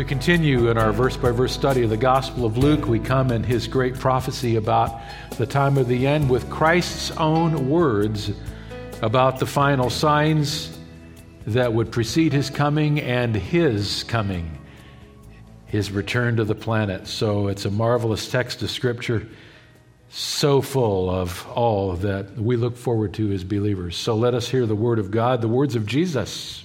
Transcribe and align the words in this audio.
We 0.00 0.06
continue 0.06 0.70
in 0.70 0.78
our 0.78 0.92
verse 0.92 1.18
by 1.18 1.30
verse 1.30 1.52
study 1.52 1.82
of 1.82 1.90
the 1.90 1.96
Gospel 1.98 2.46
of 2.46 2.56
Luke. 2.56 2.86
We 2.86 2.98
come 2.98 3.30
in 3.30 3.42
his 3.42 3.68
great 3.68 3.96
prophecy 3.96 4.56
about 4.56 4.98
the 5.36 5.44
time 5.44 5.76
of 5.76 5.88
the 5.88 6.06
end 6.06 6.30
with 6.30 6.48
Christ's 6.48 7.10
own 7.18 7.68
words 7.68 8.32
about 9.02 9.38
the 9.38 9.44
final 9.44 9.90
signs 9.90 10.78
that 11.46 11.74
would 11.74 11.92
precede 11.92 12.32
his 12.32 12.48
coming 12.48 12.98
and 12.98 13.36
his 13.36 14.02
coming, 14.04 14.58
his 15.66 15.90
return 15.90 16.36
to 16.36 16.44
the 16.44 16.54
planet. 16.54 17.06
So 17.06 17.48
it's 17.48 17.66
a 17.66 17.70
marvelous 17.70 18.30
text 18.30 18.62
of 18.62 18.70
Scripture, 18.70 19.28
so 20.08 20.62
full 20.62 21.10
of 21.10 21.46
all 21.48 21.92
that 21.96 22.38
we 22.38 22.56
look 22.56 22.78
forward 22.78 23.12
to 23.14 23.32
as 23.32 23.44
believers. 23.44 23.98
So 23.98 24.16
let 24.16 24.32
us 24.32 24.48
hear 24.48 24.64
the 24.64 24.74
Word 24.74 24.98
of 24.98 25.10
God, 25.10 25.42
the 25.42 25.48
words 25.48 25.76
of 25.76 25.84
Jesus 25.84 26.64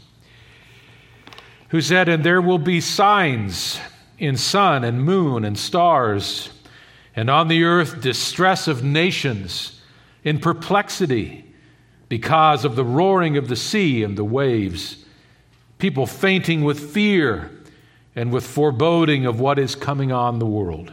who 1.69 1.81
said, 1.81 2.09
And 2.09 2.23
there 2.23 2.41
will 2.41 2.57
be 2.57 2.81
signs 2.81 3.79
in 4.17 4.37
sun 4.37 4.83
and 4.83 5.03
moon 5.03 5.43
and 5.43 5.57
stars, 5.57 6.49
and 7.15 7.29
on 7.29 7.47
the 7.47 7.63
earth 7.63 8.02
distress 8.02 8.67
of 8.67 8.83
nations 8.83 9.81
in 10.23 10.39
perplexity 10.39 11.45
because 12.09 12.66
of 12.66 12.75
the 12.75 12.83
roaring 12.83 13.38
of 13.38 13.47
the 13.47 13.55
sea 13.55 14.03
and 14.03 14.17
the 14.17 14.23
waves, 14.23 15.03
people 15.77 16.05
fainting 16.05 16.63
with 16.63 16.91
fear 16.94 17.52
and 18.16 18.31
with 18.31 18.45
foreboding 18.45 19.25
of 19.25 19.39
what 19.39 19.59
is 19.59 19.75
coming 19.75 20.11
on 20.11 20.39
the 20.39 20.45
world. 20.45 20.91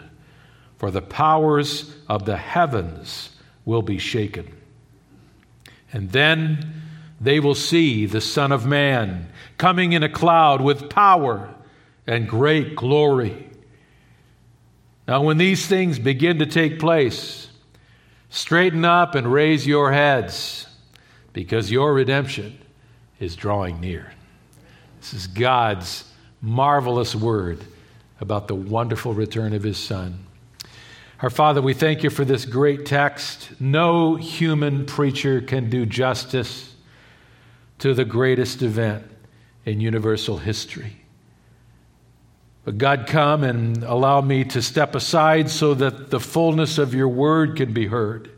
For 0.79 0.91
the 0.91 1.03
powers 1.03 1.95
of 2.09 2.25
the 2.25 2.37
heavens 2.37 3.31
will 3.65 3.83
be 3.83 3.99
shaken. 3.99 4.53
And 5.93 6.11
then 6.11 6.83
they 7.21 7.39
will 7.39 7.55
see 7.55 8.07
the 8.07 8.21
Son 8.21 8.51
of 8.51 8.67
Man 8.67 9.29
coming 9.63 9.93
in 9.93 10.03
a 10.03 10.09
cloud 10.09 10.61
with 10.61 10.91
power 10.91 11.49
and 12.05 12.29
great 12.29 12.75
glory. 12.75 13.49
Now, 15.07 15.23
when 15.23 15.39
these 15.39 15.69
things 15.69 16.01
begin 16.01 16.41
to 16.41 16.47
take 16.47 16.81
place, 16.81 17.47
straighten 18.29 18.85
up 18.85 19.15
and 19.15 19.33
raise 19.33 19.65
your 19.65 19.93
heads 19.93 20.67
because 21.33 21.71
your 21.71 21.95
redemption 21.95 22.59
is 23.21 23.37
drawing 23.37 23.81
near. 23.81 24.13
This 24.99 25.15
is 25.15 25.29
God's 25.29 26.11
marvelous 26.41 27.15
word 27.15 27.65
about 28.21 28.49
the 28.49 28.57
wonderful 28.57 29.15
return 29.15 29.53
of 29.53 29.63
His 29.63 29.79
Son. 29.79 30.27
Our 31.21 31.31
Father, 31.31 31.63
we 31.63 31.73
thank 31.73 32.03
you 32.03 32.11
for 32.11 32.25
this 32.25 32.47
great 32.47 32.85
text. 32.85 33.61
No 33.61 34.17
human 34.17 34.87
preacher 34.87 35.41
can 35.41 35.71
do 35.71 35.87
justice 35.87 36.75
to 37.79 37.95
the 37.95 38.05
greatest 38.05 38.63
event 38.63 39.12
in 39.65 39.81
universal 39.81 40.39
history. 40.39 40.97
But 42.65 42.79
God, 42.79 43.07
come 43.07 43.43
and 43.43 43.83
allow 43.83 44.21
me 44.21 44.45
to 44.45 44.63
step 44.63 44.95
aside 44.95 45.51
so 45.51 45.75
that 45.75 46.11
the 46.11 46.21
fullness 46.21 46.79
of 46.79 46.95
your 46.95 47.09
word 47.09 47.57
can 47.57 47.73
be 47.73 47.87
heard. 47.87 48.31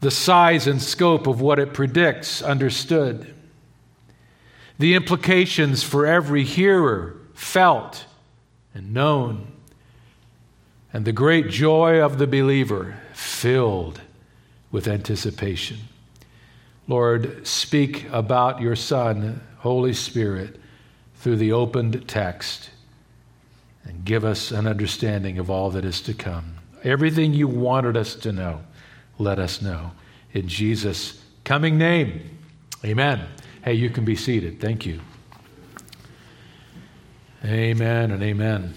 The 0.00 0.10
size 0.10 0.66
and 0.66 0.82
scope 0.82 1.28
of 1.28 1.40
what 1.40 1.60
it 1.60 1.72
predicts 1.72 2.42
understood. 2.42 3.32
The 4.78 4.94
implications 4.94 5.84
for 5.84 6.04
every 6.04 6.42
hearer 6.42 7.16
felt 7.34 8.06
and 8.74 8.92
known. 8.92 9.46
And 10.92 11.04
the 11.04 11.12
great 11.12 11.48
joy 11.48 12.00
of 12.00 12.18
the 12.18 12.26
believer 12.26 12.96
filled 13.12 14.00
with 14.72 14.88
anticipation. 14.88 15.78
Lord, 16.88 17.46
speak 17.46 18.08
about 18.10 18.60
your 18.60 18.76
Son, 18.76 19.40
Holy 19.58 19.92
Spirit, 19.92 20.60
through 21.16 21.36
the 21.36 21.52
opened 21.52 22.08
text 22.08 22.70
and 23.84 24.04
give 24.04 24.24
us 24.24 24.50
an 24.50 24.66
understanding 24.66 25.38
of 25.38 25.50
all 25.50 25.70
that 25.70 25.84
is 25.84 26.00
to 26.02 26.14
come. 26.14 26.54
Everything 26.82 27.32
you 27.32 27.46
wanted 27.46 27.96
us 27.96 28.14
to 28.16 28.32
know, 28.32 28.60
let 29.18 29.38
us 29.38 29.62
know. 29.62 29.92
In 30.32 30.48
Jesus' 30.48 31.22
coming 31.44 31.78
name, 31.78 32.38
amen. 32.84 33.26
Hey, 33.64 33.74
you 33.74 33.90
can 33.90 34.04
be 34.04 34.16
seated. 34.16 34.60
Thank 34.60 34.84
you. 34.84 35.00
Amen 37.44 38.10
and 38.10 38.22
amen. 38.22 38.74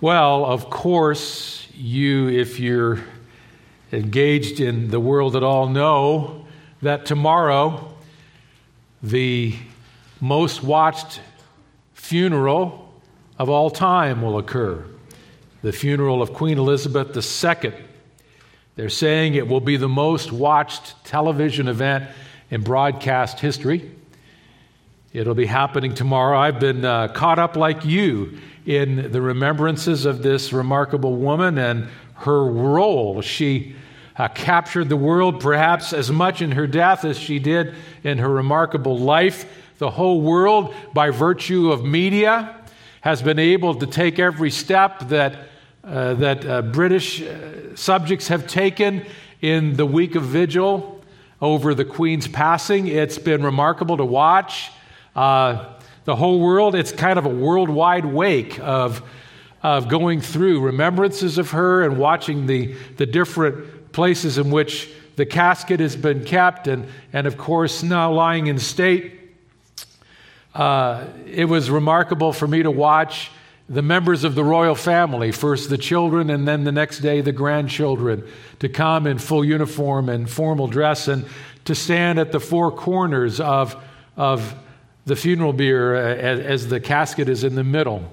Well, 0.00 0.44
of 0.44 0.70
course, 0.70 1.66
you, 1.74 2.28
if 2.28 2.60
you're 2.60 3.00
engaged 3.92 4.60
in 4.60 4.90
the 4.90 5.00
world 5.00 5.36
at 5.36 5.42
all 5.42 5.68
know 5.68 6.46
that 6.82 7.06
tomorrow 7.06 7.94
the 9.02 9.54
most 10.20 10.62
watched 10.62 11.20
funeral 11.94 12.92
of 13.38 13.48
all 13.48 13.70
time 13.70 14.22
will 14.22 14.38
occur 14.38 14.84
the 15.62 15.72
funeral 15.72 16.22
of 16.22 16.32
Queen 16.32 16.58
Elizabeth 16.58 17.16
II. 17.16 17.72
They're 18.76 18.88
saying 18.88 19.34
it 19.34 19.48
will 19.48 19.60
be 19.60 19.76
the 19.76 19.88
most 19.88 20.30
watched 20.30 21.04
television 21.04 21.66
event 21.66 22.08
in 22.50 22.62
broadcast 22.62 23.40
history. 23.40 23.90
It'll 25.12 25.34
be 25.34 25.46
happening 25.46 25.94
tomorrow. 25.94 26.38
I've 26.38 26.60
been 26.60 26.84
uh, 26.84 27.08
caught 27.08 27.40
up 27.40 27.56
like 27.56 27.84
you 27.84 28.38
in 28.66 29.10
the 29.10 29.20
remembrances 29.20 30.04
of 30.04 30.22
this 30.22 30.52
remarkable 30.52 31.16
woman 31.16 31.58
and 31.58 31.88
her 32.14 32.44
role. 32.44 33.20
She 33.22 33.74
uh, 34.18 34.28
captured 34.28 34.88
the 34.88 34.96
world 34.96 35.40
perhaps 35.40 35.92
as 35.92 36.10
much 36.10 36.42
in 36.42 36.52
her 36.52 36.66
death 36.66 37.04
as 37.04 37.16
she 37.16 37.38
did 37.38 37.74
in 38.02 38.18
her 38.18 38.28
remarkable 38.28 38.98
life. 38.98 39.46
The 39.78 39.90
whole 39.90 40.20
world, 40.20 40.74
by 40.92 41.10
virtue 41.10 41.70
of 41.70 41.84
media, 41.84 42.56
has 43.00 43.22
been 43.22 43.38
able 43.38 43.76
to 43.76 43.86
take 43.86 44.18
every 44.18 44.50
step 44.50 45.08
that, 45.08 45.36
uh, 45.84 46.14
that 46.14 46.44
uh, 46.44 46.62
British 46.62 47.22
uh, 47.22 47.76
subjects 47.76 48.26
have 48.28 48.48
taken 48.48 49.06
in 49.40 49.76
the 49.76 49.86
week 49.86 50.16
of 50.16 50.24
vigil 50.24 51.00
over 51.40 51.74
the 51.74 51.84
Queen's 51.84 52.26
passing. 52.26 52.88
It's 52.88 53.18
been 53.18 53.44
remarkable 53.44 53.96
to 53.98 54.04
watch. 54.04 54.72
Uh, 55.14 55.74
the 56.04 56.16
whole 56.16 56.40
world, 56.40 56.74
it's 56.74 56.90
kind 56.90 57.20
of 57.20 57.24
a 57.24 57.30
worldwide 57.30 58.04
wake 58.04 58.58
of 58.58 59.02
of 59.62 59.88
going 59.88 60.20
through 60.20 60.60
remembrances 60.60 61.36
of 61.36 61.50
her 61.50 61.82
and 61.82 61.98
watching 61.98 62.46
the, 62.46 62.72
the 62.96 63.06
different 63.06 63.77
places 63.98 64.38
in 64.38 64.48
which 64.52 64.88
the 65.16 65.26
casket 65.26 65.80
has 65.80 65.96
been 65.96 66.24
kept, 66.24 66.68
and, 66.68 66.86
and 67.12 67.26
of 67.26 67.36
course, 67.36 67.82
now 67.82 68.12
lying 68.12 68.46
in 68.46 68.56
state. 68.56 69.18
Uh, 70.54 71.04
it 71.26 71.46
was 71.46 71.68
remarkable 71.68 72.32
for 72.32 72.46
me 72.46 72.62
to 72.62 72.70
watch 72.70 73.32
the 73.68 73.82
members 73.82 74.22
of 74.22 74.36
the 74.36 74.44
royal 74.44 74.76
family, 74.76 75.32
first 75.32 75.68
the 75.68 75.76
children, 75.76 76.30
and 76.30 76.46
then 76.46 76.62
the 76.62 76.70
next 76.70 77.00
day 77.00 77.22
the 77.22 77.32
grandchildren, 77.32 78.22
to 78.60 78.68
come 78.68 79.04
in 79.04 79.18
full 79.18 79.44
uniform 79.44 80.08
and 80.08 80.30
formal 80.30 80.68
dress 80.68 81.08
and 81.08 81.26
to 81.64 81.74
stand 81.74 82.20
at 82.20 82.30
the 82.30 82.38
four 82.38 82.70
corners 82.70 83.40
of, 83.40 83.74
of 84.16 84.54
the 85.06 85.16
funeral 85.16 85.52
bier 85.52 85.96
as, 85.96 86.38
as 86.38 86.68
the 86.68 86.78
casket 86.78 87.28
is 87.28 87.42
in 87.42 87.56
the 87.56 87.64
middle 87.64 88.08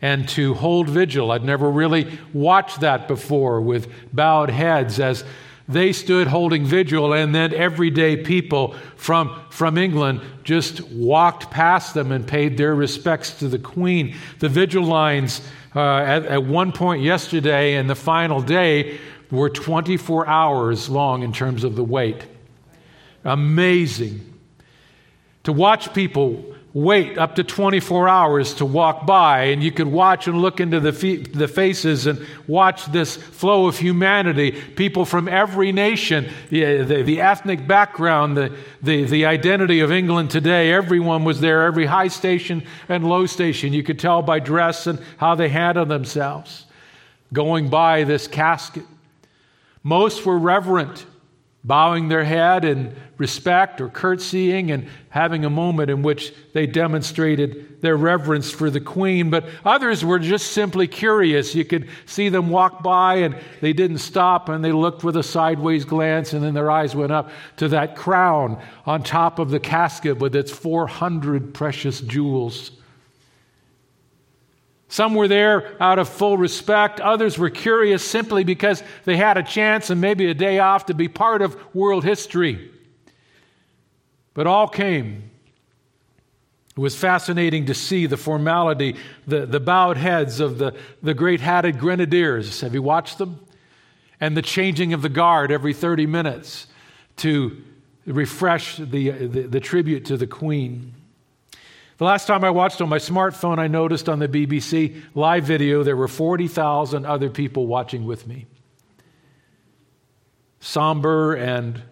and 0.00 0.28
to 0.30 0.54
hold 0.54 0.88
vigil. 0.88 1.32
I'd 1.32 1.44
never 1.44 1.70
really 1.70 2.18
watched 2.32 2.80
that 2.80 3.08
before 3.08 3.60
with 3.60 3.88
bowed 4.12 4.50
heads 4.50 5.00
as 5.00 5.24
they 5.68 5.92
stood 5.92 6.28
holding 6.28 6.64
vigil, 6.64 7.12
and 7.12 7.34
then 7.34 7.52
everyday 7.52 8.16
people 8.16 8.74
from, 8.96 9.38
from 9.50 9.76
England 9.76 10.22
just 10.42 10.80
walked 10.88 11.50
past 11.50 11.92
them 11.92 12.10
and 12.10 12.26
paid 12.26 12.56
their 12.56 12.74
respects 12.74 13.38
to 13.40 13.48
the 13.48 13.58
Queen. 13.58 14.16
The 14.38 14.48
vigil 14.48 14.84
lines 14.84 15.42
uh, 15.76 15.98
at, 15.98 16.24
at 16.24 16.44
one 16.44 16.72
point 16.72 17.02
yesterday 17.02 17.74
and 17.74 17.88
the 17.88 17.94
final 17.94 18.40
day 18.40 18.98
were 19.30 19.50
24 19.50 20.26
hours 20.26 20.88
long 20.88 21.22
in 21.22 21.34
terms 21.34 21.64
of 21.64 21.76
the 21.76 21.84
wait. 21.84 22.24
Amazing. 23.24 24.24
To 25.44 25.52
watch 25.52 25.92
people 25.92 26.54
wait 26.82 27.18
up 27.18 27.34
to 27.34 27.42
24 27.42 28.08
hours 28.08 28.54
to 28.54 28.64
walk 28.64 29.04
by, 29.04 29.44
and 29.44 29.64
you 29.64 29.72
could 29.72 29.88
watch 29.88 30.28
and 30.28 30.40
look 30.40 30.60
into 30.60 30.78
the, 30.78 30.92
the 31.32 31.48
faces 31.48 32.06
and 32.06 32.24
watch 32.46 32.86
this 32.86 33.16
flow 33.16 33.66
of 33.66 33.76
humanity. 33.76 34.52
People 34.52 35.04
from 35.04 35.26
every 35.26 35.72
nation, 35.72 36.30
the, 36.50 36.82
the, 36.84 37.02
the 37.02 37.20
ethnic 37.20 37.66
background, 37.66 38.36
the, 38.36 38.56
the, 38.80 39.02
the 39.04 39.26
identity 39.26 39.80
of 39.80 39.90
England 39.90 40.30
today, 40.30 40.72
everyone 40.72 41.24
was 41.24 41.40
there, 41.40 41.64
every 41.64 41.86
high 41.86 42.08
station 42.08 42.62
and 42.88 43.08
low 43.08 43.26
station. 43.26 43.72
You 43.72 43.82
could 43.82 43.98
tell 43.98 44.22
by 44.22 44.38
dress 44.38 44.86
and 44.86 45.00
how 45.16 45.34
they 45.34 45.48
handled 45.48 45.88
themselves. 45.88 46.64
Going 47.32 47.70
by 47.70 48.04
this 48.04 48.28
casket, 48.28 48.84
most 49.82 50.24
were 50.24 50.38
reverent 50.38 51.04
bowing 51.64 52.08
their 52.08 52.24
head 52.24 52.64
in 52.64 52.94
respect 53.18 53.80
or 53.80 53.88
curtsying 53.88 54.70
and 54.70 54.88
having 55.10 55.44
a 55.44 55.50
moment 55.50 55.90
in 55.90 56.02
which 56.02 56.32
they 56.52 56.66
demonstrated 56.66 57.82
their 57.82 57.96
reverence 57.96 58.50
for 58.50 58.70
the 58.70 58.80
queen. 58.80 59.28
But 59.28 59.46
others 59.64 60.04
were 60.04 60.18
just 60.18 60.52
simply 60.52 60.86
curious. 60.86 61.54
You 61.54 61.64
could 61.64 61.88
see 62.06 62.28
them 62.28 62.48
walk 62.48 62.82
by 62.82 63.16
and 63.16 63.36
they 63.60 63.72
didn't 63.72 63.98
stop 63.98 64.48
and 64.48 64.64
they 64.64 64.72
looked 64.72 65.02
with 65.02 65.16
a 65.16 65.22
sideways 65.22 65.84
glance 65.84 66.32
and 66.32 66.42
then 66.42 66.54
their 66.54 66.70
eyes 66.70 66.94
went 66.94 67.12
up 67.12 67.30
to 67.56 67.68
that 67.68 67.96
crown 67.96 68.62
on 68.86 69.02
top 69.02 69.38
of 69.38 69.50
the 69.50 69.60
casket 69.60 70.18
with 70.18 70.36
its 70.36 70.52
400 70.52 71.54
precious 71.54 72.00
jewels. 72.00 72.70
Some 74.88 75.14
were 75.14 75.28
there 75.28 75.76
out 75.80 75.98
of 75.98 76.08
full 76.08 76.38
respect. 76.38 76.98
Others 76.98 77.38
were 77.38 77.50
curious 77.50 78.02
simply 78.02 78.42
because 78.42 78.82
they 79.04 79.16
had 79.16 79.36
a 79.36 79.42
chance 79.42 79.90
and 79.90 80.00
maybe 80.00 80.26
a 80.26 80.34
day 80.34 80.58
off 80.58 80.86
to 80.86 80.94
be 80.94 81.08
part 81.08 81.42
of 81.42 81.56
world 81.74 82.04
history. 82.04 82.70
But 84.32 84.46
all 84.46 84.66
came. 84.66 85.30
It 86.70 86.80
was 86.80 86.96
fascinating 86.96 87.66
to 87.66 87.74
see 87.74 88.06
the 88.06 88.16
formality, 88.16 88.96
the, 89.26 89.44
the 89.44 89.60
bowed 89.60 89.96
heads 89.96 90.40
of 90.40 90.58
the, 90.58 90.74
the 91.02 91.12
great 91.12 91.40
hatted 91.40 91.78
grenadiers. 91.78 92.60
Have 92.62 92.72
you 92.72 92.82
watched 92.82 93.18
them? 93.18 93.44
And 94.20 94.36
the 94.36 94.42
changing 94.42 94.94
of 94.94 95.02
the 95.02 95.08
guard 95.08 95.50
every 95.50 95.74
30 95.74 96.06
minutes 96.06 96.66
to 97.16 97.62
refresh 98.06 98.76
the, 98.76 99.10
the, 99.10 99.42
the 99.42 99.60
tribute 99.60 100.06
to 100.06 100.16
the 100.16 100.26
queen. 100.26 100.94
The 101.98 102.04
last 102.04 102.26
time 102.26 102.44
I 102.44 102.50
watched 102.50 102.80
on 102.80 102.88
my 102.88 102.98
smartphone, 102.98 103.58
I 103.58 103.66
noticed 103.66 104.08
on 104.08 104.20
the 104.20 104.28
BBC 104.28 105.02
live 105.16 105.42
video 105.44 105.82
there 105.82 105.96
were 105.96 106.06
40,000 106.06 107.04
other 107.04 107.28
people 107.28 107.66
watching 107.66 108.06
with 108.06 108.24
me. 108.24 108.46
Somber 110.60 111.34
and 111.34 111.82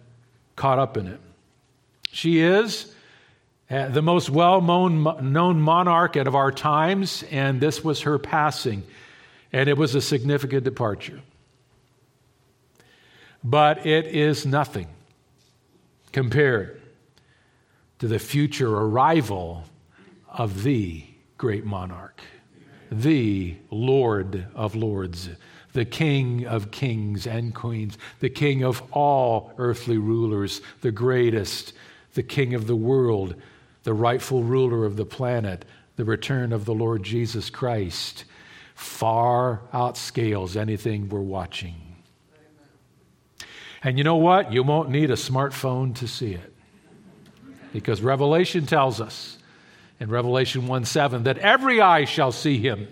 caught 0.54 0.78
up 0.78 0.96
in 0.96 1.08
it. 1.08 1.20
She 2.12 2.38
is 2.38 2.94
uh, 3.68 3.88
the 3.88 4.00
most 4.00 4.30
well 4.30 4.60
known 4.60 5.60
monarch 5.60 6.14
of 6.14 6.36
our 6.36 6.52
times, 6.52 7.24
and 7.32 7.60
this 7.60 7.82
was 7.82 8.02
her 8.02 8.16
passing, 8.16 8.84
and 9.52 9.68
it 9.68 9.76
was 9.76 9.96
a 9.96 10.00
significant 10.00 10.62
departure. 10.62 11.20
But 13.42 13.84
it 13.84 14.06
is 14.06 14.46
nothing 14.46 14.86
compared 16.12 16.80
to 17.98 18.06
the 18.06 18.20
future 18.20 18.72
arrival 18.72 19.64
of 20.36 20.62
the 20.62 21.02
great 21.38 21.64
monarch, 21.64 22.20
the 22.92 23.56
Lord 23.70 24.46
of 24.54 24.74
lords, 24.74 25.30
the 25.72 25.84
King 25.84 26.46
of 26.46 26.70
kings 26.70 27.26
and 27.26 27.54
queens, 27.54 27.98
the 28.20 28.30
King 28.30 28.62
of 28.62 28.82
all 28.92 29.52
earthly 29.58 29.98
rulers, 29.98 30.60
the 30.82 30.92
greatest, 30.92 31.72
the 32.14 32.22
King 32.22 32.54
of 32.54 32.66
the 32.66 32.76
world, 32.76 33.34
the 33.82 33.94
rightful 33.94 34.42
ruler 34.42 34.84
of 34.84 34.96
the 34.96 35.04
planet, 35.04 35.64
the 35.96 36.04
return 36.04 36.52
of 36.52 36.64
the 36.64 36.74
Lord 36.74 37.02
Jesus 37.02 37.50
Christ, 37.50 38.24
far 38.74 39.62
outscales 39.72 40.56
anything 40.56 41.08
we're 41.08 41.20
watching. 41.20 41.74
And 43.82 43.96
you 43.96 44.04
know 44.04 44.16
what? 44.16 44.52
You 44.52 44.62
won't 44.62 44.90
need 44.90 45.10
a 45.10 45.14
smartphone 45.14 45.94
to 45.96 46.08
see 46.08 46.32
it. 46.32 46.52
Because 47.72 48.00
Revelation 48.02 48.66
tells 48.66 49.00
us 49.00 49.35
in 50.00 50.10
Revelation 50.10 50.66
1 50.66 50.84
7 50.84 51.24
that 51.24 51.38
every 51.38 51.80
eye 51.80 52.04
shall 52.04 52.32
see 52.32 52.58
him. 52.58 52.88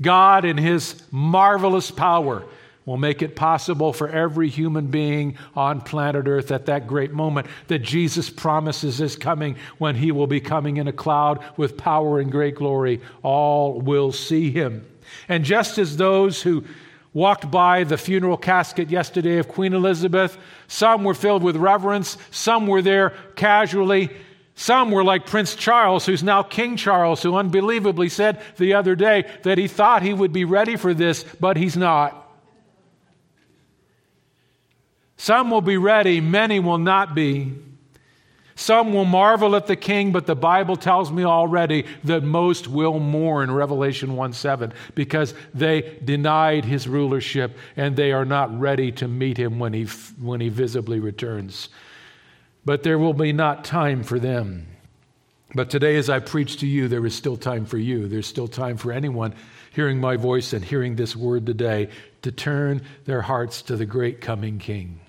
God, 0.00 0.44
in 0.44 0.56
his 0.56 1.02
marvelous 1.10 1.90
power, 1.90 2.44
will 2.86 2.96
make 2.96 3.22
it 3.22 3.36
possible 3.36 3.92
for 3.92 4.08
every 4.08 4.48
human 4.48 4.86
being 4.86 5.36
on 5.54 5.80
planet 5.80 6.26
Earth 6.26 6.50
at 6.50 6.66
that 6.66 6.86
great 6.86 7.12
moment 7.12 7.46
that 7.68 7.80
Jesus 7.80 8.30
promises 8.30 9.00
is 9.00 9.16
coming 9.16 9.56
when 9.78 9.94
he 9.94 10.10
will 10.10 10.26
be 10.26 10.40
coming 10.40 10.78
in 10.78 10.88
a 10.88 10.92
cloud 10.92 11.44
with 11.56 11.76
power 11.76 12.18
and 12.18 12.32
great 12.32 12.54
glory. 12.54 13.00
All 13.22 13.80
will 13.80 14.12
see 14.12 14.50
him. 14.50 14.86
And 15.28 15.44
just 15.44 15.78
as 15.78 15.96
those 15.96 16.42
who 16.42 16.64
walked 17.12 17.50
by 17.50 17.84
the 17.84 17.98
funeral 17.98 18.36
casket 18.36 18.90
yesterday 18.90 19.38
of 19.38 19.48
Queen 19.48 19.74
Elizabeth, 19.74 20.38
some 20.68 21.04
were 21.04 21.14
filled 21.14 21.42
with 21.42 21.56
reverence, 21.56 22.16
some 22.30 22.66
were 22.66 22.82
there 22.82 23.10
casually. 23.36 24.10
Some 24.60 24.90
were 24.90 25.02
like 25.02 25.24
Prince 25.24 25.54
Charles, 25.54 26.04
who's 26.04 26.22
now 26.22 26.42
King 26.42 26.76
Charles, 26.76 27.22
who 27.22 27.34
unbelievably 27.34 28.10
said 28.10 28.42
the 28.58 28.74
other 28.74 28.94
day 28.94 29.24
that 29.42 29.56
he 29.56 29.66
thought 29.66 30.02
he 30.02 30.12
would 30.12 30.34
be 30.34 30.44
ready 30.44 30.76
for 30.76 30.92
this, 30.92 31.24
but 31.40 31.56
he's 31.56 31.78
not. 31.78 32.30
Some 35.16 35.50
will 35.50 35.62
be 35.62 35.78
ready, 35.78 36.20
many 36.20 36.60
will 36.60 36.76
not 36.76 37.14
be. 37.14 37.54
Some 38.54 38.92
will 38.92 39.06
marvel 39.06 39.56
at 39.56 39.66
the 39.66 39.76
king, 39.76 40.12
but 40.12 40.26
the 40.26 40.36
Bible 40.36 40.76
tells 40.76 41.10
me 41.10 41.24
already 41.24 41.86
that 42.04 42.22
most 42.22 42.68
will 42.68 43.00
mourn, 43.00 43.50
Revelation 43.50 44.14
1 44.14 44.34
7, 44.34 44.74
because 44.94 45.32
they 45.54 45.98
denied 46.04 46.66
his 46.66 46.86
rulership 46.86 47.56
and 47.78 47.96
they 47.96 48.12
are 48.12 48.26
not 48.26 48.60
ready 48.60 48.92
to 48.92 49.08
meet 49.08 49.38
him 49.38 49.58
when 49.58 49.72
he, 49.72 49.84
when 50.20 50.42
he 50.42 50.50
visibly 50.50 51.00
returns 51.00 51.70
but 52.64 52.82
there 52.82 52.98
will 52.98 53.14
be 53.14 53.32
not 53.32 53.64
time 53.64 54.02
for 54.02 54.18
them. 54.18 54.66
But 55.54 55.70
today, 55.70 55.96
as 55.96 56.08
I 56.08 56.20
preach 56.20 56.58
to 56.58 56.66
you, 56.66 56.86
there 56.86 57.04
is 57.04 57.14
still 57.14 57.36
time 57.36 57.66
for 57.66 57.78
you. 57.78 58.06
There's 58.06 58.26
still 58.26 58.48
time 58.48 58.76
for 58.76 58.92
anyone 58.92 59.34
hearing 59.72 59.98
my 59.98 60.16
voice 60.16 60.52
and 60.52 60.64
hearing 60.64 60.96
this 60.96 61.16
word 61.16 61.46
today 61.46 61.88
to 62.22 62.32
turn 62.32 62.82
their 63.04 63.22
hearts 63.22 63.62
to 63.62 63.76
the 63.76 63.86
great 63.86 64.20
coming 64.20 64.58
King. 64.58 65.00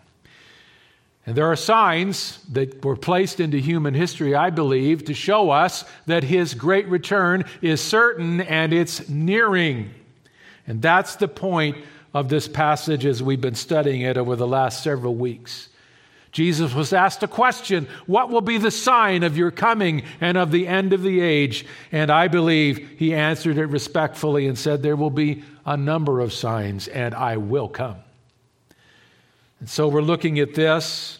And 1.25 1.35
there 1.35 1.51
are 1.51 1.55
signs 1.55 2.39
that 2.51 2.83
were 2.83 2.95
placed 2.95 3.39
into 3.39 3.59
human 3.59 3.93
history, 3.93 4.33
I 4.33 4.49
believe, 4.49 5.05
to 5.05 5.13
show 5.13 5.51
us 5.51 5.85
that 6.07 6.23
his 6.23 6.55
great 6.55 6.87
return 6.87 7.45
is 7.61 7.79
certain 7.79 8.41
and 8.41 8.73
it's 8.73 9.07
nearing. 9.07 9.91
And 10.65 10.81
that's 10.81 11.17
the 11.17 11.27
point 11.27 11.77
of 12.13 12.29
this 12.29 12.47
passage 12.47 13.05
as 13.05 13.21
we've 13.21 13.41
been 13.41 13.55
studying 13.55 14.01
it 14.01 14.17
over 14.17 14.35
the 14.35 14.47
last 14.47 14.83
several 14.83 15.13
weeks. 15.13 15.69
Jesus 16.31 16.73
was 16.73 16.93
asked 16.93 17.23
a 17.23 17.27
question 17.27 17.87
What 18.05 18.29
will 18.29 18.41
be 18.41 18.57
the 18.57 18.71
sign 18.71 19.23
of 19.23 19.37
your 19.37 19.51
coming 19.51 20.03
and 20.19 20.37
of 20.37 20.51
the 20.51 20.67
end 20.67 20.93
of 20.93 21.03
the 21.03 21.19
age? 21.21 21.65
And 21.91 22.09
I 22.09 22.27
believe 22.27 22.95
he 22.97 23.13
answered 23.13 23.57
it 23.57 23.65
respectfully 23.65 24.47
and 24.47 24.57
said, 24.57 24.81
There 24.81 24.95
will 24.95 25.09
be 25.09 25.43
a 25.65 25.75
number 25.75 26.19
of 26.19 26.33
signs, 26.33 26.87
and 26.87 27.13
I 27.13 27.37
will 27.37 27.67
come. 27.67 27.97
And 29.59 29.69
so 29.69 29.87
we're 29.87 30.01
looking 30.01 30.39
at 30.39 30.55
this 30.55 31.19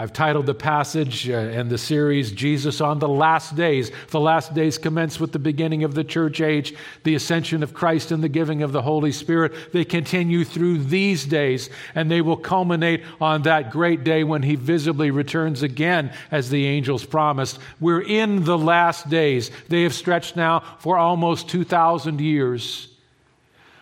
I've 0.00 0.14
titled 0.14 0.46
the 0.46 0.54
passage 0.54 1.28
uh, 1.28 1.34
and 1.34 1.68
the 1.68 1.76
series 1.76 2.32
Jesus 2.32 2.80
on 2.80 3.00
the 3.00 3.08
Last 3.08 3.54
Days. 3.54 3.92
The 4.08 4.18
last 4.18 4.54
days 4.54 4.78
commence 4.78 5.20
with 5.20 5.32
the 5.32 5.38
beginning 5.38 5.84
of 5.84 5.92
the 5.92 6.04
church 6.04 6.40
age, 6.40 6.72
the 7.04 7.14
ascension 7.14 7.62
of 7.62 7.74
Christ, 7.74 8.10
and 8.10 8.24
the 8.24 8.30
giving 8.30 8.62
of 8.62 8.72
the 8.72 8.80
Holy 8.80 9.12
Spirit. 9.12 9.52
They 9.74 9.84
continue 9.84 10.42
through 10.46 10.84
these 10.84 11.26
days, 11.26 11.68
and 11.94 12.10
they 12.10 12.22
will 12.22 12.38
culminate 12.38 13.04
on 13.20 13.42
that 13.42 13.70
great 13.70 14.02
day 14.02 14.24
when 14.24 14.42
He 14.42 14.54
visibly 14.54 15.10
returns 15.10 15.62
again, 15.62 16.14
as 16.30 16.48
the 16.48 16.66
angels 16.66 17.04
promised. 17.04 17.58
We're 17.78 18.00
in 18.00 18.44
the 18.44 18.56
last 18.56 19.10
days. 19.10 19.50
They 19.68 19.82
have 19.82 19.92
stretched 19.92 20.34
now 20.34 20.60
for 20.78 20.96
almost 20.96 21.50
2,000 21.50 22.22
years. 22.22 22.89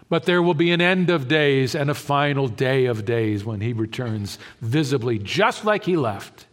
But 0.09 0.25
there 0.25 0.43
will 0.43 0.55
be 0.55 0.71
an 0.71 0.81
end 0.81 1.11
of 1.11 1.29
days 1.29 1.75
and 1.75 1.91
a 1.91 1.95
final 1.95 2.49
day 2.49 2.87
of 2.87 3.05
days 3.05 3.45
when 3.45 3.61
he 3.61 3.73
returns 3.73 4.39
visibly, 4.61 5.19
just 5.19 5.65
like 5.65 5.85
he 5.85 5.97
left. 5.97 6.47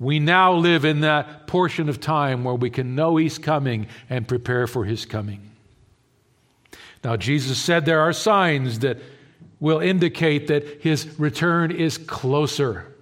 We 0.00 0.18
now 0.18 0.52
live 0.54 0.84
in 0.84 1.00
that 1.00 1.46
portion 1.46 1.88
of 1.88 2.00
time 2.00 2.42
where 2.42 2.54
we 2.54 2.70
can 2.70 2.96
know 2.96 3.16
he's 3.16 3.38
coming 3.38 3.86
and 4.10 4.26
prepare 4.26 4.66
for 4.66 4.84
his 4.84 5.06
coming. 5.06 5.50
Now, 7.04 7.16
Jesus 7.16 7.58
said 7.58 7.84
there 7.84 8.00
are 8.00 8.12
signs 8.12 8.80
that 8.80 8.98
will 9.60 9.78
indicate 9.78 10.48
that 10.48 10.82
his 10.82 11.18
return 11.18 11.70
is 11.70 11.98
closer. 11.98 12.93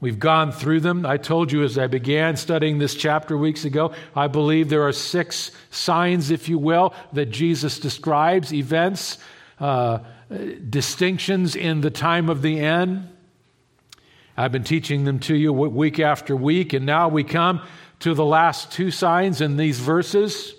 We've 0.00 0.18
gone 0.18 0.52
through 0.52 0.80
them. 0.80 1.04
I 1.04 1.16
told 1.16 1.50
you 1.50 1.64
as 1.64 1.76
I 1.76 1.88
began 1.88 2.36
studying 2.36 2.78
this 2.78 2.94
chapter 2.94 3.36
weeks 3.36 3.64
ago, 3.64 3.92
I 4.14 4.28
believe 4.28 4.68
there 4.68 4.86
are 4.86 4.92
six 4.92 5.50
signs, 5.70 6.30
if 6.30 6.48
you 6.48 6.56
will, 6.56 6.94
that 7.14 7.26
Jesus 7.26 7.80
describes 7.80 8.52
events, 8.52 9.18
uh, 9.58 9.98
distinctions 10.70 11.56
in 11.56 11.80
the 11.80 11.90
time 11.90 12.28
of 12.28 12.42
the 12.42 12.60
end. 12.60 13.08
I've 14.36 14.52
been 14.52 14.62
teaching 14.62 15.02
them 15.02 15.18
to 15.20 15.34
you 15.34 15.52
week 15.52 15.98
after 15.98 16.36
week, 16.36 16.74
and 16.74 16.86
now 16.86 17.08
we 17.08 17.24
come 17.24 17.60
to 18.00 18.14
the 18.14 18.24
last 18.24 18.70
two 18.70 18.92
signs 18.92 19.40
in 19.40 19.56
these 19.56 19.80
verses. 19.80 20.54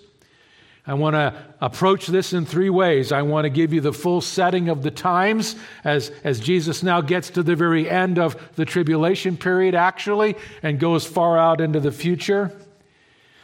I 0.89 0.95
want 0.95 1.13
to 1.13 1.35
approach 1.61 2.07
this 2.07 2.33
in 2.33 2.47
three 2.47 2.71
ways. 2.71 3.11
I 3.11 3.21
want 3.21 3.45
to 3.45 3.51
give 3.51 3.73
you 3.73 3.79
the 3.79 3.93
full 3.93 4.21
setting 4.21 4.69
of 4.69 4.81
the 4.81 4.89
times 4.89 5.55
as, 5.83 6.11
as 6.23 6.39
Jesus 6.39 6.81
now 6.81 6.99
gets 6.99 7.29
to 7.31 7.43
the 7.43 7.55
very 7.55 7.87
end 7.87 8.17
of 8.17 8.35
the 8.55 8.65
tribulation 8.65 9.37
period, 9.37 9.75
actually, 9.75 10.35
and 10.63 10.79
goes 10.79 11.05
far 11.05 11.37
out 11.37 11.61
into 11.61 11.79
the 11.79 11.91
future. 11.91 12.51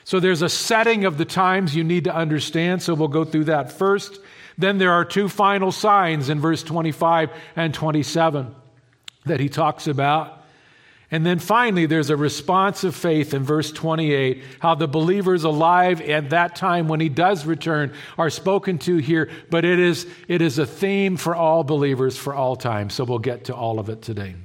So 0.05 0.19
there's 0.19 0.41
a 0.41 0.49
setting 0.49 1.05
of 1.05 1.19
the 1.19 1.25
times 1.25 1.75
you 1.75 1.83
need 1.83 2.05
to 2.05 2.15
understand, 2.15 2.81
so 2.81 2.95
we'll 2.95 3.09
go 3.09 3.23
through 3.23 3.43
that 3.43 3.71
first. 3.71 4.19
Then 4.57 4.79
there 4.79 4.93
are 4.93 5.05
two 5.05 5.29
final 5.29 5.71
signs 5.71 6.29
in 6.29 6.39
verse 6.39 6.63
25 6.63 7.29
and 7.55 7.75
27 7.75 8.55
that 9.25 9.39
he 9.39 9.49
talks 9.49 9.85
about. 9.85 10.44
And 11.15 11.25
then 11.25 11.39
finally, 11.39 11.85
there's 11.85 12.09
a 12.09 12.17
response 12.17 12.83
of 12.83 12.93
faith 12.93 13.33
in 13.33 13.45
verse 13.45 13.71
28, 13.71 14.43
how 14.59 14.75
the 14.75 14.85
believers 14.85 15.45
alive 15.45 16.01
at 16.01 16.31
that 16.31 16.57
time 16.57 16.89
when 16.89 16.99
he 16.99 17.07
does 17.07 17.45
return 17.45 17.93
are 18.17 18.29
spoken 18.29 18.77
to 18.79 18.97
here, 18.97 19.29
but 19.49 19.63
it 19.63 19.79
is, 19.79 20.07
it 20.27 20.41
is 20.41 20.59
a 20.59 20.65
theme 20.65 21.15
for 21.15 21.33
all 21.33 21.63
believers 21.63 22.17
for 22.17 22.35
all 22.35 22.57
time. 22.57 22.89
So 22.89 23.05
we'll 23.05 23.19
get 23.19 23.45
to 23.45 23.55
all 23.55 23.79
of 23.79 23.87
it 23.87 24.01
today. 24.01 24.35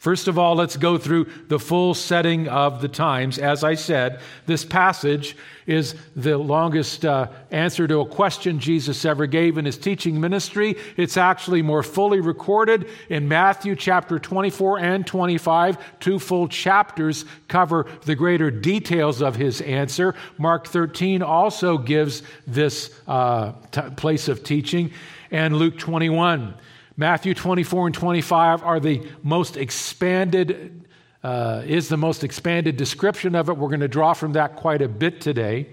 First 0.00 0.28
of 0.28 0.38
all, 0.38 0.54
let's 0.54 0.78
go 0.78 0.96
through 0.96 1.26
the 1.48 1.58
full 1.58 1.92
setting 1.92 2.48
of 2.48 2.80
the 2.80 2.88
times. 2.88 3.38
As 3.38 3.62
I 3.62 3.74
said, 3.74 4.20
this 4.46 4.64
passage 4.64 5.36
is 5.66 5.94
the 6.16 6.38
longest 6.38 7.04
uh, 7.04 7.28
answer 7.50 7.86
to 7.86 8.00
a 8.00 8.06
question 8.06 8.60
Jesus 8.60 9.04
ever 9.04 9.26
gave 9.26 9.58
in 9.58 9.66
his 9.66 9.76
teaching 9.76 10.18
ministry. 10.18 10.76
It's 10.96 11.18
actually 11.18 11.60
more 11.60 11.82
fully 11.82 12.22
recorded 12.22 12.88
in 13.10 13.28
Matthew 13.28 13.76
chapter 13.76 14.18
24 14.18 14.78
and 14.78 15.06
25. 15.06 15.76
Two 16.00 16.18
full 16.18 16.48
chapters 16.48 17.26
cover 17.48 17.84
the 18.06 18.14
greater 18.14 18.50
details 18.50 19.20
of 19.20 19.36
his 19.36 19.60
answer. 19.60 20.14
Mark 20.38 20.66
13 20.66 21.20
also 21.20 21.76
gives 21.76 22.22
this 22.46 22.98
uh, 23.06 23.52
t- 23.70 23.82
place 23.98 24.28
of 24.28 24.44
teaching, 24.44 24.92
and 25.30 25.58
Luke 25.58 25.76
21. 25.76 26.54
Matthew 27.00 27.32
24 27.32 27.86
and 27.86 27.94
25 27.94 28.62
are 28.62 28.78
the 28.78 29.00
most 29.22 29.56
expanded, 29.56 30.84
uh, 31.24 31.62
is 31.64 31.88
the 31.88 31.96
most 31.96 32.24
expanded 32.24 32.76
description 32.76 33.34
of 33.34 33.48
it. 33.48 33.56
We're 33.56 33.68
going 33.68 33.80
to 33.80 33.88
draw 33.88 34.12
from 34.12 34.34
that 34.34 34.56
quite 34.56 34.82
a 34.82 34.88
bit 34.88 35.22
today. 35.22 35.70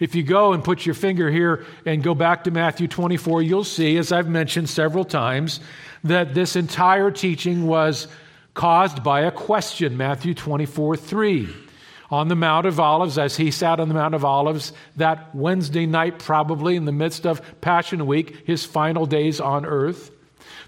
If 0.00 0.16
you 0.16 0.24
go 0.24 0.52
and 0.52 0.64
put 0.64 0.84
your 0.84 0.96
finger 0.96 1.30
here 1.30 1.64
and 1.86 2.02
go 2.02 2.12
back 2.12 2.42
to 2.42 2.50
Matthew 2.50 2.88
24, 2.88 3.42
you'll 3.42 3.62
see, 3.62 3.96
as 3.98 4.10
I've 4.10 4.28
mentioned 4.28 4.68
several 4.68 5.04
times, 5.04 5.60
that 6.02 6.34
this 6.34 6.56
entire 6.56 7.12
teaching 7.12 7.68
was 7.68 8.08
caused 8.54 9.04
by 9.04 9.20
a 9.20 9.30
question. 9.30 9.96
Matthew 9.96 10.34
24, 10.34 10.96
3 10.96 11.48
on 12.10 12.26
the 12.26 12.34
Mount 12.34 12.66
of 12.66 12.80
Olives, 12.80 13.16
as 13.16 13.36
he 13.36 13.52
sat 13.52 13.78
on 13.78 13.86
the 13.86 13.94
Mount 13.94 14.16
of 14.16 14.24
Olives 14.24 14.72
that 14.96 15.32
Wednesday 15.36 15.86
night, 15.86 16.18
probably 16.18 16.74
in 16.74 16.84
the 16.84 16.90
midst 16.90 17.26
of 17.26 17.60
Passion 17.60 18.08
Week, 18.08 18.44
his 18.44 18.64
final 18.64 19.06
days 19.06 19.40
on 19.40 19.64
earth 19.64 20.10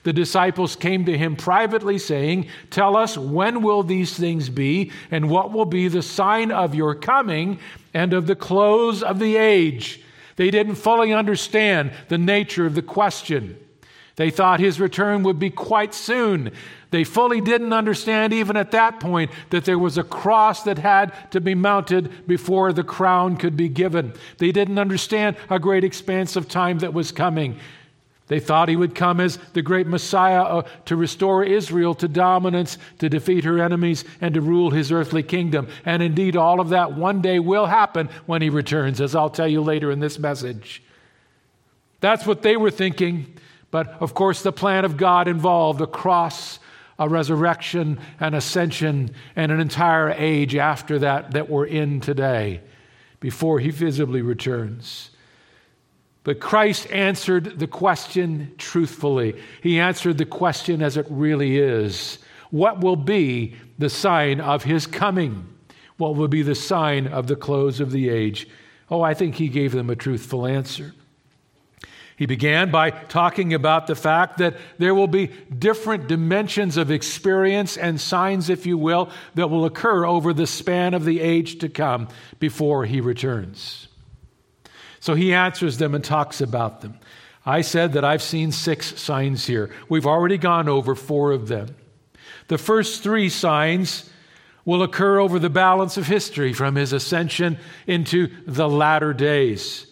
the 0.07 0.13
disciples 0.13 0.77
came 0.77 1.05
to 1.05 1.19
him 1.19 1.35
privately, 1.35 1.99
saying, 1.99 2.47
Tell 2.71 2.97
us, 2.97 3.19
when 3.19 3.61
will 3.61 3.83
these 3.83 4.17
things 4.17 4.49
be, 4.49 4.93
and 5.11 5.29
what 5.29 5.51
will 5.51 5.65
be 5.65 5.89
the 5.89 6.01
sign 6.01 6.53
of 6.53 6.77
your 6.77 6.95
coming 6.95 7.59
and 7.93 8.13
of 8.13 8.29
the 8.29 8.37
close 8.37 9.03
of 9.03 9.19
the 9.19 9.35
age? 9.35 10.01
They 10.37 10.53
didn't 10.53 10.77
fully 10.77 11.13
understand 11.13 11.91
the 12.07 12.19
nature 12.19 12.67
of 12.67 12.77
the 12.77 12.83
question. 12.83 13.59
They 14.15 14.31
thought 14.31 14.61
his 14.61 14.79
return 14.79 15.25
would 15.25 15.41
be 15.41 15.51
quite 15.51 15.93
soon. 15.93 16.53
They 16.93 17.03
fully 17.03 17.41
didn't 17.41 17.73
understand, 17.73 18.33
even 18.33 18.57
at 18.57 18.71
that 18.71 19.01
point, 19.01 19.33
that 19.51 19.65
there 19.65 19.79
was 19.79 19.99
a 19.99 20.05
cross 20.05 20.63
that 20.63 20.79
had 20.79 21.13
to 21.33 21.41
be 21.41 21.57
mounted 21.57 22.29
before 22.29 22.73
the 22.73 22.85
crown 22.85 23.37
could 23.39 23.57
be 23.57 23.69
given. 23.69 24.13
They 24.39 24.53
didn't 24.53 24.79
understand 24.79 25.37
a 25.51 25.59
great 25.59 25.83
expanse 25.83 26.37
of 26.37 26.49
time 26.49 26.79
that 26.79 26.95
was 26.95 27.11
coming. 27.11 27.59
They 28.29 28.41
thought 28.41 28.69
he 28.69 28.77
would 28.77 28.95
come 28.95 29.21
as 29.21 29.39
the 29.53 29.63
great 29.63 29.87
Messiah 29.87 30.43
uh, 30.43 30.63
to 30.87 30.97
restore 30.97 31.45
Israel 31.45 31.95
to 31.95 32.09
dominance, 32.09 32.77
to 32.99 33.09
defeat 33.09 33.45
her 33.45 33.61
enemies, 33.61 34.05
and 34.21 34.35
to 34.35 34.41
rule 34.41 34.71
his 34.71 34.91
earthly 34.91 35.23
kingdom. 35.23 35.69
And 35.85 36.03
indeed, 36.03 36.37
all 36.37 36.59
of 36.59 36.71
that 36.71 36.95
one 36.95 37.23
day 37.23 37.39
will 37.39 37.67
happen 37.67 38.09
when 38.27 38.43
he 38.43 38.51
returns, 38.51 39.01
as 39.01 39.15
I'll 39.15 39.31
tell 39.31 39.47
you 39.47 39.61
later 39.61 39.93
in 39.93 40.01
this 40.01 40.19
message. 40.19 40.83
That's 42.01 42.27
what 42.27 42.43
they 42.43 42.57
were 42.57 42.71
thinking. 42.71 43.33
But 43.71 43.89
of 44.01 44.15
course, 44.15 44.43
the 44.43 44.53
plan 44.53 44.85
of 44.85 44.97
God 44.97 45.29
involved 45.29 45.81
a 45.81 45.87
cross, 45.87 46.59
a 46.99 47.09
resurrection, 47.09 47.99
an 48.19 48.35
ascension, 48.35 49.11
and 49.37 49.53
an 49.53 49.61
entire 49.61 50.11
age 50.11 50.57
after 50.57 50.99
that 51.01 51.33
that 51.33 51.49
we're 51.49 51.67
in 51.67 52.01
today 52.01 52.61
before 53.21 53.61
he 53.61 53.71
visibly 53.71 54.23
returns. 54.23 55.11
But 56.27 56.41
Christ 56.41 56.91
answered 56.91 57.61
the 57.61 57.69
question 57.69 58.53
truthfully. 58.59 59.41
He 59.63 59.79
answered 59.79 60.19
the 60.19 60.27
question 60.27 60.83
as 60.83 60.97
it 60.97 61.07
really 61.09 61.57
is 61.57 62.19
What 62.51 62.81
will 62.81 62.97
be 62.97 63.55
the 63.79 63.89
sign 63.89 64.41
of 64.41 64.65
his 64.65 64.89
coming? 64.89 65.47
What 65.99 66.17
will 66.17 66.27
be 66.27 66.43
the 66.43 66.57
sign 66.57 67.07
of 67.07 67.29
the 67.29 67.37
close 67.37 67.79
of 67.79 67.93
the 67.93 68.09
age? 68.09 68.49
Oh, 68.91 69.03
I 69.03 69.15
think 69.15 69.37
he 69.37 69.47
gave 69.47 69.71
them 69.71 69.89
a 69.89 69.95
truthful 69.95 70.49
answer. 70.49 70.95
He 72.17 72.27
began 72.27 72.73
by 72.73 72.91
talking 72.91 73.55
about 73.55 73.87
the 73.87 73.95
fact 73.95 74.39
that 74.39 74.57
there 74.79 74.97
will 74.97 75.07
be 75.07 75.29
different 75.57 76.09
dimensions 76.09 76.77
of 76.77 76.91
experience 76.91 77.77
and 77.77 78.01
signs, 78.01 78.51
if 78.51 78.67
you 78.67 78.77
will, 78.77 79.11
that 79.37 79.49
will 79.49 79.65
occur 79.65 80.05
over 80.05 80.33
the 80.33 80.49
span 80.49 80.93
of 80.93 81.05
the 81.05 81.21
age 81.21 81.61
to 81.61 81.69
come 81.69 82.09
before 82.41 82.85
he 82.85 83.01
returns. 83.01 83.86
So 85.07 85.15
he 85.15 85.35
answers 85.35 85.79
them 85.79 85.95
and 85.95 86.03
talks 86.03 86.41
about 86.41 86.81
them. 86.81 86.99
I 87.45 87.61
said 87.61 87.93
that 87.93 88.05
I've 88.05 88.25
seen 88.25 88.51
six 88.51 89.01
signs 89.01 89.47
here. 89.47 89.71
We've 89.89 90.05
already 90.05 90.37
gone 90.37 90.69
over 90.69 90.97
four 90.97 91.31
of 91.31 91.47
them. 91.47 91.77
The 92.49 92.59
first 92.59 93.05
three 93.05 93.29
signs 93.29 94.11
will 94.65 94.83
occur 94.83 95.21
over 95.21 95.39
the 95.39 95.49
balance 95.49 95.97
of 95.97 96.09
history 96.09 96.53
from 96.53 96.75
his 96.75 96.93
ascension 96.93 97.57
into 97.87 98.33
the 98.49 98.69
latter 98.69 99.13
days 99.13 99.86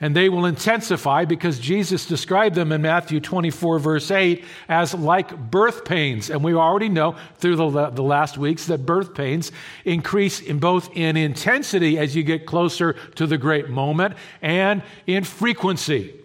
and 0.00 0.16
they 0.16 0.28
will 0.28 0.46
intensify 0.46 1.24
because 1.24 1.58
Jesus 1.58 2.06
described 2.06 2.54
them 2.54 2.72
in 2.72 2.82
Matthew 2.82 3.20
24, 3.20 3.78
verse 3.78 4.10
8, 4.10 4.44
as 4.68 4.94
like 4.94 5.50
birth 5.50 5.84
pains. 5.84 6.30
And 6.30 6.42
we 6.42 6.54
already 6.54 6.88
know 6.88 7.16
through 7.38 7.56
the, 7.56 7.90
the 7.90 8.02
last 8.02 8.38
weeks 8.38 8.66
that 8.66 8.86
birth 8.86 9.14
pains 9.14 9.52
increase 9.84 10.40
in 10.40 10.58
both 10.58 10.96
in 10.96 11.16
intensity 11.16 11.98
as 11.98 12.16
you 12.16 12.22
get 12.22 12.46
closer 12.46 12.94
to 13.16 13.26
the 13.26 13.38
great 13.38 13.68
moment 13.68 14.14
and 14.40 14.82
in 15.06 15.24
frequency. 15.24 16.19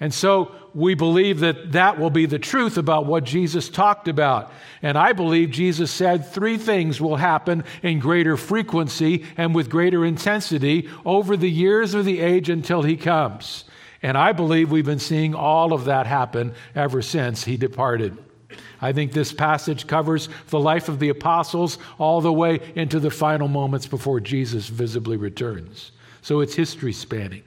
And 0.00 0.14
so 0.14 0.54
we 0.74 0.94
believe 0.94 1.40
that 1.40 1.72
that 1.72 1.98
will 1.98 2.10
be 2.10 2.26
the 2.26 2.38
truth 2.38 2.78
about 2.78 3.06
what 3.06 3.24
Jesus 3.24 3.68
talked 3.68 4.06
about. 4.06 4.52
And 4.80 4.96
I 4.96 5.12
believe 5.12 5.50
Jesus 5.50 5.90
said 5.90 6.26
three 6.26 6.56
things 6.56 7.00
will 7.00 7.16
happen 7.16 7.64
in 7.82 7.98
greater 7.98 8.36
frequency 8.36 9.24
and 9.36 9.54
with 9.54 9.70
greater 9.70 10.04
intensity 10.04 10.88
over 11.04 11.36
the 11.36 11.50
years 11.50 11.94
of 11.94 12.04
the 12.04 12.20
age 12.20 12.48
until 12.48 12.82
he 12.82 12.96
comes. 12.96 13.64
And 14.00 14.16
I 14.16 14.30
believe 14.30 14.70
we've 14.70 14.84
been 14.84 15.00
seeing 15.00 15.34
all 15.34 15.72
of 15.72 15.86
that 15.86 16.06
happen 16.06 16.54
ever 16.76 17.02
since 17.02 17.44
he 17.44 17.56
departed. 17.56 18.16
I 18.80 18.92
think 18.92 19.12
this 19.12 19.32
passage 19.32 19.88
covers 19.88 20.28
the 20.50 20.60
life 20.60 20.88
of 20.88 21.00
the 21.00 21.08
apostles 21.08 21.78
all 21.98 22.20
the 22.20 22.32
way 22.32 22.60
into 22.76 23.00
the 23.00 23.10
final 23.10 23.48
moments 23.48 23.88
before 23.88 24.20
Jesus 24.20 24.68
visibly 24.68 25.16
returns. 25.16 25.90
So 26.22 26.40
it's 26.40 26.54
history 26.54 26.92
spanning. 26.92 27.42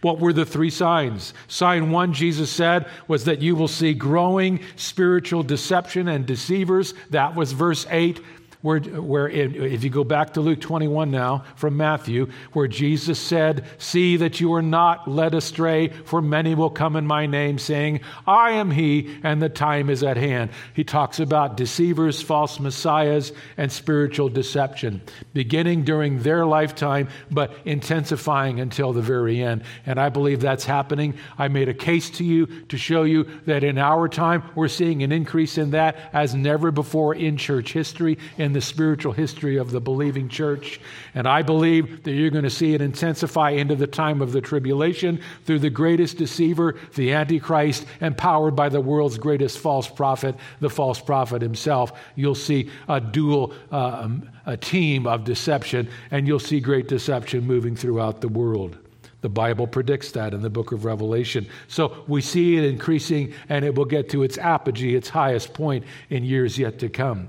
What 0.00 0.18
were 0.18 0.32
the 0.32 0.46
three 0.46 0.70
signs? 0.70 1.34
Sign 1.46 1.90
one, 1.90 2.12
Jesus 2.12 2.50
said, 2.50 2.86
was 3.06 3.24
that 3.24 3.42
you 3.42 3.56
will 3.56 3.68
see 3.68 3.94
growing 3.94 4.60
spiritual 4.76 5.42
deception 5.42 6.08
and 6.08 6.26
deceivers. 6.26 6.94
That 7.10 7.34
was 7.34 7.52
verse 7.52 7.86
8 7.90 8.20
where, 8.60 8.80
where 8.80 9.28
if 9.28 9.84
you 9.84 9.90
go 9.90 10.02
back 10.02 10.34
to 10.34 10.40
Luke 10.40 10.60
21 10.60 11.10
now 11.12 11.44
from 11.54 11.76
Matthew, 11.76 12.30
where 12.52 12.66
Jesus 12.66 13.18
said, 13.18 13.64
See 13.78 14.16
that 14.16 14.40
you 14.40 14.52
are 14.54 14.62
not 14.62 15.06
led 15.06 15.34
astray, 15.34 15.88
for 15.88 16.20
many 16.20 16.56
will 16.56 16.70
come 16.70 16.96
in 16.96 17.06
my 17.06 17.26
name, 17.26 17.58
saying, 17.58 18.00
I 18.26 18.52
am 18.52 18.72
he, 18.72 19.16
and 19.22 19.40
the 19.40 19.48
time 19.48 19.88
is 19.88 20.02
at 20.02 20.16
hand. 20.16 20.50
He 20.74 20.82
talks 20.82 21.20
about 21.20 21.56
deceivers, 21.56 22.20
false 22.20 22.58
messiahs, 22.58 23.32
and 23.56 23.70
spiritual 23.70 24.28
deception, 24.28 25.02
beginning 25.34 25.84
during 25.84 26.22
their 26.22 26.44
lifetime, 26.44 27.08
but 27.30 27.52
intensifying 27.64 28.58
until 28.58 28.92
the 28.92 29.02
very 29.02 29.40
end. 29.40 29.62
And 29.86 30.00
I 30.00 30.08
believe 30.08 30.40
that's 30.40 30.64
happening. 30.64 31.14
I 31.38 31.46
made 31.46 31.68
a 31.68 31.74
case 31.74 32.10
to 32.10 32.24
you 32.24 32.46
to 32.66 32.76
show 32.76 33.04
you 33.04 33.28
that 33.46 33.62
in 33.62 33.78
our 33.78 34.08
time, 34.08 34.42
we're 34.56 34.66
seeing 34.66 35.04
an 35.04 35.12
increase 35.12 35.58
in 35.58 35.70
that 35.70 35.96
as 36.12 36.34
never 36.34 36.72
before 36.72 37.14
in 37.14 37.36
church 37.36 37.72
history. 37.72 38.18
In 38.36 38.47
in 38.48 38.54
the 38.54 38.60
spiritual 38.62 39.12
history 39.12 39.58
of 39.58 39.72
the 39.72 39.80
believing 39.80 40.26
church. 40.26 40.80
And 41.14 41.28
I 41.28 41.42
believe 41.42 42.02
that 42.04 42.12
you're 42.12 42.30
going 42.30 42.44
to 42.44 42.50
see 42.50 42.72
it 42.72 42.80
intensify 42.80 43.50
into 43.50 43.76
the 43.76 43.86
time 43.86 44.22
of 44.22 44.32
the 44.32 44.40
tribulation 44.40 45.20
through 45.44 45.58
the 45.58 45.68
greatest 45.68 46.16
deceiver, 46.16 46.76
the 46.94 47.12
Antichrist, 47.12 47.84
empowered 48.00 48.56
by 48.56 48.70
the 48.70 48.80
world's 48.80 49.18
greatest 49.18 49.58
false 49.58 49.86
prophet, 49.86 50.34
the 50.60 50.70
false 50.70 50.98
prophet 50.98 51.42
himself. 51.42 51.92
You'll 52.16 52.34
see 52.34 52.70
a 52.88 53.02
dual 53.02 53.52
uh, 53.70 54.08
a 54.46 54.56
team 54.56 55.06
of 55.06 55.24
deception, 55.24 55.90
and 56.10 56.26
you'll 56.26 56.38
see 56.38 56.58
great 56.58 56.88
deception 56.88 57.44
moving 57.44 57.76
throughout 57.76 58.22
the 58.22 58.28
world. 58.28 58.78
The 59.20 59.28
Bible 59.28 59.66
predicts 59.66 60.12
that 60.12 60.32
in 60.32 60.40
the 60.40 60.48
book 60.48 60.72
of 60.72 60.86
Revelation. 60.86 61.46
So 61.66 62.04
we 62.08 62.22
see 62.22 62.56
it 62.56 62.64
increasing, 62.64 63.34
and 63.50 63.62
it 63.62 63.74
will 63.74 63.84
get 63.84 64.08
to 64.10 64.22
its 64.22 64.38
apogee, 64.38 64.94
its 64.96 65.10
highest 65.10 65.52
point 65.52 65.84
in 66.08 66.24
years 66.24 66.58
yet 66.58 66.78
to 66.78 66.88
come. 66.88 67.28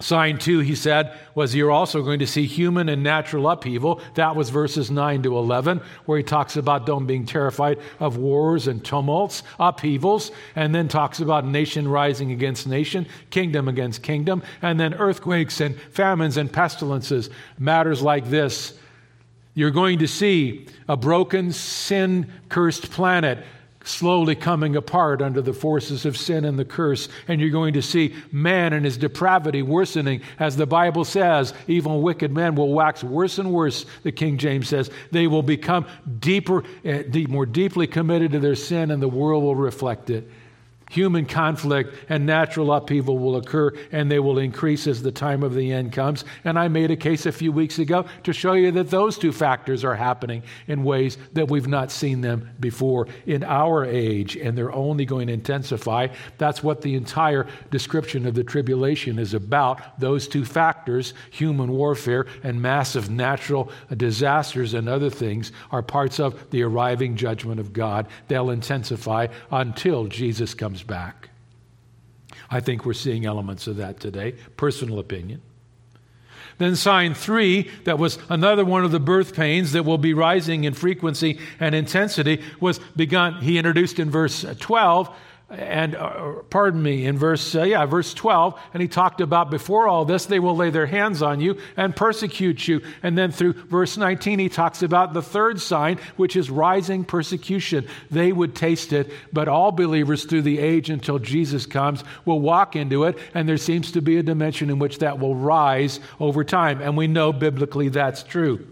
Sign 0.00 0.38
two, 0.38 0.58
he 0.58 0.74
said, 0.74 1.16
was 1.36 1.54
you're 1.54 1.70
also 1.70 2.02
going 2.02 2.18
to 2.18 2.26
see 2.26 2.46
human 2.46 2.88
and 2.88 3.04
natural 3.04 3.48
upheaval. 3.48 4.00
That 4.14 4.34
was 4.34 4.50
verses 4.50 4.90
9 4.90 5.22
to 5.22 5.38
11, 5.38 5.80
where 6.04 6.18
he 6.18 6.24
talks 6.24 6.56
about 6.56 6.84
don't 6.84 7.06
being 7.06 7.24
terrified 7.24 7.78
of 8.00 8.16
wars 8.16 8.66
and 8.66 8.84
tumults, 8.84 9.44
upheavals, 9.58 10.32
and 10.56 10.74
then 10.74 10.88
talks 10.88 11.20
about 11.20 11.46
nation 11.46 11.86
rising 11.86 12.32
against 12.32 12.66
nation, 12.66 13.06
kingdom 13.30 13.68
against 13.68 14.02
kingdom, 14.02 14.42
and 14.62 14.80
then 14.80 14.94
earthquakes 14.94 15.60
and 15.60 15.80
famines 15.92 16.36
and 16.36 16.52
pestilences, 16.52 17.30
matters 17.56 18.02
like 18.02 18.28
this. 18.28 18.76
You're 19.54 19.70
going 19.70 20.00
to 20.00 20.08
see 20.08 20.66
a 20.88 20.96
broken, 20.96 21.52
sin 21.52 22.32
cursed 22.48 22.90
planet 22.90 23.44
slowly 23.84 24.34
coming 24.34 24.74
apart 24.74 25.22
under 25.22 25.40
the 25.40 25.52
forces 25.52 26.04
of 26.04 26.16
sin 26.16 26.44
and 26.44 26.58
the 26.58 26.64
curse. 26.64 27.08
And 27.28 27.40
you're 27.40 27.50
going 27.50 27.74
to 27.74 27.82
see 27.82 28.14
man 28.32 28.72
and 28.72 28.84
his 28.84 28.96
depravity 28.96 29.62
worsening. 29.62 30.22
As 30.38 30.56
the 30.56 30.66
Bible 30.66 31.04
says, 31.04 31.54
evil 31.68 32.00
wicked 32.00 32.32
men 32.32 32.54
will 32.54 32.72
wax 32.72 33.04
worse 33.04 33.38
and 33.38 33.52
worse, 33.52 33.86
the 34.02 34.12
King 34.12 34.38
James 34.38 34.68
says. 34.68 34.90
They 35.10 35.26
will 35.26 35.42
become 35.42 35.86
deeper, 36.18 36.64
uh, 36.84 37.02
more 37.28 37.46
deeply 37.46 37.86
committed 37.86 38.32
to 38.32 38.40
their 38.40 38.56
sin, 38.56 38.90
and 38.90 39.02
the 39.02 39.08
world 39.08 39.44
will 39.44 39.54
reflect 39.54 40.10
it. 40.10 40.28
Human 40.94 41.26
conflict 41.26 41.92
and 42.08 42.24
natural 42.24 42.72
upheaval 42.72 43.18
will 43.18 43.34
occur 43.34 43.72
and 43.90 44.08
they 44.08 44.20
will 44.20 44.38
increase 44.38 44.86
as 44.86 45.02
the 45.02 45.10
time 45.10 45.42
of 45.42 45.52
the 45.52 45.72
end 45.72 45.92
comes. 45.92 46.24
And 46.44 46.56
I 46.56 46.68
made 46.68 46.92
a 46.92 46.96
case 46.96 47.26
a 47.26 47.32
few 47.32 47.50
weeks 47.50 47.80
ago 47.80 48.06
to 48.22 48.32
show 48.32 48.52
you 48.52 48.70
that 48.70 48.90
those 48.90 49.18
two 49.18 49.32
factors 49.32 49.82
are 49.82 49.96
happening 49.96 50.44
in 50.68 50.84
ways 50.84 51.18
that 51.32 51.50
we've 51.50 51.66
not 51.66 51.90
seen 51.90 52.20
them 52.20 52.48
before 52.60 53.08
in 53.26 53.42
our 53.42 53.84
age, 53.84 54.36
and 54.36 54.56
they're 54.56 54.72
only 54.72 55.04
going 55.04 55.26
to 55.26 55.32
intensify. 55.32 56.06
That's 56.38 56.62
what 56.62 56.80
the 56.80 56.94
entire 56.94 57.48
description 57.72 58.24
of 58.24 58.34
the 58.34 58.44
tribulation 58.44 59.18
is 59.18 59.34
about 59.34 59.98
those 59.98 60.28
two 60.28 60.44
factors, 60.44 61.12
human 61.32 61.72
warfare 61.72 62.26
and 62.44 62.62
massive 62.62 63.10
natural 63.10 63.68
disasters 63.96 64.74
and 64.74 64.88
other 64.88 65.10
things, 65.10 65.50
are 65.72 65.82
parts 65.82 66.20
of 66.20 66.50
the 66.50 66.62
arriving 66.62 67.16
judgment 67.16 67.58
of 67.58 67.72
God. 67.72 68.06
They'll 68.28 68.50
intensify 68.50 69.26
until 69.50 70.06
Jesus 70.06 70.54
comes 70.54 70.83
back. 70.86 71.30
I 72.50 72.60
think 72.60 72.84
we're 72.84 72.92
seeing 72.92 73.26
elements 73.26 73.66
of 73.66 73.76
that 73.76 74.00
today, 74.00 74.32
personal 74.56 74.98
opinion. 74.98 75.42
Then, 76.58 76.76
sign 76.76 77.14
three, 77.14 77.70
that 77.84 77.98
was 77.98 78.18
another 78.28 78.64
one 78.64 78.84
of 78.84 78.92
the 78.92 79.00
birth 79.00 79.34
pains 79.34 79.72
that 79.72 79.84
will 79.84 79.98
be 79.98 80.14
rising 80.14 80.64
in 80.64 80.74
frequency 80.74 81.38
and 81.58 81.74
intensity, 81.74 82.42
was 82.60 82.78
begun, 82.94 83.40
he 83.42 83.58
introduced 83.58 83.98
in 83.98 84.10
verse 84.10 84.44
12 84.60 85.14
and 85.50 85.94
uh, 85.94 86.32
pardon 86.48 86.82
me 86.82 87.04
in 87.04 87.18
verse 87.18 87.54
uh, 87.54 87.62
yeah 87.62 87.84
verse 87.84 88.14
12 88.14 88.58
and 88.72 88.80
he 88.80 88.88
talked 88.88 89.20
about 89.20 89.50
before 89.50 89.86
all 89.86 90.04
this 90.06 90.24
they 90.24 90.38
will 90.38 90.56
lay 90.56 90.70
their 90.70 90.86
hands 90.86 91.20
on 91.20 91.40
you 91.40 91.58
and 91.76 91.94
persecute 91.94 92.66
you. 92.66 92.80
And 93.02 93.16
then 93.16 93.30
through 93.30 93.52
verse 93.52 93.96
19 93.96 94.38
he 94.38 94.48
talks 94.48 94.82
about 94.82 95.12
the 95.12 95.22
third 95.22 95.60
sign 95.60 95.98
which 96.16 96.34
is 96.34 96.50
rising 96.50 97.04
persecution. 97.04 97.86
They 98.10 98.32
would 98.32 98.54
taste 98.54 98.92
it 98.92 99.12
but 99.32 99.48
all 99.48 99.70
believers 99.70 100.24
through 100.24 100.42
the 100.42 100.58
age 100.58 100.88
until 100.88 101.18
jesus 101.18 101.66
comes 101.66 102.02
will 102.24 102.40
walk 102.40 102.74
into 102.74 103.04
it 103.04 103.18
and 103.34 103.48
there 103.48 103.58
seems 103.58 103.92
to 103.92 104.00
be 104.00 104.16
a 104.16 104.22
dimension 104.22 104.70
in 104.70 104.78
which 104.78 104.98
that 105.00 105.18
will 105.18 105.36
rise 105.36 106.00
over 106.18 106.42
time. 106.42 106.80
And 106.80 106.96
we 106.96 107.06
know 107.06 107.32
biblically 107.32 107.90
that's 107.90 108.22
true 108.22 108.66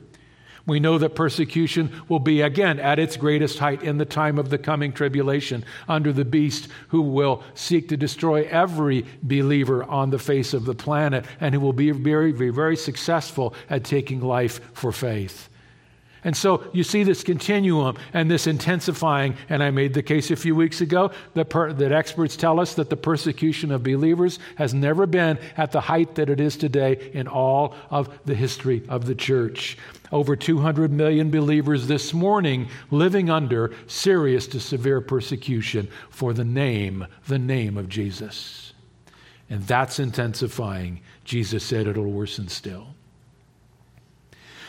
we 0.66 0.81
know 0.81 0.99
that 0.99 1.14
persecution 1.14 1.90
will 2.09 2.21
be 2.21 2.40
again 2.40 2.78
at 2.78 2.99
its 2.99 3.16
greatest 3.16 3.59
height 3.59 3.83
in 3.83 3.99
the 3.99 4.04
time 4.04 4.38
of 4.38 4.50
the 4.50 4.59
coming 4.59 4.92
tribulation 4.92 5.64
under 5.88 6.12
the 6.12 6.25
beast 6.25 6.69
who 6.88 7.02
will 7.02 7.42
seek 7.54 7.88
to 7.88 7.97
destroy 7.97 8.45
every 8.45 9.04
believer 9.23 9.83
on 9.85 10.11
the 10.11 10.19
face 10.19 10.54
of 10.54 10.64
the 10.64 10.75
planet 10.75 11.25
and 11.40 11.54
who 11.54 11.61
will 11.61 11.73
be 11.73 11.90
very, 11.90 12.33
very, 12.33 12.50
very 12.50 12.76
successful 12.76 13.54
at 13.69 13.85
taking 13.85 14.21
life 14.21 14.61
for 14.73 14.92
faith. 14.92 15.49
And 16.25 16.37
so 16.37 16.62
you 16.73 16.85
see 16.85 17.02
this 17.02 17.25
continuum 17.25 17.97
and 18.12 18.31
this 18.31 18.47
intensifying. 18.47 19.37
And 19.49 19.62
I 19.62 19.71
made 19.71 19.93
the 19.93 20.02
case 20.02 20.31
a 20.31 20.37
few 20.37 20.55
weeks 20.55 20.81
ago 20.81 21.11
that, 21.35 21.51
per, 21.51 21.73
that 21.73 21.90
experts 21.90 22.37
tell 22.37 22.61
us 22.61 22.75
that 22.75 22.90
the 22.90 22.96
persecution 22.96 23.73
of 23.73 23.83
believers 23.83 24.38
has 24.57 24.73
never 24.73 25.07
been 25.07 25.38
at 25.57 25.73
the 25.73 25.81
height 25.81 26.14
that 26.14 26.31
it 26.31 26.38
is 26.38 26.57
today 26.57 27.11
in 27.12 27.27
all 27.27 27.75
of 27.90 28.09
the 28.25 28.37
history 28.37 28.83
of 28.88 29.07
the 29.07 29.16
church. 29.16 29.77
Over 30.12 30.37
200 30.37 30.92
million 30.92 31.31
believers 31.31 31.88
this 31.88 32.14
morning 32.14 32.68
living 32.90 33.29
under 33.29 33.75
serious 33.88 34.46
to 34.49 34.61
severe 34.61 35.01
persecution 35.01 35.88
for 36.11 36.33
the 36.33 36.44
name, 36.44 37.07
the 37.27 37.38
name 37.38 37.77
of 37.77 37.88
Jesus. 37.88 38.75
And 39.51 39.66
that's 39.66 39.99
intensifying. 39.99 41.01
Jesus 41.25 41.64
said 41.64 41.88
it'll 41.88 42.05
worsen 42.05 42.46
still. 42.46 42.91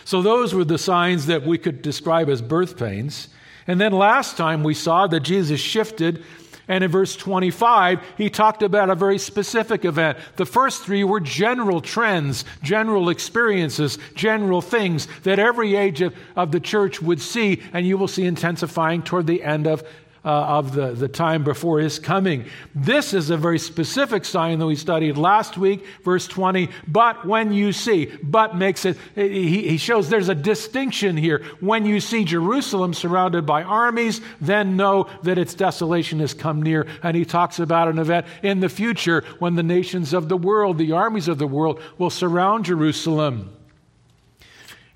So, 0.05 0.21
those 0.21 0.53
were 0.53 0.65
the 0.65 0.77
signs 0.77 1.27
that 1.27 1.43
we 1.43 1.57
could 1.57 1.81
describe 1.81 2.29
as 2.29 2.41
birth 2.41 2.77
pains. 2.77 3.29
And 3.67 3.79
then 3.79 3.93
last 3.93 4.35
time 4.35 4.63
we 4.63 4.73
saw 4.73 5.07
that 5.07 5.21
Jesus 5.21 5.59
shifted, 5.59 6.23
and 6.67 6.83
in 6.83 6.89
verse 6.89 7.15
25, 7.17 7.99
he 8.17 8.29
talked 8.29 8.63
about 8.63 8.89
a 8.89 8.95
very 8.95 9.17
specific 9.17 9.83
event. 9.83 10.17
The 10.37 10.45
first 10.45 10.83
three 10.83 11.03
were 11.03 11.19
general 11.19 11.81
trends, 11.81 12.45
general 12.61 13.09
experiences, 13.09 13.97
general 14.15 14.61
things 14.61 15.07
that 15.23 15.39
every 15.39 15.75
age 15.75 16.01
of, 16.01 16.15
of 16.35 16.51
the 16.51 16.61
church 16.61 17.01
would 17.01 17.19
see, 17.19 17.61
and 17.73 17.85
you 17.85 17.97
will 17.97 18.07
see 18.07 18.23
intensifying 18.23 19.01
toward 19.01 19.27
the 19.27 19.43
end 19.43 19.67
of 19.67 19.83
uh, 20.25 20.29
of 20.29 20.73
the, 20.73 20.91
the 20.93 21.07
time 21.07 21.43
before 21.43 21.79
his 21.79 21.99
coming. 21.99 22.45
This 22.73 23.13
is 23.13 23.29
a 23.29 23.37
very 23.37 23.59
specific 23.59 24.25
sign 24.25 24.59
that 24.59 24.65
we 24.65 24.75
studied 24.75 25.17
last 25.17 25.57
week, 25.57 25.85
verse 26.03 26.27
20. 26.27 26.69
But 26.87 27.25
when 27.25 27.51
you 27.51 27.73
see, 27.73 28.11
but 28.23 28.55
makes 28.55 28.85
it, 28.85 28.97
he, 29.15 29.67
he 29.67 29.77
shows 29.77 30.09
there's 30.09 30.29
a 30.29 30.35
distinction 30.35 31.17
here. 31.17 31.43
When 31.59 31.85
you 31.85 31.99
see 31.99 32.23
Jerusalem 32.23 32.93
surrounded 32.93 33.45
by 33.45 33.63
armies, 33.63 34.21
then 34.39 34.77
know 34.77 35.09
that 35.23 35.37
its 35.37 35.53
desolation 35.53 36.19
has 36.19 36.33
come 36.33 36.61
near. 36.61 36.87
And 37.01 37.17
he 37.17 37.25
talks 37.25 37.59
about 37.59 37.87
an 37.87 37.99
event 37.99 38.25
in 38.41 38.59
the 38.59 38.69
future 38.69 39.23
when 39.39 39.55
the 39.55 39.63
nations 39.63 40.13
of 40.13 40.29
the 40.29 40.37
world, 40.37 40.77
the 40.77 40.93
armies 40.93 41.27
of 41.27 41.37
the 41.37 41.47
world, 41.47 41.81
will 41.97 42.09
surround 42.09 42.65
Jerusalem. 42.65 43.49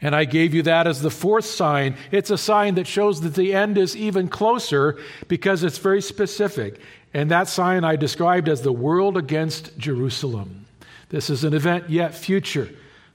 And 0.02 0.16
I 0.16 0.26
gave 0.26 0.54
you 0.54 0.62
that 0.64 0.86
as 0.86 1.02
the 1.02 1.10
fourth 1.10 1.46
sign. 1.46 1.96
It's 2.12 2.30
a 2.30 2.38
sign 2.38 2.76
that 2.76 2.86
shows 2.86 3.22
that 3.22 3.34
the 3.34 3.54
end 3.54 3.78
is 3.78 3.96
even 3.96 4.28
closer 4.28 5.00
because 5.28 5.64
it's 5.64 5.80
very 5.80 6.02
specific. 6.02 6.80
And 7.14 7.32
that 7.32 7.48
sign 7.48 7.84
I 7.84 7.96
described 7.96 8.48
as 8.48 8.62
the 8.62 8.72
world 8.72 9.18
against 9.18 9.78
Jerusalem. 9.78 10.66
This 11.10 11.30
is 11.30 11.44
an 11.44 11.54
event 11.54 11.90
yet 11.90 12.14
future. 12.14 12.70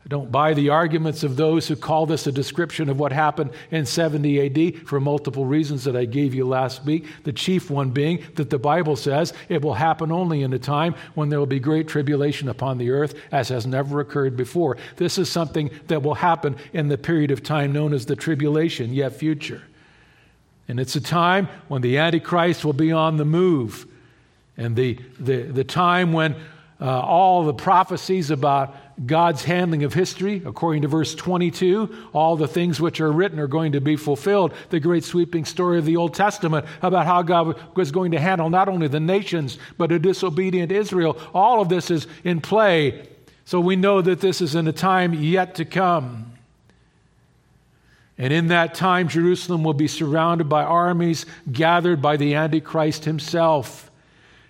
Don't 0.09 0.33
buy 0.33 0.53
the 0.53 0.69
arguments 0.69 1.23
of 1.23 1.37
those 1.37 1.69
who 1.69 1.77
call 1.77 2.07
this 2.07 2.27
a 2.27 2.33
description 2.33 2.88
of 2.88 2.99
what 2.99 3.12
happened 3.12 3.53
in 3.71 3.87
70 3.87 4.77
AD 4.77 4.88
for 4.88 5.01
multiple 5.01 5.45
reasons 5.45 5.85
that 5.85 5.95
I 5.95 6.07
gave 6.07 6.35
you 6.35 6.45
last 6.45 6.85
week. 6.85 7.07
The 7.23 7.33
chief 7.33 7.71
one 7.71 7.91
being 7.91 8.25
that 8.35 8.51
the 8.51 8.59
Bible 8.59 8.97
says 8.97 9.33
it 9.49 9.62
will 9.62 9.75
happen 9.75 10.11
only 10.11 10.43
in 10.43 10.53
a 10.53 10.59
time 10.59 10.97
when 11.15 11.29
there 11.29 11.38
will 11.38 11.47
be 11.47 11.61
great 11.61 11.87
tribulation 11.87 12.49
upon 12.49 12.79
the 12.79 12.91
earth, 12.91 13.15
as 13.31 13.49
has 13.51 13.65
never 13.65 14.01
occurred 14.01 14.37
before. 14.37 14.77
This 14.97 15.19
is 15.19 15.31
something 15.31 15.71
that 15.87 16.03
will 16.03 16.15
happen 16.15 16.57
in 16.73 16.88
the 16.88 16.99
period 16.99 17.31
of 17.31 17.45
time 17.45 17.73
known 17.73 17.95
as 17.95 18.07
the 18.07 18.17
tribulation, 18.17 18.93
yet 18.93 19.15
future. 19.15 19.62
And 20.67 20.81
it's 20.81 20.97
a 20.97 21.01
time 21.01 21.49
when 21.69 21.83
the 21.83 21.99
Antichrist 21.99 22.65
will 22.65 22.73
be 22.73 22.91
on 22.91 23.19
the 23.19 23.25
move. 23.25 23.87
And 24.57 24.75
the, 24.75 24.99
the, 25.21 25.43
the 25.43 25.65
time 25.65 26.12
when 26.12 26.35
uh, 26.81 27.01
all 27.01 27.45
the 27.45 27.55
prophecies 27.55 28.31
about 28.31 28.75
God's 29.07 29.45
handling 29.45 29.85
of 29.85 29.95
history, 29.95 30.43
according 30.45 30.83
to 30.83 30.88
verse 30.88 31.15
22, 31.15 32.09
all 32.12 32.37
the 32.37 32.47
things 32.47 32.81
which 32.81 33.01
are 33.01 33.11
written 33.11 33.38
are 33.38 33.47
going 33.47 33.73
to 33.73 33.81
be 33.81 33.97
fulfilled. 33.97 34.53
The 34.71 34.81
great 34.81 35.05
sweeping 35.05 35.45
story 35.45 35.79
of 35.79 35.85
the 35.85 35.97
Old 35.97 36.15
Testament 36.15 36.67
about 36.83 37.07
how 37.07 37.23
God 37.23 37.59
was 37.77 37.91
going 37.91 38.12
to 38.12 38.21
handle 38.21 38.51
not 38.51 38.69
only 38.69 38.88
the 38.88 39.01
nations, 39.01 39.59
but 39.79 39.93
a 39.93 39.99
disobedient 39.99 40.71
Israel. 40.71 41.19
All 41.35 41.61
of 41.61 41.69
this 41.69 41.91
is 41.91 42.07
in 42.25 42.41
play. 42.41 43.09
So 43.45 43.61
we 43.61 43.77
know 43.77 44.03
that 44.03 44.21
this 44.21 44.41
is 44.41 44.55
in 44.55 44.69
a 44.69 44.73
time 44.73 45.15
yet 45.15 45.57
to 45.57 45.65
come. 45.65 46.33
And 48.19 48.33
in 48.33 48.49
that 48.49 48.75
time, 48.75 49.09
Jerusalem 49.09 49.65
will 49.65 49.75
be 49.75 49.88
surrounded 49.88 50.49
by 50.49 50.62
armies 50.62 51.27
gathered 51.51 52.01
by 52.01 52.17
the 52.17 52.35
Antichrist 52.35 53.05
himself. 53.05 53.91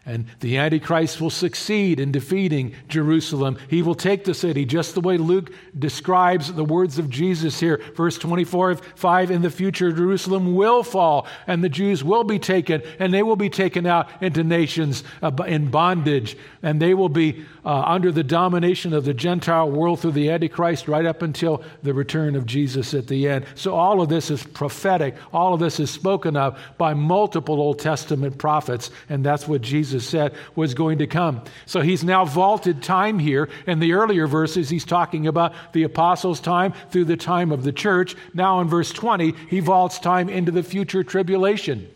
And 0.05 0.27
the 0.41 0.59
Antichrist 0.59 1.21
will 1.21 1.31
succeed 1.31 2.01
in 2.01 2.11
defeating 2.11 2.75
Jerusalem. 2.89 3.57
He 3.69 3.83
will 3.83 3.95
take 3.95 4.25
the 4.25 4.35
city, 4.35 4.65
just 4.65 4.95
the 4.95 5.01
way 5.01 5.17
Luke 5.17 5.53
describes 5.79 6.53
the 6.53 6.65
words 6.65 6.99
of 6.99 7.09
Jesus 7.09 7.61
here. 7.61 7.81
Verse 7.95 8.19
24 8.19 8.77
5 8.77 9.31
In 9.31 9.43
the 9.43 9.51
future, 9.51 9.93
Jerusalem 9.93 10.57
will 10.57 10.83
fall, 10.83 11.29
and 11.47 11.63
the 11.63 11.69
Jews 11.69 12.03
will 12.03 12.25
be 12.25 12.41
taken, 12.41 12.83
and 12.99 13.15
they 13.15 13.23
will 13.23 13.37
be 13.37 13.49
taken 13.49 13.87
out 13.87 14.09
into 14.21 14.43
nations 14.43 15.05
uh, 15.23 15.31
in 15.47 15.71
bondage, 15.71 16.37
and 16.65 16.83
they 16.83 16.95
will 16.95 17.09
be 17.09 17.45
uh, 17.65 17.83
under 17.83 18.11
the 18.11 18.25
domination 18.25 18.93
of 18.93 19.05
the 19.05 19.15
Gentile 19.15 19.71
world 19.71 20.01
through 20.01 20.13
the 20.13 20.31
Antichrist 20.31 20.89
right 20.89 21.07
up 21.07 21.23
until 21.23 21.63
the 21.85 21.95
return 21.95 22.35
of 22.35 22.45
Jesus 22.45 22.93
at 22.93 23.07
the 23.07 23.29
end. 23.29 23.45
So 23.55 23.77
all 23.77 24.01
of 24.01 24.09
this 24.09 24.33
is 24.33 24.43
prophetic. 24.43 25.15
All 25.33 25.55
of 25.55 25.61
this 25.61 25.79
is 25.79 25.91
spoken 25.91 26.37
of 26.37 26.59
by 26.77 26.95
multiple 26.95 27.61
Old 27.61 27.79
Testament 27.79 28.37
prophets, 28.37 28.91
and 29.09 29.25
that's 29.25 29.47
what 29.47 29.63
Jesus 29.63 29.92
Jesus 29.93 30.09
said 30.09 30.35
was 30.57 30.73
going 30.73 30.99
to 30.99 31.07
come. 31.07 31.43
So 31.67 31.83
he's 31.83 32.03
now 32.03 32.25
vaulted 32.25 32.83
time 32.83 33.19
here. 33.19 33.51
In 33.67 33.79
the 33.79 33.93
earlier 33.93 34.27
verses, 34.27 34.71
he's 34.71 34.87
talking 34.87 35.27
about 35.27 35.53
the 35.75 35.83
apostles' 35.83 36.41
time 36.41 36.73
through 36.91 37.05
the 37.05 37.17
time 37.17 37.53
of 37.53 37.63
the 37.63 37.73
church. 37.73 38.17
Now 38.33 38.61
in 38.61 38.69
verse 38.69 38.91
20, 38.91 39.35
he 39.51 39.61
vaults 39.61 39.99
time 39.99 40.31
into 40.31 40.51
the 40.51 40.63
future 40.63 41.05
tribulation 41.05 41.91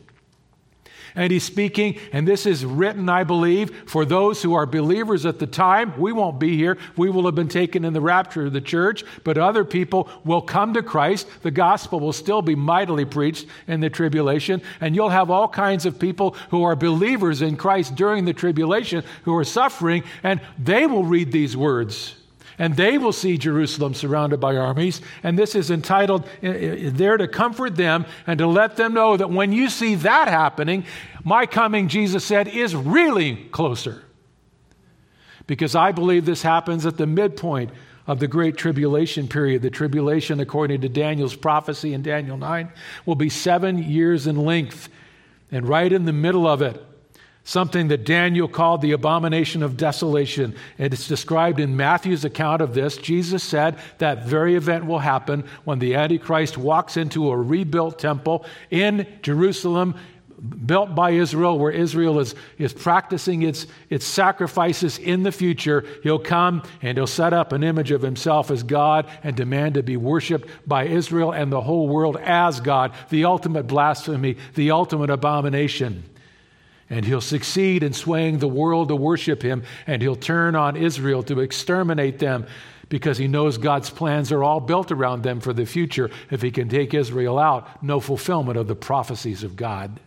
and 1.16 1.33
he's 1.33 1.44
speaking, 1.44 1.98
and 2.12 2.29
this 2.29 2.46
is 2.46 2.64
written, 2.64 3.09
I 3.09 3.24
believe, 3.24 3.88
for 3.88 4.05
those 4.05 4.42
who 4.42 4.55
are 4.55 4.66
believers 4.66 5.26
at 5.26 5.38
the 5.38 5.46
time. 5.46 5.98
We 5.98 6.12
won't 6.12 6.38
be 6.38 6.57
here. 6.57 6.76
We 6.96 7.11
will 7.11 7.24
have 7.24 7.35
been 7.35 7.48
taken 7.48 7.85
in 7.85 7.94
the 7.94 8.00
rapture 8.00 8.46
of 8.46 8.52
the 8.52 8.61
church, 8.61 9.02
but 9.24 9.38
other 9.38 9.64
people 9.64 10.09
will 10.24 10.42
come 10.42 10.74
to 10.74 10.83
Christ. 10.83 11.26
The 11.42 11.50
gospel 11.50 11.98
will 11.98 12.12
still 12.12 12.42
be 12.42 12.55
mightily 12.55 13.07
preached 13.07 13.46
in 13.66 13.81
the 13.81 13.90
tribulation, 13.90 14.61
and 14.81 14.94
you'll 14.94 15.09
have 15.09 15.31
all 15.31 15.48
kinds 15.48 15.87
of 15.87 15.98
people 15.98 16.37
who 16.50 16.62
are 16.64 16.76
believers 16.76 17.42
in 17.42 17.57
Christ 17.57 17.94
during 17.94 18.26
the 18.26 18.35
tribulation 18.35 19.02
who 19.24 19.35
are 19.35 19.44
suffering, 19.44 20.05
and 20.22 20.40
they 20.59 20.87
will 20.87 21.05
read 21.05 21.33
these 21.33 21.57
words 21.57 22.14
and 22.59 22.77
they 22.77 22.99
will 22.99 23.12
see 23.12 23.37
Jerusalem 23.37 23.95
surrounded 23.95 24.40
by 24.40 24.57
armies. 24.57 25.01
And 25.23 25.38
this 25.38 25.55
is 25.55 25.71
entitled 25.71 26.27
uh, 26.42 26.49
uh, 26.49 26.77
there 26.92 27.16
to 27.16 27.29
comfort 27.29 27.77
them 27.77 28.07
and 28.27 28.38
to 28.38 28.47
let 28.47 28.77
them 28.77 28.95
know 28.95 29.16
that 29.16 29.31
when 29.31 29.53
you 29.53 29.69
see 29.69 29.95
that 29.97 30.29
happening, 30.29 30.85
my 31.23 31.47
coming, 31.47 31.88
Jesus 31.88 32.25
said, 32.25 32.49
is 32.49 32.75
really 32.75 33.37
closer. 33.53 34.05
Because 35.47 35.75
I 35.75 35.92
believe 35.92 36.25
this 36.25 36.42
happens 36.42 36.87
at 36.87 36.97
the 36.97 37.07
midpoint 37.07 37.71
of 38.07 38.21
the 38.21 38.29
great 38.29 38.57
tribulation 38.57 39.29
period. 39.29 39.62
The 39.62 39.71
tribulation, 39.71 40.40
according 40.40 40.81
to 40.81 40.88
Daniel's 40.88 41.37
prophecy 41.37 41.92
in 41.92 42.03
Daniel 42.03 42.37
9, 42.37 42.73
will 43.05 43.16
be 43.16 43.29
seven 43.29 43.83
years 43.83 44.27
in 44.27 44.37
length. 44.37 44.88
And 45.53 45.69
right 45.69 45.92
in 45.92 46.05
the 46.05 46.12
middle 46.12 46.47
of 46.47 46.62
it, 46.62 46.85
something 47.46 47.87
that 47.88 48.04
Daniel 48.04 48.48
called 48.48 48.82
the 48.82 48.90
abomination 48.90 49.62
of 49.62 49.76
desolation. 49.76 50.54
And 50.78 50.92
it's 50.92 51.06
described 51.06 51.61
in 51.61 51.76
Matthew's 51.76 52.24
account 52.24 52.61
of 52.61 52.74
this. 52.74 52.96
Jesus 52.96 53.42
said 53.42 53.78
that 53.98 54.24
very 54.24 54.56
event 54.56 54.85
will 54.85 54.98
happen 54.98 55.44
when 55.64 55.78
the 55.78 55.94
Antichrist 55.94 56.59
walks 56.59 56.96
into 56.96 57.30
a 57.30 57.37
rebuilt 57.37 58.00
temple 58.00 58.44
in 58.68 59.06
Jerusalem. 59.22 59.94
Built 60.66 60.94
by 60.94 61.12
Israel, 61.12 61.59
where 61.59 61.70
Israel 61.70 62.18
is, 62.18 62.35
is 62.59 62.72
practicing 62.72 63.42
its, 63.42 63.66
its 63.88 64.04
sacrifices 64.04 64.98
in 64.98 65.22
the 65.22 65.32
future, 65.32 65.85
he'll 66.02 66.18
come 66.18 66.62
and 66.82 66.98
he'll 66.98 67.06
set 67.06 67.32
up 67.32 67.52
an 67.52 67.62
image 67.62 67.90
of 67.92 68.02
himself 68.02 68.50
as 68.50 68.64
God 68.64 69.06
and 69.22 69.35
demand 69.35 69.74
to 69.74 69.82
be 69.82 69.96
worshiped 69.96 70.50
by 70.66 70.85
Israel 70.85 71.32
and 71.32 71.50
the 71.50 71.62
whole 71.62 71.88
world 71.88 72.16
as 72.18 72.61
God, 72.61 72.92
the 73.09 73.24
ultimate 73.24 73.68
blasphemy, 73.68 74.37
the 74.56 74.72
ultimate 74.72 75.11
abomination. 75.11 76.02
And 76.88 77.05
he'll 77.05 77.20
succeed 77.20 77.83
in 77.83 77.92
swaying 77.92 78.38
the 78.38 78.49
world 78.49 78.88
to 78.88 78.96
worship 78.96 79.42
him, 79.42 79.64
and 79.87 80.01
he'll 80.01 80.16
turn 80.16 80.55
on 80.55 80.77
Israel 80.77 81.22
to 81.25 81.40
exterminate 81.40 82.18
them 82.18 82.46
because 82.88 83.18
he 83.18 83.27
knows 83.27 83.59
God's 83.59 83.90
plans 83.90 84.31
are 84.31 84.44
all 84.44 84.61
built 84.61 84.92
around 84.92 85.22
them 85.22 85.40
for 85.40 85.53
the 85.53 85.66
future. 85.66 86.11
If 86.31 86.42
he 86.42 86.51
can 86.51 86.68
take 86.68 86.94
Israel 86.94 87.38
out, 87.38 87.83
no 87.83 87.99
fulfillment 87.99 88.57
of 88.57 88.68
the 88.68 88.77
prophecies 88.77 89.42
of 89.42 89.57
God. 89.57 89.99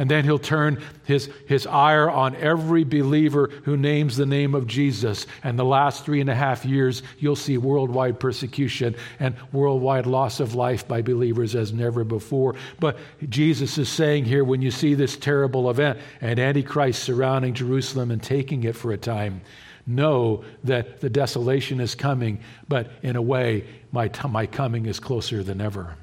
And 0.00 0.10
then 0.10 0.24
he'll 0.24 0.38
turn 0.38 0.82
his, 1.04 1.28
his 1.46 1.66
ire 1.66 2.08
on 2.08 2.34
every 2.36 2.84
believer 2.84 3.50
who 3.64 3.76
names 3.76 4.16
the 4.16 4.24
name 4.24 4.54
of 4.54 4.66
Jesus. 4.66 5.26
And 5.44 5.58
the 5.58 5.64
last 5.64 6.06
three 6.06 6.22
and 6.22 6.30
a 6.30 6.34
half 6.34 6.64
years, 6.64 7.02
you'll 7.18 7.36
see 7.36 7.58
worldwide 7.58 8.18
persecution 8.18 8.96
and 9.18 9.36
worldwide 9.52 10.06
loss 10.06 10.40
of 10.40 10.54
life 10.54 10.88
by 10.88 11.02
believers 11.02 11.54
as 11.54 11.74
never 11.74 12.02
before. 12.02 12.54
But 12.78 12.96
Jesus 13.28 13.76
is 13.76 13.90
saying 13.90 14.24
here 14.24 14.42
when 14.42 14.62
you 14.62 14.70
see 14.70 14.94
this 14.94 15.18
terrible 15.18 15.68
event 15.68 15.98
and 16.22 16.40
Antichrist 16.40 17.02
surrounding 17.02 17.52
Jerusalem 17.52 18.10
and 18.10 18.22
taking 18.22 18.64
it 18.64 18.76
for 18.76 18.92
a 18.92 18.96
time, 18.96 19.42
know 19.86 20.44
that 20.64 21.02
the 21.02 21.10
desolation 21.10 21.78
is 21.78 21.94
coming, 21.94 22.40
but 22.68 22.90
in 23.02 23.16
a 23.16 23.22
way, 23.22 23.66
my, 23.92 24.08
t- 24.08 24.28
my 24.28 24.46
coming 24.46 24.86
is 24.86 24.98
closer 24.98 25.42
than 25.42 25.60
ever. 25.60 25.94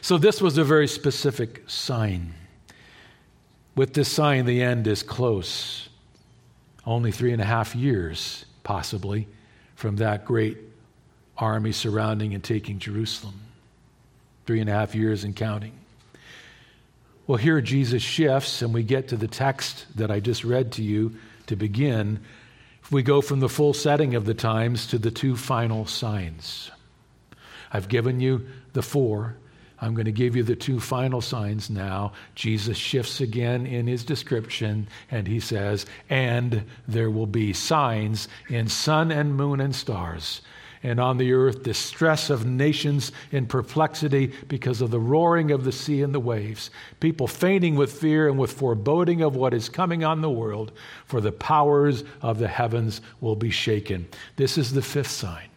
So, 0.00 0.18
this 0.18 0.40
was 0.40 0.58
a 0.58 0.64
very 0.64 0.88
specific 0.88 1.62
sign. 1.66 2.34
With 3.76 3.94
this 3.94 4.08
sign, 4.08 4.44
the 4.44 4.62
end 4.62 4.86
is 4.86 5.02
close. 5.02 5.88
Only 6.86 7.10
three 7.10 7.32
and 7.32 7.42
a 7.42 7.46
half 7.46 7.74
years, 7.74 8.44
possibly, 8.62 9.26
from 9.74 9.96
that 9.96 10.24
great 10.24 10.58
army 11.36 11.72
surrounding 11.72 12.34
and 12.34 12.44
taking 12.44 12.78
Jerusalem. 12.78 13.40
Three 14.46 14.60
and 14.60 14.68
a 14.68 14.72
half 14.72 14.94
years 14.94 15.24
and 15.24 15.34
counting. 15.34 15.72
Well, 17.26 17.38
here 17.38 17.60
Jesus 17.62 18.02
shifts, 18.02 18.60
and 18.60 18.74
we 18.74 18.82
get 18.82 19.08
to 19.08 19.16
the 19.16 19.28
text 19.28 19.86
that 19.96 20.10
I 20.10 20.20
just 20.20 20.44
read 20.44 20.72
to 20.72 20.82
you 20.82 21.14
to 21.46 21.56
begin. 21.56 22.20
We 22.90 23.02
go 23.02 23.22
from 23.22 23.40
the 23.40 23.48
full 23.48 23.72
setting 23.72 24.14
of 24.14 24.26
the 24.26 24.34
times 24.34 24.86
to 24.88 24.98
the 24.98 25.10
two 25.10 25.34
final 25.34 25.86
signs. 25.86 26.70
I've 27.72 27.88
given 27.88 28.20
you 28.20 28.46
the 28.74 28.82
four. 28.82 29.36
I'm 29.84 29.92
going 29.92 30.06
to 30.06 30.12
give 30.12 30.34
you 30.34 30.42
the 30.42 30.56
two 30.56 30.80
final 30.80 31.20
signs 31.20 31.68
now. 31.68 32.12
Jesus 32.34 32.78
shifts 32.78 33.20
again 33.20 33.66
in 33.66 33.86
his 33.86 34.02
description, 34.02 34.88
and 35.10 35.28
he 35.28 35.40
says, 35.40 35.84
And 36.08 36.64
there 36.88 37.10
will 37.10 37.26
be 37.26 37.52
signs 37.52 38.26
in 38.48 38.68
sun 38.68 39.12
and 39.12 39.36
moon 39.36 39.60
and 39.60 39.76
stars, 39.76 40.40
and 40.82 40.98
on 40.98 41.18
the 41.18 41.34
earth 41.34 41.64
distress 41.64 42.30
of 42.30 42.46
nations 42.46 43.12
in 43.30 43.44
perplexity 43.44 44.32
because 44.48 44.80
of 44.80 44.90
the 44.90 44.98
roaring 44.98 45.50
of 45.50 45.64
the 45.64 45.72
sea 45.72 46.00
and 46.00 46.14
the 46.14 46.20
waves, 46.20 46.70
people 47.00 47.26
fainting 47.26 47.74
with 47.74 47.92
fear 47.92 48.26
and 48.26 48.38
with 48.38 48.52
foreboding 48.54 49.20
of 49.20 49.36
what 49.36 49.52
is 49.52 49.68
coming 49.68 50.02
on 50.02 50.22
the 50.22 50.30
world, 50.30 50.72
for 51.04 51.20
the 51.20 51.30
powers 51.30 52.04
of 52.22 52.38
the 52.38 52.48
heavens 52.48 53.02
will 53.20 53.36
be 53.36 53.50
shaken. 53.50 54.08
This 54.36 54.56
is 54.56 54.72
the 54.72 54.80
fifth 54.80 55.10
sign. 55.10 55.50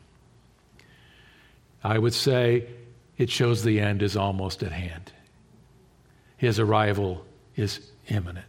I 1.81 1.97
would 1.97 2.13
say 2.13 2.67
it 3.17 3.30
shows 3.30 3.63
the 3.63 3.80
end 3.80 4.01
is 4.01 4.15
almost 4.15 4.63
at 4.63 4.71
hand. 4.71 5.12
His 6.38 6.60
arrival 6.60 7.25
is 7.56 7.91
imminent. 8.08 8.45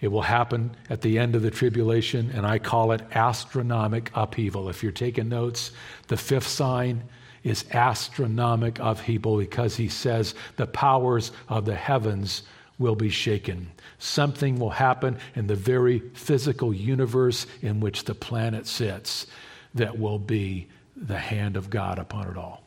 It 0.00 0.08
will 0.08 0.22
happen 0.22 0.76
at 0.88 1.02
the 1.02 1.18
end 1.18 1.34
of 1.34 1.42
the 1.42 1.50
tribulation, 1.50 2.30
and 2.34 2.46
I 2.46 2.58
call 2.58 2.92
it 2.92 3.02
astronomic 3.14 4.10
upheaval. 4.14 4.68
If 4.68 4.82
you're 4.82 4.92
taking 4.92 5.28
notes, 5.28 5.72
the 6.08 6.16
fifth 6.16 6.46
sign 6.46 7.04
is 7.42 7.64
astronomic 7.72 8.78
upheaval 8.78 9.36
because 9.36 9.76
he 9.76 9.88
says 9.88 10.34
the 10.56 10.66
powers 10.66 11.32
of 11.48 11.64
the 11.64 11.74
heavens 11.74 12.44
will 12.78 12.96
be 12.96 13.10
shaken. 13.10 13.70
Something 13.98 14.58
will 14.58 14.70
happen 14.70 15.18
in 15.34 15.46
the 15.46 15.54
very 15.54 15.98
physical 16.14 16.72
universe 16.72 17.46
in 17.60 17.80
which 17.80 18.04
the 18.04 18.14
planet 18.14 18.66
sits 18.66 19.26
that 19.74 19.98
will 19.98 20.18
be 20.18 20.66
the 20.96 21.18
hand 21.18 21.56
of 21.56 21.68
God 21.68 21.98
upon 21.98 22.28
it 22.28 22.36
all. 22.38 22.62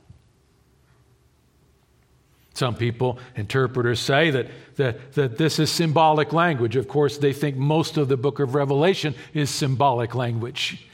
Some 2.54 2.76
people, 2.76 3.18
interpreters, 3.36 4.00
say 4.00 4.30
that, 4.30 4.48
that, 4.76 5.14
that 5.14 5.38
this 5.38 5.58
is 5.58 5.72
symbolic 5.72 6.34
language. 6.34 6.76
Of 6.76 6.88
course, 6.88 7.18
they 7.18 7.34
think 7.34 7.58
most 7.58 7.98
of 7.98 8.08
the 8.08 8.18
book 8.18 8.40
of 8.40 8.54
Revelation 8.54 9.16
is 9.34 9.50
symbolic 9.50 10.14
language. 10.14 10.88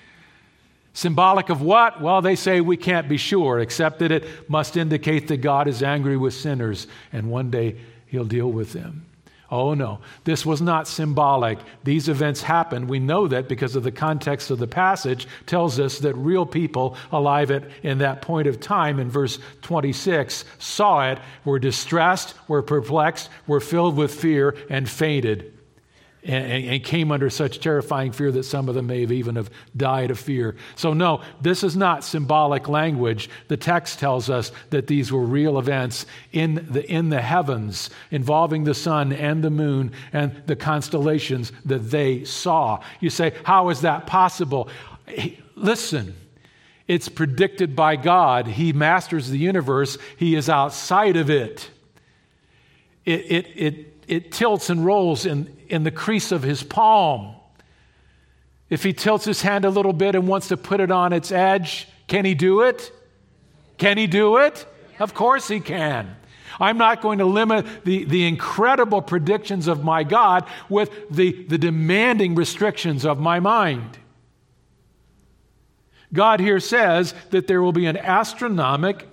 Symbolic 0.94 1.50
of 1.50 1.62
what? 1.62 2.02
Well, 2.02 2.22
they 2.22 2.36
say 2.36 2.62
we 2.62 2.78
can't 2.78 3.10
be 3.10 3.18
sure, 3.18 3.60
except 3.60 4.00
that 4.00 4.12
it 4.12 4.50
must 4.50 4.78
indicate 4.78 5.28
that 5.28 5.38
God 5.38 5.68
is 5.68 5.84
angry 5.84 6.18
with 6.18 6.34
sinners 6.34 6.88
and 7.12 7.30
one 7.30 7.52
day 7.52 7.78
he'll 8.08 8.26
deal 8.26 8.52
with 8.52 8.74
them. 8.74 9.06
Oh 9.52 9.74
no, 9.74 10.00
this 10.26 10.46
was 10.46 10.62
not 10.62 10.88
symbolic. 10.88 11.58
These 11.84 12.08
events 12.08 12.44
happened. 12.44 12.88
We 12.88 13.00
know 13.00 13.28
that 13.28 13.48
because 13.48 13.76
of 13.76 13.84
the 13.84 13.92
context 13.92 14.52
of 14.52 14.60
the 14.60 14.68
passage 14.68 15.28
tells 15.48 15.80
us 15.80 16.00
that 16.00 16.14
real 16.14 16.46
people 16.46 16.96
alive 17.12 17.50
at 17.50 17.64
in 17.82 17.98
that 18.00 18.22
point 18.22 18.48
of 18.48 18.60
time 18.60 19.00
in 19.00 19.10
verse 19.10 19.40
26 19.64 20.46
saw 20.60 21.10
it, 21.10 21.20
were 21.46 21.60
distressed, 21.60 22.36
were 22.48 22.62
perplexed, 22.62 23.30
were 23.48 23.60
filled 23.60 23.98
with 23.98 24.14
fear 24.14 24.56
and 24.70 24.88
fainted. 24.88 25.59
And, 26.24 26.66
and, 26.66 26.84
came 26.84 27.12
under 27.12 27.30
such 27.30 27.60
terrifying 27.60 28.12
fear 28.12 28.32
that 28.32 28.44
some 28.44 28.68
of 28.68 28.76
them 28.76 28.88
may 28.88 29.02
have 29.02 29.12
even 29.12 29.36
have 29.36 29.50
died 29.78 30.12
of 30.12 30.20
fear. 30.20 30.56
So 30.76 30.94
no, 30.94 31.22
this 31.42 31.64
is 31.64 31.78
not 31.78 32.04
symbolic 32.04 32.68
language. 32.68 33.30
The 33.48 33.58
text 33.58 34.00
tells 34.00 34.30
us 34.30 34.52
that 34.70 34.88
these 34.88 35.12
were 35.12 35.24
real 35.24 35.58
events 35.58 36.06
in 36.34 36.68
the, 36.70 36.86
in 36.92 37.10
the 37.10 37.22
heavens 37.22 37.90
involving 38.12 38.66
the 38.66 38.74
sun 38.74 39.14
and 39.14 39.44
the 39.44 39.50
moon 39.50 39.94
and 40.12 40.44
the 40.46 40.56
constellations 40.56 41.54
that 41.66 41.90
they 41.90 42.26
saw. 42.26 42.82
You 43.00 43.10
say, 43.10 43.34
how 43.44 43.70
is 43.70 43.82
that 43.82 44.06
possible? 44.06 44.70
Listen, 45.56 46.16
it's 46.88 47.08
predicted 47.08 47.76
by 47.76 47.96
God. 47.96 48.48
He 48.48 48.74
masters 48.74 49.30
the 49.30 49.38
universe, 49.38 49.98
He 50.18 50.36
is 50.36 50.50
outside 50.50 51.16
of 51.16 51.30
it. 51.30 51.70
It, 53.06 53.20
it, 53.32 53.48
it, 53.56 54.04
it 54.08 54.32
tilts 54.32 54.70
and 54.70 54.86
rolls 54.86 55.26
in, 55.26 55.56
in 55.70 55.84
the 55.84 55.92
crease 55.92 56.32
of 56.32 56.44
his 56.44 56.64
palm. 56.64 57.36
If 58.70 58.84
he 58.84 58.94
tilts 58.94 59.26
his 59.26 59.42
hand 59.42 59.66
a 59.66 59.70
little 59.70 59.94
bit 59.94 60.16
and 60.16 60.28
wants 60.28 60.50
to 60.50 60.58
put 60.58 60.80
it 60.80 60.92
on 60.92 61.14
its 61.14 61.32
edge, 61.32 61.88
can 62.08 62.26
he 62.26 62.36
do 62.36 62.62
it? 62.62 62.92
Can 63.78 63.98
he 63.98 64.08
do 64.08 64.38
it? 64.38 64.66
Of 65.00 65.14
course 65.14 65.48
he 65.48 65.60
can. 65.60 66.16
I'm 66.60 66.78
not 66.78 67.02
going 67.02 67.20
to 67.20 67.26
limit 67.26 67.86
the, 67.86 68.04
the 68.04 68.28
incredible 68.28 69.02
predictions 69.02 69.68
of 69.68 69.84
my 69.84 70.04
God 70.04 70.46
with 70.68 70.92
the, 71.10 71.32
the 71.44 71.58
demanding 71.58 72.36
restrictions 72.36 73.06
of 73.06 73.20
my 73.20 73.40
mind. 73.40 73.98
God 76.12 76.40
here 76.40 76.60
says 76.60 77.14
that 77.30 77.48
there 77.48 77.62
will 77.62 77.72
be 77.72 77.86
an 77.86 77.98
astronomic 77.98 79.08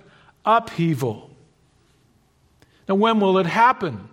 upheaval. 0.45 1.29
Now, 2.89 2.95
when 2.95 3.19
will 3.19 3.37
it 3.37 3.45
happen? 3.45 4.09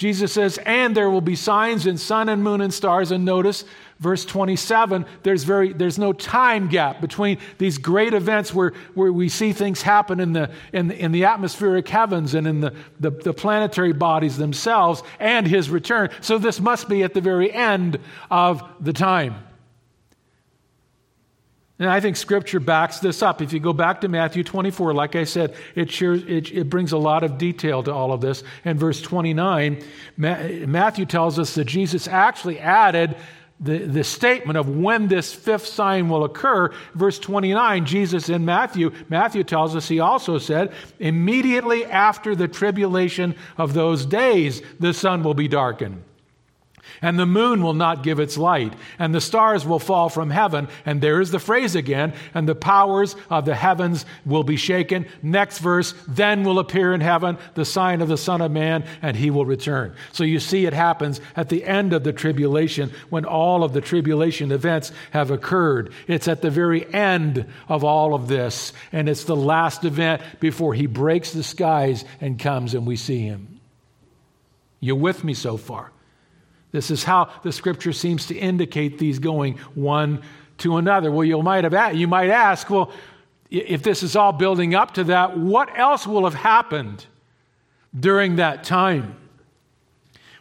Jesus 0.00 0.32
says, 0.32 0.58
and 0.64 0.96
there 0.96 1.10
will 1.10 1.20
be 1.20 1.36
signs 1.36 1.86
in 1.86 1.98
sun 1.98 2.30
and 2.30 2.42
moon 2.42 2.62
and 2.62 2.72
stars. 2.72 3.10
And 3.10 3.22
notice 3.22 3.66
verse 3.98 4.24
27, 4.24 5.04
there's, 5.24 5.44
very, 5.44 5.74
there's 5.74 5.98
no 5.98 6.14
time 6.14 6.68
gap 6.68 7.02
between 7.02 7.36
these 7.58 7.76
great 7.76 8.14
events 8.14 8.54
where, 8.54 8.72
where 8.94 9.12
we 9.12 9.28
see 9.28 9.52
things 9.52 9.82
happen 9.82 10.18
in 10.18 10.32
the, 10.32 10.50
in 10.72 10.88
the, 10.88 10.98
in 10.98 11.12
the 11.12 11.26
atmospheric 11.26 11.86
heavens 11.86 12.32
and 12.32 12.46
in 12.46 12.62
the, 12.62 12.74
the, 12.98 13.10
the 13.10 13.34
planetary 13.34 13.92
bodies 13.92 14.38
themselves 14.38 15.02
and 15.18 15.46
his 15.46 15.68
return. 15.68 16.08
So 16.22 16.38
this 16.38 16.60
must 16.60 16.88
be 16.88 17.02
at 17.02 17.12
the 17.12 17.20
very 17.20 17.52
end 17.52 17.98
of 18.30 18.62
the 18.80 18.94
time. 18.94 19.34
And 21.80 21.88
I 21.88 21.98
think 21.98 22.16
Scripture 22.16 22.60
backs 22.60 22.98
this 22.98 23.22
up. 23.22 23.40
If 23.40 23.54
you 23.54 23.58
go 23.58 23.72
back 23.72 24.02
to 24.02 24.08
Matthew 24.08 24.44
24, 24.44 24.92
like 24.92 25.16
I 25.16 25.24
said, 25.24 25.54
it, 25.74 25.90
shares, 25.90 26.22
it, 26.24 26.52
it 26.52 26.68
brings 26.68 26.92
a 26.92 26.98
lot 26.98 27.24
of 27.24 27.38
detail 27.38 27.82
to 27.84 27.92
all 27.92 28.12
of 28.12 28.20
this. 28.20 28.44
And 28.66 28.78
verse 28.78 29.00
29, 29.00 29.82
Matthew 30.18 31.06
tells 31.06 31.38
us 31.38 31.54
that 31.54 31.64
Jesus 31.64 32.06
actually 32.06 32.58
added 32.58 33.16
the, 33.58 33.78
the 33.78 34.04
statement 34.04 34.58
of 34.58 34.68
when 34.68 35.08
this 35.08 35.32
fifth 35.32 35.66
sign 35.66 36.10
will 36.10 36.24
occur. 36.24 36.70
Verse 36.94 37.18
29, 37.18 37.86
Jesus 37.86 38.28
in 38.28 38.44
Matthew, 38.44 38.92
Matthew 39.08 39.42
tells 39.42 39.74
us 39.74 39.88
he 39.88 40.00
also 40.00 40.36
said, 40.36 40.74
immediately 40.98 41.86
after 41.86 42.36
the 42.36 42.48
tribulation 42.48 43.34
of 43.56 43.72
those 43.72 44.04
days, 44.04 44.60
the 44.78 44.92
sun 44.92 45.22
will 45.22 45.34
be 45.34 45.48
darkened 45.48 46.02
and 47.02 47.18
the 47.18 47.26
moon 47.26 47.62
will 47.62 47.74
not 47.74 48.02
give 48.02 48.20
its 48.20 48.36
light, 48.36 48.72
and 48.98 49.14
the 49.14 49.20
stars 49.20 49.66
will 49.66 49.78
fall 49.78 50.08
from 50.08 50.30
heaven. 50.30 50.68
And 50.84 51.00
there 51.00 51.20
is 51.20 51.30
the 51.30 51.38
phrase 51.38 51.74
again, 51.74 52.12
and 52.34 52.48
the 52.48 52.54
powers 52.54 53.16
of 53.28 53.44
the 53.44 53.54
heavens 53.54 54.04
will 54.24 54.42
be 54.44 54.56
shaken. 54.56 55.06
Next 55.22 55.58
verse, 55.58 55.94
then 56.06 56.44
will 56.44 56.58
appear 56.58 56.92
in 56.92 57.00
heaven 57.00 57.38
the 57.54 57.64
sign 57.64 58.00
of 58.00 58.08
the 58.08 58.16
Son 58.16 58.40
of 58.40 58.50
Man, 58.50 58.84
and 59.02 59.16
he 59.16 59.30
will 59.30 59.46
return. 59.46 59.94
So 60.12 60.24
you 60.24 60.40
see, 60.40 60.66
it 60.66 60.72
happens 60.72 61.20
at 61.36 61.48
the 61.48 61.64
end 61.64 61.92
of 61.92 62.04
the 62.04 62.12
tribulation 62.12 62.92
when 63.08 63.24
all 63.24 63.64
of 63.64 63.72
the 63.72 63.80
tribulation 63.80 64.52
events 64.52 64.92
have 65.12 65.30
occurred. 65.30 65.92
It's 66.06 66.28
at 66.28 66.42
the 66.42 66.50
very 66.50 66.92
end 66.92 67.46
of 67.68 67.84
all 67.84 68.14
of 68.14 68.28
this, 68.28 68.72
and 68.92 69.08
it's 69.08 69.24
the 69.24 69.36
last 69.36 69.84
event 69.84 70.22
before 70.40 70.74
he 70.74 70.86
breaks 70.86 71.32
the 71.32 71.42
skies 71.42 72.04
and 72.20 72.38
comes 72.38 72.74
and 72.74 72.86
we 72.86 72.96
see 72.96 73.20
him. 73.20 73.60
You 74.80 74.96
with 74.96 75.24
me 75.24 75.34
so 75.34 75.56
far? 75.56 75.92
This 76.72 76.90
is 76.90 77.04
how 77.04 77.30
the 77.42 77.52
scripture 77.52 77.92
seems 77.92 78.26
to 78.26 78.36
indicate 78.36 78.98
these 78.98 79.18
going 79.18 79.58
one 79.74 80.22
to 80.58 80.76
another. 80.76 81.10
Well, 81.10 81.24
you 81.24 81.42
might 81.42 81.64
have 81.64 81.96
you 81.96 82.06
might 82.06 82.30
ask, 82.30 82.70
well, 82.70 82.92
if 83.50 83.82
this 83.82 84.02
is 84.02 84.14
all 84.14 84.32
building 84.32 84.74
up 84.74 84.94
to 84.94 85.04
that, 85.04 85.36
what 85.36 85.76
else 85.76 86.06
will 86.06 86.24
have 86.24 86.34
happened 86.34 87.06
during 87.98 88.36
that 88.36 88.62
time? 88.62 89.16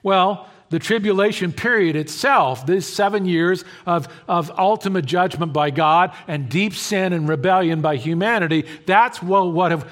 Well, 0.03 0.47
the 0.69 0.77
tribulation 0.79 1.51
period 1.51 1.95
itself, 1.95 2.65
these 2.65 2.85
seven 2.85 3.25
years 3.25 3.65
of, 3.87 4.07
of 4.27 4.51
ultimate 4.57 5.05
judgment 5.05 5.51
by 5.51 5.71
God 5.71 6.13
and 6.27 6.47
deep 6.47 6.75
sin 6.75 7.11
and 7.11 7.27
rebellion 7.27 7.81
by 7.81 7.95
humanity, 7.95 8.65
that's 8.85 9.21
what, 9.21 9.51
what 9.51 9.71
have, 9.71 9.89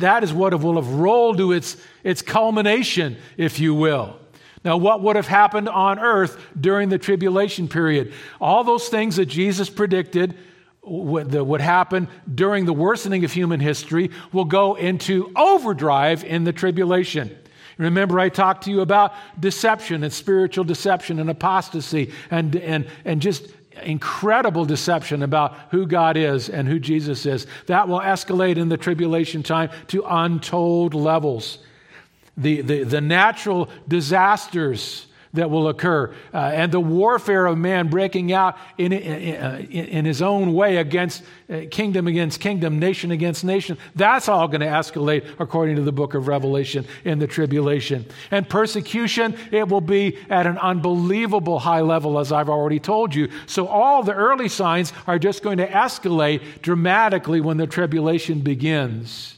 that 0.00 0.24
is 0.24 0.32
what 0.32 0.58
will 0.60 0.74
have 0.74 0.88
rolled 0.94 1.38
to 1.38 1.52
its, 1.52 1.76
its 2.02 2.22
culmination, 2.22 3.16
if 3.36 3.60
you 3.60 3.72
will. 3.72 4.18
Now, 4.66 4.78
what 4.78 5.00
would 5.00 5.14
have 5.14 5.28
happened 5.28 5.68
on 5.68 6.00
earth 6.00 6.44
during 6.60 6.88
the 6.88 6.98
tribulation 6.98 7.68
period? 7.68 8.12
All 8.40 8.64
those 8.64 8.88
things 8.88 9.14
that 9.14 9.26
Jesus 9.26 9.70
predicted 9.70 10.36
that 10.82 11.44
would 11.44 11.60
happen 11.60 12.08
during 12.34 12.64
the 12.64 12.72
worsening 12.72 13.24
of 13.24 13.32
human 13.32 13.60
history 13.60 14.10
will 14.32 14.44
go 14.44 14.74
into 14.74 15.30
overdrive 15.36 16.24
in 16.24 16.42
the 16.42 16.52
tribulation. 16.52 17.30
Remember, 17.78 18.18
I 18.18 18.28
talked 18.28 18.64
to 18.64 18.72
you 18.72 18.80
about 18.80 19.14
deception 19.38 20.02
and 20.02 20.12
spiritual 20.12 20.64
deception 20.64 21.20
and 21.20 21.30
apostasy 21.30 22.12
and, 22.32 22.56
and, 22.56 22.88
and 23.04 23.22
just 23.22 23.46
incredible 23.84 24.64
deception 24.64 25.22
about 25.22 25.56
who 25.70 25.86
God 25.86 26.16
is 26.16 26.48
and 26.48 26.66
who 26.66 26.80
Jesus 26.80 27.24
is. 27.24 27.46
That 27.66 27.86
will 27.86 28.00
escalate 28.00 28.56
in 28.56 28.68
the 28.68 28.76
tribulation 28.76 29.44
time 29.44 29.70
to 29.88 30.02
untold 30.04 30.92
levels 30.92 31.58
the, 32.36 32.60
the, 32.60 32.82
the 32.84 33.00
natural 33.00 33.68
disasters 33.88 35.06
that 35.36 35.50
will 35.50 35.68
occur 35.68 36.12
uh, 36.34 36.36
and 36.36 36.72
the 36.72 36.80
warfare 36.80 37.46
of 37.46 37.56
man 37.56 37.88
breaking 37.88 38.32
out 38.32 38.56
in, 38.76 38.92
in, 38.92 39.66
in 39.70 40.04
his 40.04 40.20
own 40.20 40.52
way 40.52 40.78
against 40.78 41.22
uh, 41.48 41.60
kingdom 41.70 42.06
against 42.06 42.40
kingdom, 42.40 42.78
nation 42.78 43.10
against 43.10 43.44
nation. 43.44 43.78
That's 43.94 44.28
all 44.28 44.48
going 44.48 44.62
to 44.62 44.66
escalate 44.66 45.26
according 45.38 45.76
to 45.76 45.82
the 45.82 45.92
book 45.92 46.14
of 46.14 46.26
Revelation 46.26 46.86
in 47.04 47.18
the 47.18 47.26
tribulation. 47.26 48.04
And 48.30 48.48
persecution, 48.48 49.36
it 49.52 49.68
will 49.68 49.80
be 49.80 50.18
at 50.28 50.46
an 50.46 50.58
unbelievable 50.58 51.60
high 51.60 51.82
level, 51.82 52.18
as 52.18 52.32
I've 52.32 52.48
already 52.48 52.80
told 52.80 53.14
you. 53.14 53.30
So 53.46 53.68
all 53.68 54.02
the 54.02 54.14
early 54.14 54.48
signs 54.48 54.92
are 55.06 55.18
just 55.18 55.42
going 55.42 55.58
to 55.58 55.68
escalate 55.68 56.62
dramatically 56.62 57.40
when 57.40 57.58
the 57.58 57.66
tribulation 57.66 58.40
begins. 58.40 59.35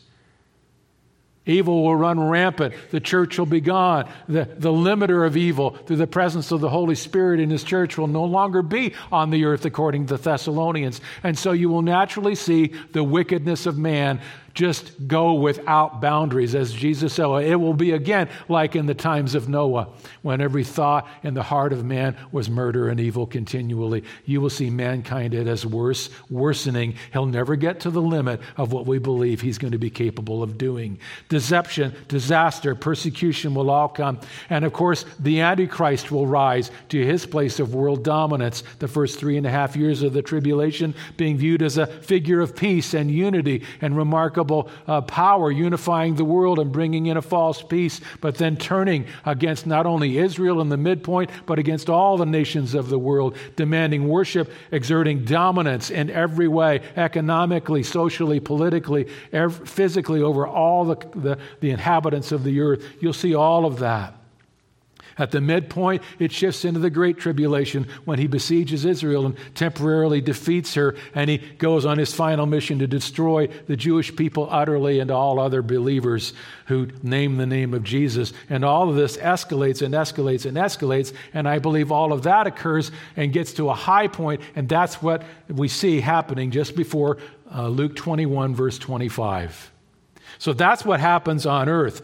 Evil 1.48 1.82
will 1.82 1.96
run 1.96 2.20
rampant. 2.20 2.74
The 2.90 3.00
church 3.00 3.38
will 3.38 3.46
be 3.46 3.62
gone. 3.62 4.08
The, 4.28 4.44
the 4.44 4.70
limiter 4.70 5.26
of 5.26 5.34
evil, 5.34 5.70
through 5.70 5.96
the 5.96 6.06
presence 6.06 6.52
of 6.52 6.60
the 6.60 6.68
Holy 6.68 6.94
Spirit 6.94 7.40
in 7.40 7.48
His 7.48 7.64
church, 7.64 7.96
will 7.96 8.06
no 8.06 8.24
longer 8.24 8.60
be 8.60 8.92
on 9.10 9.30
the 9.30 9.46
earth, 9.46 9.64
according 9.64 10.06
to 10.06 10.18
the 10.18 10.22
Thessalonians. 10.22 11.00
And 11.22 11.38
so 11.38 11.52
you 11.52 11.70
will 11.70 11.80
naturally 11.80 12.34
see 12.34 12.74
the 12.92 13.02
wickedness 13.02 13.64
of 13.64 13.78
man 13.78 14.20
just 14.58 15.06
go 15.06 15.34
without 15.34 16.00
boundaries, 16.00 16.56
as 16.56 16.72
Jesus 16.72 17.12
said. 17.12 17.28
It 17.44 17.60
will 17.60 17.74
be 17.74 17.92
again 17.92 18.28
like 18.48 18.74
in 18.74 18.86
the 18.86 18.94
times 18.94 19.36
of 19.36 19.48
Noah, 19.48 19.86
when 20.22 20.40
every 20.40 20.64
thought 20.64 21.06
in 21.22 21.34
the 21.34 21.44
heart 21.44 21.72
of 21.72 21.84
man 21.84 22.16
was 22.32 22.50
murder 22.50 22.88
and 22.88 22.98
evil 22.98 23.24
continually. 23.24 24.02
You 24.24 24.40
will 24.40 24.50
see 24.50 24.68
mankind 24.68 25.32
as 25.32 25.64
worse, 25.64 26.10
worsening. 26.28 26.96
He'll 27.12 27.26
never 27.26 27.54
get 27.54 27.78
to 27.80 27.90
the 27.90 28.02
limit 28.02 28.40
of 28.56 28.72
what 28.72 28.84
we 28.84 28.98
believe 28.98 29.40
he's 29.40 29.58
going 29.58 29.70
to 29.70 29.78
be 29.78 29.90
capable 29.90 30.42
of 30.42 30.58
doing. 30.58 30.98
Deception, 31.28 31.94
disaster, 32.08 32.74
persecution 32.74 33.54
will 33.54 33.70
all 33.70 33.88
come. 33.88 34.18
And 34.50 34.64
of 34.64 34.72
course, 34.72 35.04
the 35.20 35.40
Antichrist 35.40 36.10
will 36.10 36.26
rise 36.26 36.72
to 36.88 37.06
his 37.06 37.26
place 37.26 37.60
of 37.60 37.76
world 37.76 38.02
dominance, 38.02 38.64
the 38.80 38.88
first 38.88 39.20
three 39.20 39.36
and 39.36 39.46
a 39.46 39.50
half 39.50 39.76
years 39.76 40.02
of 40.02 40.14
the 40.14 40.22
tribulation 40.22 40.96
being 41.16 41.36
viewed 41.36 41.62
as 41.62 41.78
a 41.78 41.86
figure 41.86 42.40
of 42.40 42.56
peace 42.56 42.92
and 42.92 43.08
unity 43.08 43.62
and 43.80 43.96
remarkable 43.96 44.47
uh, 44.50 45.00
power 45.02 45.50
unifying 45.50 46.14
the 46.14 46.24
world 46.24 46.58
and 46.58 46.72
bringing 46.72 47.06
in 47.06 47.16
a 47.16 47.22
false 47.22 47.62
peace, 47.62 48.00
but 48.20 48.36
then 48.36 48.56
turning 48.56 49.06
against 49.24 49.66
not 49.66 49.86
only 49.86 50.18
Israel 50.18 50.60
in 50.60 50.68
the 50.68 50.76
midpoint, 50.76 51.30
but 51.46 51.58
against 51.58 51.88
all 51.88 52.16
the 52.16 52.26
nations 52.26 52.74
of 52.74 52.88
the 52.88 52.98
world, 52.98 53.36
demanding 53.56 54.08
worship, 54.08 54.50
exerting 54.72 55.24
dominance 55.24 55.90
in 55.90 56.10
every 56.10 56.48
way, 56.48 56.80
economically, 56.96 57.82
socially, 57.82 58.40
politically, 58.40 59.08
ev- 59.32 59.68
physically, 59.68 60.22
over 60.22 60.46
all 60.46 60.84
the, 60.84 60.96
the, 61.14 61.38
the 61.60 61.70
inhabitants 61.70 62.32
of 62.32 62.44
the 62.44 62.60
earth. 62.60 62.84
You'll 63.00 63.12
see 63.12 63.34
all 63.34 63.64
of 63.64 63.78
that. 63.78 64.17
At 65.18 65.32
the 65.32 65.40
midpoint, 65.40 66.02
it 66.18 66.32
shifts 66.32 66.64
into 66.64 66.80
the 66.80 66.90
Great 66.90 67.18
Tribulation 67.18 67.86
when 68.04 68.18
he 68.18 68.26
besieges 68.26 68.84
Israel 68.84 69.26
and 69.26 69.36
temporarily 69.54 70.20
defeats 70.20 70.74
her, 70.74 70.94
and 71.14 71.28
he 71.28 71.38
goes 71.38 71.84
on 71.84 71.98
his 71.98 72.14
final 72.14 72.46
mission 72.46 72.78
to 72.78 72.86
destroy 72.86 73.48
the 73.66 73.76
Jewish 73.76 74.14
people 74.14 74.48
utterly 74.50 75.00
and 75.00 75.10
all 75.10 75.40
other 75.40 75.60
believers 75.62 76.32
who 76.66 76.88
name 77.02 77.36
the 77.36 77.46
name 77.46 77.74
of 77.74 77.82
Jesus. 77.82 78.32
And 78.48 78.64
all 78.64 78.88
of 78.88 78.96
this 78.96 79.16
escalates 79.16 79.82
and 79.82 79.94
escalates 79.94 80.46
and 80.46 80.56
escalates, 80.56 81.12
and 81.34 81.48
I 81.48 81.58
believe 81.58 81.90
all 81.90 82.12
of 82.12 82.22
that 82.22 82.46
occurs 82.46 82.90
and 83.16 83.32
gets 83.32 83.52
to 83.54 83.70
a 83.70 83.74
high 83.74 84.08
point, 84.08 84.40
and 84.54 84.68
that's 84.68 85.02
what 85.02 85.22
we 85.48 85.68
see 85.68 86.00
happening 86.00 86.50
just 86.50 86.76
before 86.76 87.18
uh, 87.54 87.68
Luke 87.68 87.96
21, 87.96 88.54
verse 88.54 88.78
25. 88.78 89.72
So 90.38 90.52
that's 90.52 90.84
what 90.84 91.00
happens 91.00 91.46
on 91.46 91.68
earth. 91.68 92.02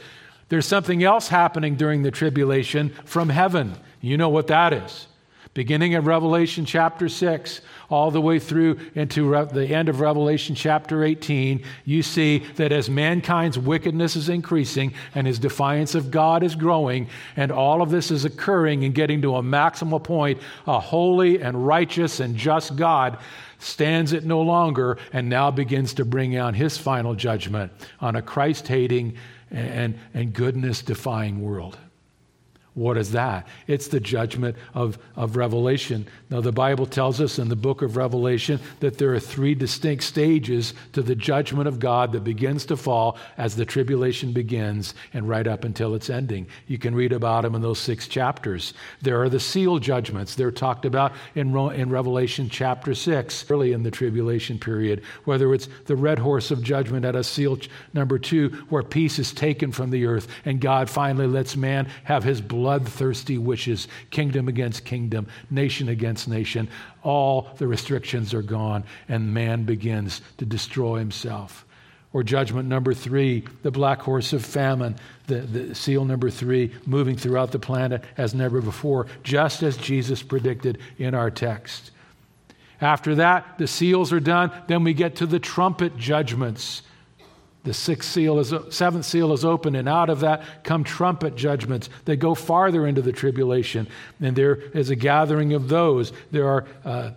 There's 0.54 0.66
something 0.66 1.02
else 1.02 1.26
happening 1.26 1.74
during 1.74 2.04
the 2.04 2.12
tribulation 2.12 2.90
from 3.04 3.28
heaven. 3.28 3.74
You 4.00 4.16
know 4.16 4.28
what 4.28 4.46
that 4.46 4.72
is. 4.72 5.08
Beginning 5.52 5.96
of 5.96 6.06
Revelation 6.06 6.64
chapter 6.64 7.08
6, 7.08 7.60
all 7.90 8.12
the 8.12 8.20
way 8.20 8.38
through 8.38 8.78
into 8.94 9.28
Re- 9.28 9.48
the 9.50 9.74
end 9.74 9.88
of 9.88 9.98
Revelation 9.98 10.54
chapter 10.54 11.02
18, 11.02 11.64
you 11.84 12.04
see 12.04 12.38
that 12.54 12.70
as 12.70 12.88
mankind's 12.88 13.58
wickedness 13.58 14.14
is 14.14 14.28
increasing 14.28 14.94
and 15.16 15.26
his 15.26 15.40
defiance 15.40 15.96
of 15.96 16.12
God 16.12 16.44
is 16.44 16.54
growing, 16.54 17.08
and 17.34 17.50
all 17.50 17.82
of 17.82 17.90
this 17.90 18.12
is 18.12 18.24
occurring 18.24 18.84
and 18.84 18.94
getting 18.94 19.22
to 19.22 19.34
a 19.34 19.42
maximal 19.42 20.00
point, 20.00 20.40
a 20.68 20.78
holy 20.78 21.42
and 21.42 21.66
righteous 21.66 22.20
and 22.20 22.36
just 22.36 22.76
God 22.76 23.18
stands 23.58 24.12
it 24.12 24.24
no 24.24 24.40
longer 24.40 24.98
and 25.12 25.28
now 25.28 25.50
begins 25.50 25.94
to 25.94 26.04
bring 26.04 26.36
out 26.36 26.54
his 26.54 26.78
final 26.78 27.16
judgment 27.16 27.72
on 28.00 28.14
a 28.14 28.22
Christ 28.22 28.68
hating 28.68 29.16
and, 29.50 29.98
and 30.12 30.32
goodness 30.32 30.82
defying 30.82 31.42
world. 31.42 31.78
What 32.74 32.96
is 32.96 33.12
that? 33.12 33.46
It's 33.68 33.86
the 33.86 34.00
judgment 34.00 34.56
of, 34.74 34.98
of 35.14 35.36
Revelation. 35.36 36.08
Now, 36.28 36.40
the 36.40 36.50
Bible 36.50 36.86
tells 36.86 37.20
us 37.20 37.38
in 37.38 37.48
the 37.48 37.54
book 37.54 37.82
of 37.82 37.96
Revelation 37.96 38.58
that 38.80 38.98
there 38.98 39.14
are 39.14 39.20
three 39.20 39.54
distinct 39.54 40.02
stages 40.02 40.74
to 40.92 41.00
the 41.00 41.14
judgment 41.14 41.68
of 41.68 41.78
God 41.78 42.10
that 42.12 42.24
begins 42.24 42.66
to 42.66 42.76
fall 42.76 43.16
as 43.38 43.54
the 43.54 43.64
tribulation 43.64 44.32
begins 44.32 44.92
and 45.12 45.28
right 45.28 45.46
up 45.46 45.62
until 45.62 45.94
its 45.94 46.10
ending. 46.10 46.48
You 46.66 46.78
can 46.78 46.96
read 46.96 47.12
about 47.12 47.42
them 47.42 47.54
in 47.54 47.62
those 47.62 47.78
six 47.78 48.08
chapters. 48.08 48.74
There 49.02 49.22
are 49.22 49.28
the 49.28 49.38
seal 49.38 49.78
judgments. 49.78 50.34
They're 50.34 50.50
talked 50.50 50.84
about 50.84 51.12
in, 51.36 51.56
in 51.56 51.90
Revelation 51.90 52.48
chapter 52.48 52.92
6, 52.92 53.48
early 53.52 53.70
in 53.70 53.84
the 53.84 53.90
tribulation 53.92 54.58
period, 54.58 55.02
whether 55.26 55.54
it's 55.54 55.68
the 55.86 55.94
red 55.94 56.18
horse 56.18 56.50
of 56.50 56.60
judgment 56.60 57.04
at 57.04 57.14
a 57.14 57.22
seal 57.22 57.56
number 57.92 58.18
two, 58.18 58.48
where 58.68 58.82
peace 58.82 59.20
is 59.20 59.32
taken 59.32 59.70
from 59.70 59.90
the 59.90 60.06
earth 60.06 60.26
and 60.44 60.60
God 60.60 60.90
finally 60.90 61.28
lets 61.28 61.56
man 61.56 61.86
have 62.02 62.24
his 62.24 62.40
blood 62.40 62.63
bloodthirsty 62.64 63.36
wishes, 63.36 63.88
kingdom 64.08 64.48
against 64.48 64.86
kingdom, 64.86 65.26
nation 65.50 65.90
against 65.90 66.26
nation. 66.26 66.66
All 67.02 67.50
the 67.58 67.66
restrictions 67.66 68.32
are 68.32 68.40
gone, 68.40 68.84
and 69.06 69.34
man 69.34 69.64
begins 69.64 70.22
to 70.38 70.46
destroy 70.46 70.98
himself. 70.98 71.66
Or 72.14 72.22
judgment 72.22 72.66
number 72.66 72.94
three, 72.94 73.44
the 73.62 73.70
black 73.70 74.00
horse 74.00 74.32
of 74.32 74.42
famine, 74.42 74.96
the, 75.26 75.40
the 75.40 75.74
seal 75.74 76.06
number 76.06 76.30
three, 76.30 76.72
moving 76.86 77.16
throughout 77.16 77.52
the 77.52 77.58
planet 77.58 78.02
as 78.16 78.34
never 78.34 78.62
before, 78.62 79.08
just 79.22 79.62
as 79.62 79.76
Jesus 79.76 80.22
predicted 80.22 80.78
in 80.96 81.14
our 81.14 81.30
text. 81.30 81.90
After 82.80 83.16
that, 83.16 83.58
the 83.58 83.66
seals 83.66 84.10
are 84.10 84.20
done. 84.20 84.50
Then 84.68 84.84
we 84.84 84.94
get 84.94 85.16
to 85.16 85.26
the 85.26 85.38
trumpet 85.38 85.98
judgments. 85.98 86.80
The 87.64 87.74
sixth 87.74 88.10
seal 88.10 88.38
is, 88.38 88.52
seventh 88.68 89.06
seal 89.06 89.32
is 89.32 89.44
open, 89.44 89.74
and 89.74 89.88
out 89.88 90.10
of 90.10 90.20
that 90.20 90.64
come 90.64 90.84
trumpet 90.84 91.34
judgments. 91.34 91.88
They 92.04 92.14
go 92.14 92.34
farther 92.34 92.86
into 92.86 93.00
the 93.00 93.12
tribulation, 93.12 93.88
and 94.20 94.36
there 94.36 94.54
is 94.54 94.90
a 94.90 94.96
gathering 94.96 95.54
of 95.54 95.68
those. 95.68 96.12
There 96.30 96.46
are 96.46 96.66
uh, 96.84 97.10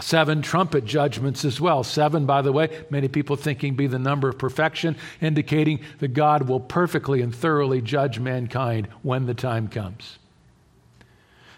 seven 0.00 0.42
trumpet 0.42 0.84
judgments 0.84 1.44
as 1.44 1.60
well. 1.60 1.82
Seven, 1.82 2.24
by 2.24 2.42
the 2.42 2.52
way, 2.52 2.84
many 2.88 3.08
people 3.08 3.34
thinking 3.34 3.74
be 3.74 3.88
the 3.88 3.98
number 3.98 4.28
of 4.28 4.38
perfection, 4.38 4.96
indicating 5.20 5.80
that 5.98 6.14
God 6.14 6.48
will 6.48 6.60
perfectly 6.60 7.20
and 7.20 7.34
thoroughly 7.34 7.80
judge 7.80 8.20
mankind 8.20 8.86
when 9.02 9.26
the 9.26 9.34
time 9.34 9.66
comes. 9.66 10.18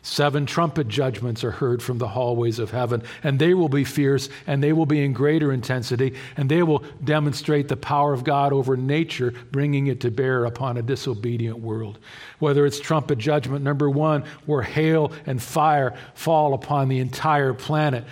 Seven 0.07 0.47
trumpet 0.47 0.87
judgments 0.87 1.43
are 1.43 1.51
heard 1.51 1.83
from 1.83 1.99
the 1.99 2.07
hallways 2.07 2.61
of 2.61 2.71
heaven, 2.71 3.03
and 3.25 3.41
they 3.41 3.55
will 3.55 3.69
be 3.69 3.83
fierce, 3.83 4.29
and 4.47 4.63
they 4.63 4.73
will 4.73 4.87
be 4.87 5.05
in 5.05 5.13
greater 5.13 5.53
intensity, 5.53 6.15
and 6.37 6.49
they 6.49 6.63
will 6.63 6.85
demonstrate 7.03 7.67
the 7.67 7.77
power 7.77 8.13
of 8.13 8.23
God 8.23 8.53
over 8.53 8.77
nature, 8.77 9.35
bringing 9.51 9.89
it 9.89 9.99
to 10.03 10.13
bear 10.13 10.45
upon 10.45 10.77
a 10.77 10.83
disobedient 10.83 11.59
world. 11.59 11.99
Whether 12.39 12.65
it's 12.67 12.79
trumpet 12.79 13.19
judgment 13.19 13.65
number 13.65 13.91
one, 13.91 14.23
where 14.47 14.63
hail 14.63 15.11
and 15.27 15.43
fire 15.43 15.97
fall 16.15 16.55
upon 16.55 16.89
the 16.89 17.01
entire 17.01 17.53
planet, 17.53 18.05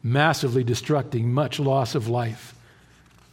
massively 0.00 0.62
destructing 0.62 1.24
much 1.24 1.58
loss 1.58 1.96
of 1.96 2.06
life, 2.06 2.54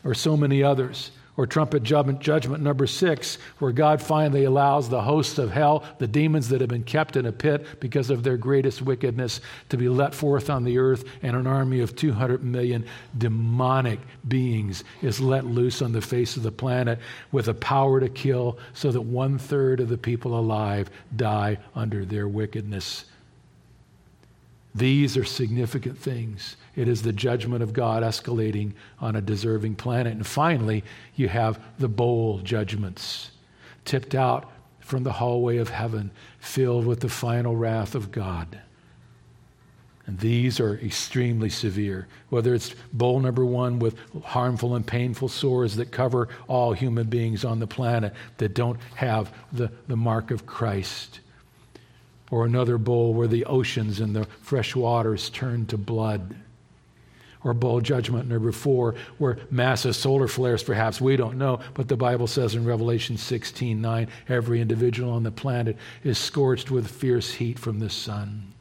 or 0.03 0.15
so 0.15 0.35
many 0.35 0.63
others 0.63 1.11
or 1.39 1.47
trumpet 1.47 1.83
judgment 1.83 2.61
number 2.61 2.85
six, 2.85 3.37
where 3.59 3.71
God 3.71 4.01
finally 4.01 4.43
allows 4.43 4.89
the 4.89 5.01
hosts 5.01 5.37
of 5.37 5.51
hell, 5.51 5.85
the 5.97 6.05
demons 6.05 6.49
that 6.49 6.59
have 6.59 6.69
been 6.69 6.83
kept 6.83 7.15
in 7.15 7.25
a 7.25 7.31
pit 7.31 7.65
because 7.79 8.09
of 8.09 8.23
their 8.23 8.35
greatest 8.35 8.81
wickedness, 8.81 9.39
to 9.69 9.77
be 9.77 9.87
let 9.87 10.13
forth 10.13 10.49
on 10.49 10.65
the 10.65 10.77
earth, 10.77 11.05
and 11.21 11.37
an 11.37 11.47
army 11.47 11.79
of 11.79 11.95
200 11.95 12.43
million 12.43 12.83
demonic 13.17 14.01
beings 14.27 14.83
is 15.01 15.21
let 15.21 15.45
loose 15.45 15.81
on 15.81 15.93
the 15.93 16.01
face 16.01 16.35
of 16.35 16.43
the 16.43 16.51
planet 16.51 16.99
with 17.31 17.47
a 17.47 17.53
power 17.53 18.01
to 18.01 18.09
kill, 18.09 18.59
so 18.73 18.91
that 18.91 18.99
one 18.99 19.37
third 19.37 19.79
of 19.79 19.87
the 19.87 19.97
people 19.97 20.37
alive 20.37 20.89
die 21.15 21.57
under 21.73 22.03
their 22.03 22.27
wickedness. 22.27 23.05
These 24.75 25.15
are 25.15 25.23
significant 25.23 25.97
things. 25.97 26.57
It 26.79 26.87
is 26.87 27.01
the 27.01 27.11
judgment 27.11 27.61
of 27.61 27.73
God 27.73 28.03
escalating 28.03 28.71
on 29.01 29.17
a 29.17 29.21
deserving 29.21 29.75
planet. 29.75 30.13
And 30.13 30.25
finally, 30.25 30.85
you 31.13 31.27
have 31.27 31.61
the 31.77 31.89
bowl 31.89 32.37
judgments 32.37 33.31
tipped 33.83 34.15
out 34.15 34.49
from 34.79 35.03
the 35.03 35.11
hallway 35.11 35.57
of 35.57 35.67
heaven, 35.67 36.09
filled 36.39 36.85
with 36.85 37.01
the 37.01 37.09
final 37.09 37.53
wrath 37.53 37.95
of 37.95 38.13
God. 38.13 38.61
And 40.05 40.19
these 40.19 40.61
are 40.61 40.75
extremely 40.77 41.49
severe. 41.49 42.07
Whether 42.29 42.53
it's 42.53 42.73
bowl 42.93 43.19
number 43.19 43.43
one 43.43 43.79
with 43.79 43.97
harmful 44.23 44.75
and 44.75 44.87
painful 44.87 45.27
sores 45.27 45.75
that 45.75 45.91
cover 45.91 46.29
all 46.47 46.71
human 46.71 47.07
beings 47.07 47.43
on 47.43 47.59
the 47.59 47.67
planet 47.67 48.13
that 48.37 48.53
don't 48.53 48.79
have 48.95 49.33
the, 49.51 49.69
the 49.89 49.97
mark 49.97 50.31
of 50.31 50.45
Christ 50.45 51.19
or 52.31 52.45
another 52.45 52.77
bowl 52.77 53.13
where 53.13 53.27
the 53.27 53.43
oceans 53.43 53.99
and 53.99 54.15
the 54.15 54.23
fresh 54.39 54.77
waters 54.77 55.29
turn 55.29 55.65
to 55.65 55.77
blood. 55.77 56.37
Or 57.43 57.53
bowl 57.53 57.79
judgment 57.79 58.27
number 58.27 58.51
four, 58.51 58.95
where 59.17 59.37
massive 59.49 59.95
solar 59.95 60.27
flares, 60.27 60.61
perhaps, 60.61 60.99
we 60.99 61.15
don't 61.15 61.37
know, 61.37 61.61
but 61.73 61.87
the 61.87 61.95
Bible 61.95 62.27
says 62.27 62.53
in 62.53 62.65
Revelation 62.65 63.17
16 63.17 63.79
9, 63.79 64.07
every 64.27 64.59
individual 64.59 65.11
on 65.13 65.23
the 65.23 65.31
planet 65.31 65.77
is 66.03 66.17
scorched 66.17 66.69
with 66.69 66.89
fierce 66.89 67.33
heat 67.33 67.57
from 67.57 67.79
the 67.79 67.89
sun. 67.89 68.53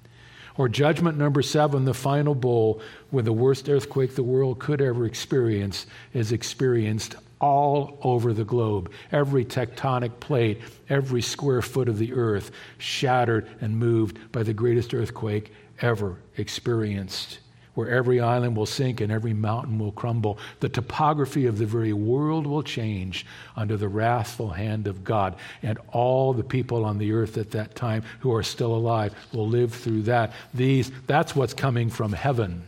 Or 0.57 0.69
judgment 0.69 1.17
number 1.17 1.41
seven, 1.43 1.85
the 1.85 1.95
final 1.95 2.35
bowl, 2.35 2.81
where 3.11 3.23
the 3.23 3.33
worst 3.33 3.69
earthquake 3.69 4.17
the 4.17 4.25
world 4.25 4.59
could 4.59 4.81
ever 4.81 5.07
experience 5.07 5.87
is 6.13 6.33
experienced 6.33 7.15
all 7.41 7.99
over 8.03 8.33
the 8.33 8.45
globe. 8.45 8.91
Every 9.13 9.45
tectonic 9.45 10.19
plate, 10.21 10.61
every 10.89 11.23
square 11.23 11.63
foot 11.63 11.89
of 11.89 11.99
the 11.99 12.13
earth 12.13 12.51
shattered 12.79 13.49
and 13.61 13.79
moved 13.79 14.33
by 14.33 14.43
the 14.43 14.53
greatest 14.53 14.95
earthquake 14.95 15.53
ever 15.81 16.19
experienced, 16.37 17.39
where 17.79 17.89
every 17.89 18.19
island 18.19 18.57
will 18.57 18.67
sink 18.67 19.01
and 19.01 19.13
every 19.13 19.33
mountain 19.33 19.79
will 19.79 19.93
crumble. 19.93 20.37
The 20.59 20.69
topography 20.69 21.47
of 21.47 21.59
the 21.59 21.65
very 21.65 21.93
world 21.93 22.45
will 22.45 22.65
change 22.65 23.25
under 23.55 23.77
the 23.77 23.87
wrathful 23.87 24.51
hand 24.51 24.89
of 24.89 25.05
God. 25.05 25.37
And 25.63 25.79
all 25.93 26.33
the 26.33 26.43
people 26.43 26.85
on 26.85 26.99
the 26.99 27.13
earth 27.13 27.39
at 27.39 27.53
that 27.53 27.77
time 27.77 28.03
who 28.19 28.35
are 28.35 28.43
still 28.43 28.75
alive 28.75 29.15
will 29.33 29.47
live 29.47 29.73
through 29.73 30.03
that. 30.03 30.33
These, 30.53 30.91
that's 31.07 31.37
what's 31.37 31.55
coming 31.55 31.89
from 31.89 32.13
heaven. 32.13 32.67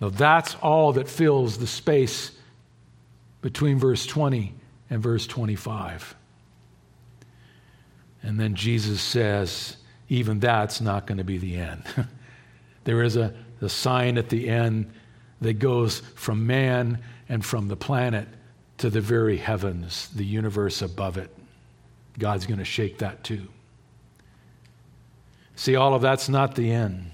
Now, 0.00 0.08
that's 0.08 0.54
all 0.62 0.94
that 0.94 1.10
fills 1.10 1.58
the 1.58 1.66
space 1.66 2.30
between 3.42 3.78
verse 3.78 4.06
20 4.06 4.54
and 4.88 5.02
verse 5.02 5.26
25. 5.26 6.14
And 8.22 8.40
then 8.40 8.54
Jesus 8.54 9.02
says, 9.02 9.76
even 10.08 10.40
that's 10.40 10.80
not 10.80 11.06
going 11.06 11.18
to 11.18 11.24
be 11.24 11.36
the 11.36 11.56
end. 11.56 11.82
there 12.86 13.02
is 13.02 13.16
a, 13.16 13.34
a 13.60 13.68
sign 13.68 14.16
at 14.16 14.30
the 14.30 14.48
end 14.48 14.90
that 15.42 15.54
goes 15.54 16.00
from 16.14 16.46
man 16.46 17.02
and 17.28 17.44
from 17.44 17.68
the 17.68 17.76
planet 17.76 18.28
to 18.78 18.88
the 18.88 19.00
very 19.00 19.36
heavens, 19.36 20.08
the 20.14 20.24
universe 20.24 20.80
above 20.82 21.18
it. 21.18 21.34
God's 22.18 22.46
going 22.46 22.60
to 22.60 22.64
shake 22.64 22.98
that 22.98 23.24
too. 23.24 23.48
See, 25.56 25.74
all 25.74 25.94
of 25.94 26.02
that's 26.02 26.28
not 26.28 26.54
the 26.54 26.70
end. 26.70 27.10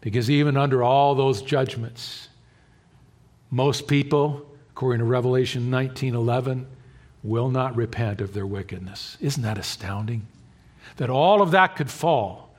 Because 0.00 0.28
even 0.28 0.56
under 0.56 0.82
all 0.82 1.14
those 1.14 1.40
judgments, 1.40 2.28
most 3.50 3.86
people, 3.86 4.44
according 4.70 4.98
to 4.98 5.04
Revelation 5.04 5.70
19:11, 5.70 6.66
will 7.22 7.50
not 7.50 7.76
repent 7.76 8.20
of 8.20 8.34
their 8.34 8.46
wickedness. 8.46 9.16
Isn't 9.20 9.44
that 9.44 9.58
astounding? 9.58 10.26
That 10.96 11.10
all 11.10 11.40
of 11.40 11.52
that 11.52 11.76
could 11.76 11.90
fall 11.90 12.51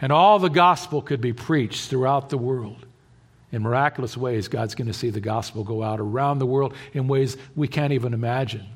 and 0.00 0.12
all 0.12 0.38
the 0.38 0.48
gospel 0.48 1.02
could 1.02 1.20
be 1.20 1.32
preached 1.32 1.88
throughout 1.88 2.30
the 2.30 2.38
world. 2.38 2.86
In 3.50 3.62
miraculous 3.62 4.16
ways, 4.16 4.48
God's 4.48 4.74
going 4.74 4.88
to 4.88 4.94
see 4.94 5.10
the 5.10 5.20
gospel 5.20 5.64
go 5.64 5.82
out 5.82 6.00
around 6.00 6.38
the 6.38 6.46
world 6.46 6.74
in 6.92 7.08
ways 7.08 7.36
we 7.56 7.66
can't 7.66 7.92
even 7.92 8.12
imagine. 8.12 8.66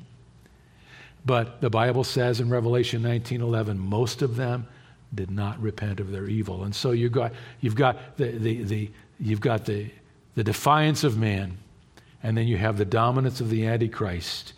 But 1.25 1.61
the 1.61 1.69
Bible 1.69 2.03
says 2.03 2.39
in 2.39 2.49
Revelation 2.49 3.01
19:11, 3.03 3.77
most 3.77 4.21
of 4.21 4.35
them 4.35 4.67
did 5.13 5.29
not 5.29 5.61
repent 5.61 5.99
of 5.99 6.11
their 6.11 6.25
evil. 6.25 6.63
And 6.63 6.73
so 6.73 6.91
you've 6.91 7.11
got, 7.11 7.33
you've 7.61 7.75
got, 7.75 8.17
the, 8.17 8.31
the, 8.31 8.63
the, 8.63 8.91
you've 9.19 9.41
got 9.41 9.65
the, 9.65 9.91
the 10.35 10.43
defiance 10.43 11.03
of 11.03 11.17
man, 11.17 11.59
and 12.23 12.35
then 12.35 12.47
you 12.47 12.57
have 12.57 12.77
the 12.77 12.85
dominance 12.85 13.39
of 13.39 13.49
the 13.49 13.67
Antichrist 13.67 14.53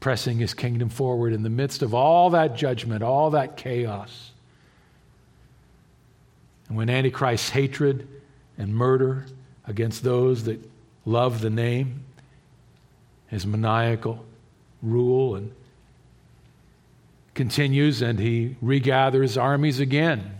pressing 0.00 0.38
his 0.38 0.54
kingdom 0.54 0.88
forward 0.88 1.32
in 1.32 1.42
the 1.42 1.50
midst 1.50 1.82
of 1.82 1.92
all 1.92 2.30
that 2.30 2.54
judgment, 2.54 3.02
all 3.02 3.30
that 3.30 3.56
chaos. 3.56 4.27
And 6.68 6.76
when 6.76 6.90
Antichrist's 6.90 7.50
hatred 7.50 8.06
and 8.56 8.74
murder 8.74 9.26
against 9.66 10.02
those 10.02 10.44
that 10.44 10.60
love 11.04 11.40
the 11.40 11.50
name, 11.50 12.04
his 13.28 13.46
maniacal 13.46 14.24
rule 14.82 15.36
and 15.36 15.52
continues 17.34 18.02
and 18.02 18.18
he 18.18 18.56
regathers 18.60 19.40
armies 19.40 19.80
again 19.80 20.38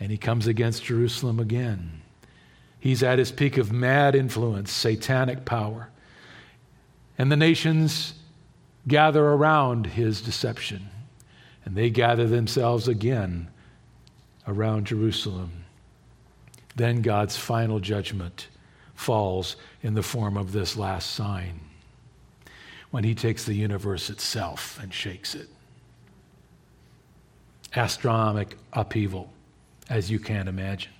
and 0.00 0.10
he 0.10 0.16
comes 0.16 0.46
against 0.46 0.84
Jerusalem 0.84 1.40
again. 1.40 2.02
He's 2.78 3.02
at 3.02 3.18
his 3.18 3.32
peak 3.32 3.58
of 3.58 3.72
mad 3.72 4.14
influence, 4.14 4.70
satanic 4.70 5.44
power. 5.44 5.88
And 7.16 7.32
the 7.32 7.36
nations 7.36 8.14
gather 8.86 9.24
around 9.24 9.86
his 9.86 10.20
deception, 10.22 10.88
and 11.64 11.74
they 11.74 11.90
gather 11.90 12.26
themselves 12.26 12.86
again 12.86 13.48
around 14.48 14.86
Jerusalem. 14.86 15.64
Then 16.74 17.02
God's 17.02 17.36
final 17.36 17.78
judgment 17.78 18.48
falls 18.94 19.54
in 19.82 19.94
the 19.94 20.02
form 20.02 20.36
of 20.36 20.50
this 20.50 20.76
last 20.76 21.12
sign 21.12 21.60
when 22.90 23.04
he 23.04 23.14
takes 23.14 23.44
the 23.44 23.54
universe 23.54 24.10
itself 24.10 24.78
and 24.82 24.92
shakes 24.92 25.34
it. 25.34 25.48
Astronomic 27.76 28.56
upheaval, 28.72 29.30
as 29.90 30.10
you 30.10 30.18
can 30.18 30.48
imagine. 30.48 30.92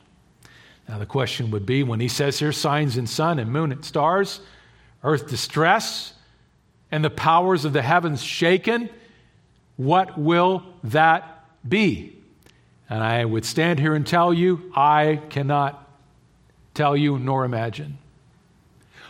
Now, 0.87 0.99
the 0.99 1.07
question 1.07 1.51
would 1.51 1.65
be 1.65 1.83
when 1.83 2.01
he 2.01 2.09
says 2.09 2.39
here 2.39 2.53
signs 2.53 2.99
in 2.99 3.07
sun 3.07 3.39
and 3.39 3.51
moon 3.51 3.73
and 3.73 3.85
stars, 3.85 4.41
earth 5.03 5.29
distress, 5.29 6.13
and 6.91 7.05
the 7.05 7.11
powers 7.11 7.65
of 7.65 7.73
the 7.73 7.83
heavens 7.83 8.23
shaken, 8.23 8.91
what 9.77 10.19
will 10.19 10.63
that 10.85 11.45
be? 11.67 12.18
And 12.91 13.03
I 13.03 13.25
would 13.25 13.45
stand 13.45 13.79
here 13.79 13.95
and 13.95 14.07
tell 14.07 14.33
you, 14.33 14.73
I 14.75 15.21
cannot 15.29 15.87
tell 16.75 16.97
you 16.97 17.19
nor 17.19 17.45
imagine. 17.45 17.99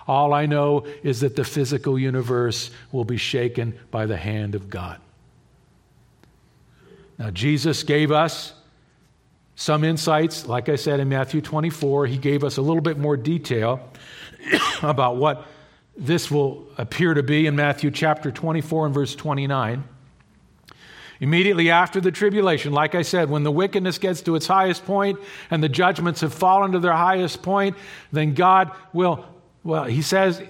All 0.06 0.32
I 0.32 0.46
know 0.46 0.86
is 1.02 1.20
that 1.20 1.36
the 1.36 1.44
physical 1.44 1.98
universe 1.98 2.70
will 2.92 3.04
be 3.04 3.18
shaken 3.18 3.78
by 3.90 4.06
the 4.06 4.16
hand 4.16 4.54
of 4.54 4.70
God. 4.70 5.00
Now, 7.18 7.30
Jesus 7.30 7.82
gave 7.82 8.10
us 8.10 8.54
some 9.54 9.84
insights. 9.84 10.46
Like 10.46 10.68
I 10.68 10.76
said 10.76 11.00
in 11.00 11.08
Matthew 11.08 11.40
24, 11.40 12.06
he 12.06 12.16
gave 12.16 12.42
us 12.44 12.56
a 12.56 12.62
little 12.62 12.80
bit 12.80 12.96
more 12.96 13.16
detail 13.16 13.86
about 14.82 15.16
what 15.16 15.46
this 15.96 16.30
will 16.30 16.66
appear 16.78 17.12
to 17.12 17.22
be 17.24 17.46
in 17.46 17.56
Matthew 17.56 17.90
chapter 17.90 18.30
24 18.30 18.86
and 18.86 18.94
verse 18.94 19.14
29. 19.16 19.84
Immediately 21.20 21.70
after 21.70 22.00
the 22.00 22.12
tribulation, 22.12 22.72
like 22.72 22.94
I 22.94 23.02
said, 23.02 23.28
when 23.28 23.42
the 23.42 23.50
wickedness 23.50 23.98
gets 23.98 24.20
to 24.22 24.36
its 24.36 24.46
highest 24.46 24.84
point 24.84 25.18
and 25.50 25.62
the 25.62 25.68
judgments 25.68 26.20
have 26.20 26.32
fallen 26.32 26.72
to 26.72 26.78
their 26.78 26.92
highest 26.92 27.42
point, 27.42 27.76
then 28.12 28.34
God 28.34 28.70
will, 28.92 29.24
well, 29.64 29.84
he 29.84 30.02
says, 30.02 30.40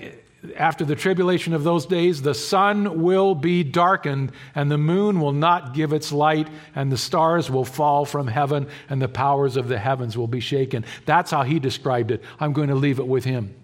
after 0.56 0.84
the 0.84 0.94
tribulation 0.94 1.52
of 1.52 1.64
those 1.64 1.86
days, 1.86 2.22
the 2.22 2.34
sun 2.34 3.02
will 3.02 3.34
be 3.34 3.64
darkened, 3.64 4.30
and 4.54 4.70
the 4.70 4.78
moon 4.78 5.20
will 5.20 5.32
not 5.32 5.74
give 5.74 5.92
its 5.92 6.12
light, 6.12 6.48
and 6.76 6.92
the 6.92 6.96
stars 6.96 7.50
will 7.50 7.64
fall 7.64 8.04
from 8.04 8.28
heaven, 8.28 8.68
and 8.88 9.02
the 9.02 9.08
powers 9.08 9.56
of 9.56 9.66
the 9.66 9.78
heavens 9.78 10.16
will 10.16 10.28
be 10.28 10.40
shaken. 10.40 10.84
That's 11.06 11.32
how 11.32 11.42
he 11.42 11.58
described 11.58 12.12
it. 12.12 12.22
I'm 12.38 12.52
going 12.52 12.68
to 12.68 12.76
leave 12.76 13.00
it 13.00 13.08
with 13.08 13.24
him. 13.24 13.54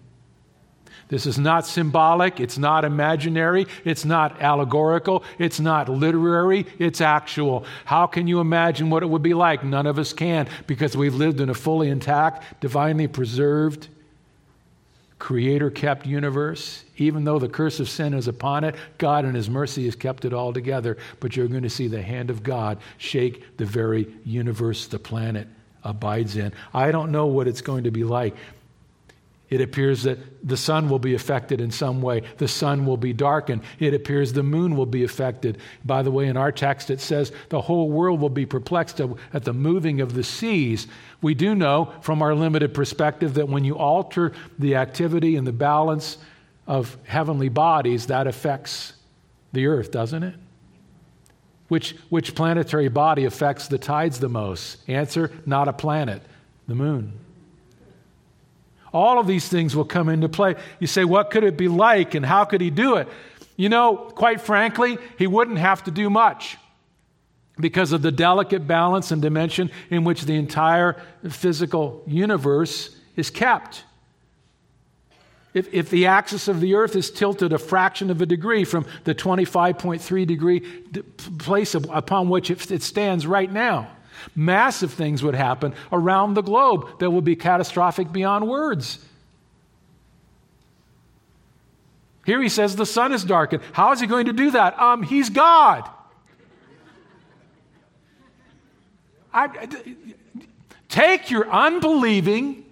This 1.08 1.26
is 1.26 1.38
not 1.38 1.66
symbolic, 1.66 2.40
it's 2.40 2.58
not 2.58 2.84
imaginary, 2.84 3.66
it's 3.84 4.04
not 4.04 4.40
allegorical, 4.40 5.22
it's 5.38 5.60
not 5.60 5.88
literary, 5.88 6.66
it's 6.78 7.00
actual. 7.00 7.64
How 7.84 8.06
can 8.06 8.26
you 8.26 8.40
imagine 8.40 8.90
what 8.90 9.02
it 9.02 9.06
would 9.06 9.22
be 9.22 9.34
like? 9.34 9.62
None 9.64 9.86
of 9.86 9.98
us 9.98 10.12
can 10.12 10.48
because 10.66 10.96
we've 10.96 11.14
lived 11.14 11.40
in 11.40 11.50
a 11.50 11.54
fully 11.54 11.90
intact, 11.90 12.60
divinely 12.60 13.06
preserved, 13.06 13.88
creator 15.18 15.70
kept 15.70 16.06
universe. 16.06 16.84
Even 16.96 17.24
though 17.24 17.38
the 17.38 17.48
curse 17.48 17.80
of 17.80 17.88
sin 17.88 18.14
is 18.14 18.28
upon 18.28 18.62
it, 18.62 18.74
God 18.98 19.24
in 19.24 19.34
His 19.34 19.48
mercy 19.48 19.86
has 19.86 19.96
kept 19.96 20.24
it 20.24 20.32
all 20.34 20.52
together. 20.52 20.98
But 21.18 21.36
you're 21.36 21.48
going 21.48 21.62
to 21.62 21.70
see 21.70 21.88
the 21.88 22.02
hand 22.02 22.30
of 22.30 22.42
God 22.42 22.78
shake 22.98 23.56
the 23.56 23.64
very 23.64 24.06
universe 24.24 24.86
the 24.86 24.98
planet 24.98 25.48
abides 25.82 26.36
in. 26.36 26.52
I 26.72 26.90
don't 26.90 27.12
know 27.12 27.26
what 27.26 27.48
it's 27.48 27.60
going 27.60 27.84
to 27.84 27.90
be 27.90 28.04
like. 28.04 28.34
It 29.50 29.60
appears 29.60 30.04
that 30.04 30.18
the 30.46 30.56
sun 30.56 30.88
will 30.88 30.98
be 30.98 31.14
affected 31.14 31.60
in 31.60 31.70
some 31.70 32.00
way. 32.00 32.22
The 32.38 32.48
sun 32.48 32.86
will 32.86 32.96
be 32.96 33.12
darkened. 33.12 33.62
It 33.78 33.92
appears 33.92 34.32
the 34.32 34.42
moon 34.42 34.74
will 34.74 34.86
be 34.86 35.04
affected. 35.04 35.58
By 35.84 36.02
the 36.02 36.10
way, 36.10 36.26
in 36.26 36.36
our 36.36 36.50
text 36.50 36.90
it 36.90 37.00
says 37.00 37.30
the 37.50 37.60
whole 37.60 37.90
world 37.90 38.20
will 38.20 38.30
be 38.30 38.46
perplexed 38.46 39.00
at 39.00 39.44
the 39.44 39.52
moving 39.52 40.00
of 40.00 40.14
the 40.14 40.24
seas. 40.24 40.86
We 41.20 41.34
do 41.34 41.54
know 41.54 41.92
from 42.00 42.22
our 42.22 42.34
limited 42.34 42.72
perspective 42.74 43.34
that 43.34 43.48
when 43.48 43.64
you 43.64 43.76
alter 43.76 44.32
the 44.58 44.76
activity 44.76 45.36
and 45.36 45.46
the 45.46 45.52
balance 45.52 46.16
of 46.66 46.96
heavenly 47.04 47.50
bodies, 47.50 48.06
that 48.06 48.26
affects 48.26 48.94
the 49.52 49.66
earth, 49.66 49.90
doesn't 49.90 50.22
it? 50.22 50.34
Which, 51.68 51.96
which 52.08 52.34
planetary 52.34 52.88
body 52.88 53.24
affects 53.24 53.68
the 53.68 53.78
tides 53.78 54.20
the 54.20 54.28
most? 54.28 54.78
Answer 54.88 55.30
not 55.44 55.68
a 55.68 55.72
planet, 55.72 56.22
the 56.66 56.74
moon. 56.74 57.20
All 58.94 59.18
of 59.18 59.26
these 59.26 59.48
things 59.48 59.74
will 59.74 59.84
come 59.84 60.08
into 60.08 60.28
play. 60.28 60.54
You 60.78 60.86
say, 60.86 61.04
what 61.04 61.30
could 61.30 61.42
it 61.42 61.58
be 61.58 61.66
like 61.66 62.14
and 62.14 62.24
how 62.24 62.44
could 62.44 62.60
he 62.60 62.70
do 62.70 62.94
it? 62.94 63.08
You 63.56 63.68
know, 63.68 63.96
quite 63.96 64.40
frankly, 64.40 64.98
he 65.18 65.26
wouldn't 65.26 65.58
have 65.58 65.82
to 65.84 65.90
do 65.90 66.08
much 66.08 66.56
because 67.58 67.90
of 67.90 68.02
the 68.02 68.12
delicate 68.12 68.68
balance 68.68 69.10
and 69.10 69.20
dimension 69.20 69.70
in 69.90 70.04
which 70.04 70.22
the 70.22 70.36
entire 70.36 71.02
physical 71.28 72.04
universe 72.06 72.96
is 73.16 73.30
kept. 73.30 73.82
If, 75.54 75.72
if 75.74 75.90
the 75.90 76.06
axis 76.06 76.46
of 76.46 76.60
the 76.60 76.74
earth 76.74 76.94
is 76.94 77.10
tilted 77.10 77.52
a 77.52 77.58
fraction 77.58 78.10
of 78.10 78.22
a 78.22 78.26
degree 78.26 78.64
from 78.64 78.86
the 79.04 79.14
25.3 79.14 80.26
degree 80.26 80.60
place 81.38 81.74
upon 81.74 82.28
which 82.28 82.50
it, 82.50 82.70
it 82.70 82.82
stands 82.82 83.26
right 83.26 83.52
now, 83.52 83.88
Massive 84.34 84.92
things 84.92 85.22
would 85.22 85.34
happen 85.34 85.74
around 85.92 86.34
the 86.34 86.42
globe 86.42 86.98
that 87.00 87.10
would 87.10 87.24
be 87.24 87.36
catastrophic 87.36 88.12
beyond 88.12 88.48
words. 88.48 88.98
Here 92.24 92.40
he 92.40 92.48
says 92.48 92.76
the 92.76 92.86
sun 92.86 93.12
is 93.12 93.24
darkened. 93.24 93.62
How 93.72 93.92
is 93.92 94.00
he 94.00 94.06
going 94.06 94.26
to 94.26 94.32
do 94.32 94.50
that? 94.52 94.78
Um, 94.80 95.02
he's 95.02 95.30
God. 95.30 95.88
I, 99.32 99.68
take 100.88 101.30
your 101.30 101.50
unbelieving, 101.50 102.64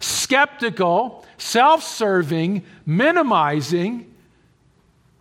skeptical, 0.00 1.24
self 1.36 1.84
serving, 1.84 2.64
minimizing, 2.86 4.14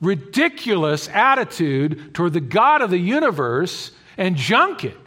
ridiculous 0.01 1.09
attitude 1.09 2.13
toward 2.13 2.33
the 2.33 2.41
God 2.41 2.81
of 2.81 2.89
the 2.89 2.97
universe 2.97 3.91
and 4.17 4.35
junk 4.35 4.85
it. 4.85 4.97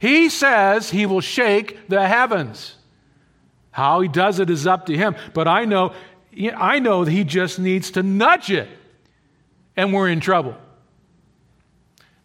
He 0.00 0.30
says 0.30 0.90
he 0.90 1.04
will 1.04 1.20
shake 1.20 1.88
the 1.88 2.08
heavens. 2.08 2.74
How 3.70 4.00
he 4.00 4.08
does 4.08 4.40
it 4.40 4.48
is 4.48 4.66
up 4.66 4.86
to 4.86 4.96
him. 4.96 5.14
But 5.34 5.46
I 5.46 5.66
know, 5.66 5.92
I 6.56 6.78
know 6.78 7.04
that 7.04 7.10
he 7.10 7.22
just 7.22 7.58
needs 7.58 7.92
to 7.92 8.02
nudge 8.02 8.50
it, 8.50 8.68
and 9.76 9.92
we're 9.92 10.08
in 10.08 10.20
trouble. 10.20 10.56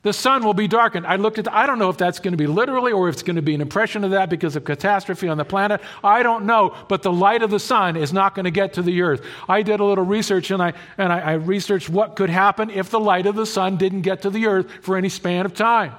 The 0.04 0.14
sun 0.14 0.46
will 0.46 0.54
be 0.54 0.68
darkened. 0.68 1.06
I 1.06 1.18
looked 1.18 1.38
at, 1.38 1.46
the, 1.46 1.58
I 1.58 1.66
don't 1.66 1.80
know 1.80 1.90
if 1.90 1.98
that's 1.98 2.20
going 2.20 2.32
to 2.32 2.38
be 2.38 2.48
literally 2.48 2.92
or 2.92 3.10
if 3.10 3.16
it's 3.16 3.24
going 3.24 3.38
to 3.38 3.42
be 3.42 3.56
an 3.56 3.62
impression 3.62 4.04
of 4.04 4.12
that 4.12 4.30
because 4.30 4.56
of 4.56 4.64
catastrophe 4.64 5.28
on 5.28 5.38
the 5.38 5.44
planet. 5.44 5.82
I 6.04 6.22
don't 6.22 6.46
know. 6.46 6.76
But 6.88 7.02
the 7.02 7.12
light 7.12 7.42
of 7.42 7.50
the 7.50 7.60
sun 7.60 7.98
is 7.98 8.14
not 8.14 8.36
going 8.36 8.44
to 8.46 8.52
get 8.52 8.74
to 8.74 8.84
the 8.84 9.02
earth. 9.02 9.26
I 9.50 9.64
did 9.64 9.80
a 9.80 9.84
little 9.84 10.06
research 10.06 10.52
and 10.52 10.62
I, 10.62 10.74
and 11.00 11.12
I, 11.12 11.20
I 11.20 11.34
researched 11.34 11.90
what 11.90 12.16
could 12.16 12.30
happen 12.30 12.70
if 12.70 12.92
the 12.92 13.00
light 13.00 13.26
of 13.26 13.36
the 13.36 13.48
sun 13.48 13.78
didn't 13.78 14.02
get 14.02 14.22
to 14.22 14.30
the 14.30 14.46
earth 14.46 14.68
for 14.82 14.96
any 14.96 15.10
span 15.10 15.44
of 15.44 15.56
time. 15.56 15.96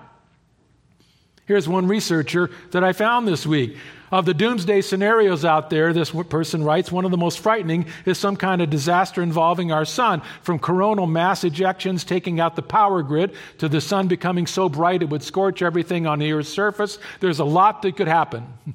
Here's 1.46 1.68
one 1.68 1.86
researcher 1.86 2.50
that 2.72 2.82
I 2.82 2.92
found 2.92 3.26
this 3.26 3.46
week. 3.46 3.76
Of 4.10 4.24
the 4.24 4.34
doomsday 4.34 4.82
scenarios 4.82 5.44
out 5.44 5.70
there, 5.70 5.92
this 5.92 6.10
person 6.10 6.62
writes, 6.62 6.92
one 6.92 7.04
of 7.04 7.10
the 7.10 7.16
most 7.16 7.40
frightening 7.40 7.86
is 8.04 8.18
some 8.18 8.36
kind 8.36 8.62
of 8.62 8.70
disaster 8.70 9.22
involving 9.22 9.72
our 9.72 9.84
sun, 9.84 10.22
from 10.42 10.58
coronal 10.58 11.06
mass 11.06 11.42
ejections 11.42 12.06
taking 12.06 12.38
out 12.38 12.56
the 12.56 12.62
power 12.62 13.02
grid 13.02 13.34
to 13.58 13.68
the 13.68 13.80
sun 13.80 14.06
becoming 14.06 14.46
so 14.46 14.68
bright 14.68 15.02
it 15.02 15.08
would 15.08 15.22
scorch 15.22 15.62
everything 15.62 16.06
on 16.06 16.18
the 16.18 16.32
Earth's 16.32 16.48
surface. 16.48 16.98
There's 17.20 17.40
a 17.40 17.44
lot 17.44 17.82
that 17.82 17.96
could 17.96 18.08
happen. 18.08 18.46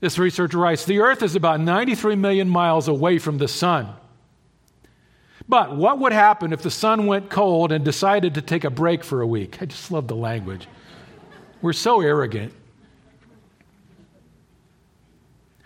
This 0.00 0.16
researcher 0.16 0.58
writes 0.58 0.84
The 0.84 1.00
Earth 1.00 1.24
is 1.24 1.34
about 1.34 1.58
93 1.60 2.14
million 2.14 2.48
miles 2.48 2.86
away 2.86 3.18
from 3.18 3.38
the 3.38 3.48
sun. 3.48 3.92
But 5.48 5.74
what 5.74 5.98
would 6.00 6.12
happen 6.12 6.52
if 6.52 6.62
the 6.62 6.70
sun 6.70 7.06
went 7.06 7.30
cold 7.30 7.72
and 7.72 7.84
decided 7.84 8.34
to 8.34 8.42
take 8.42 8.64
a 8.64 8.70
break 8.70 9.02
for 9.02 9.22
a 9.22 9.26
week? 9.26 9.62
I 9.62 9.64
just 9.64 9.90
love 9.90 10.06
the 10.06 10.16
language. 10.16 10.68
We're 11.62 11.72
so 11.72 12.00
arrogant. 12.02 12.52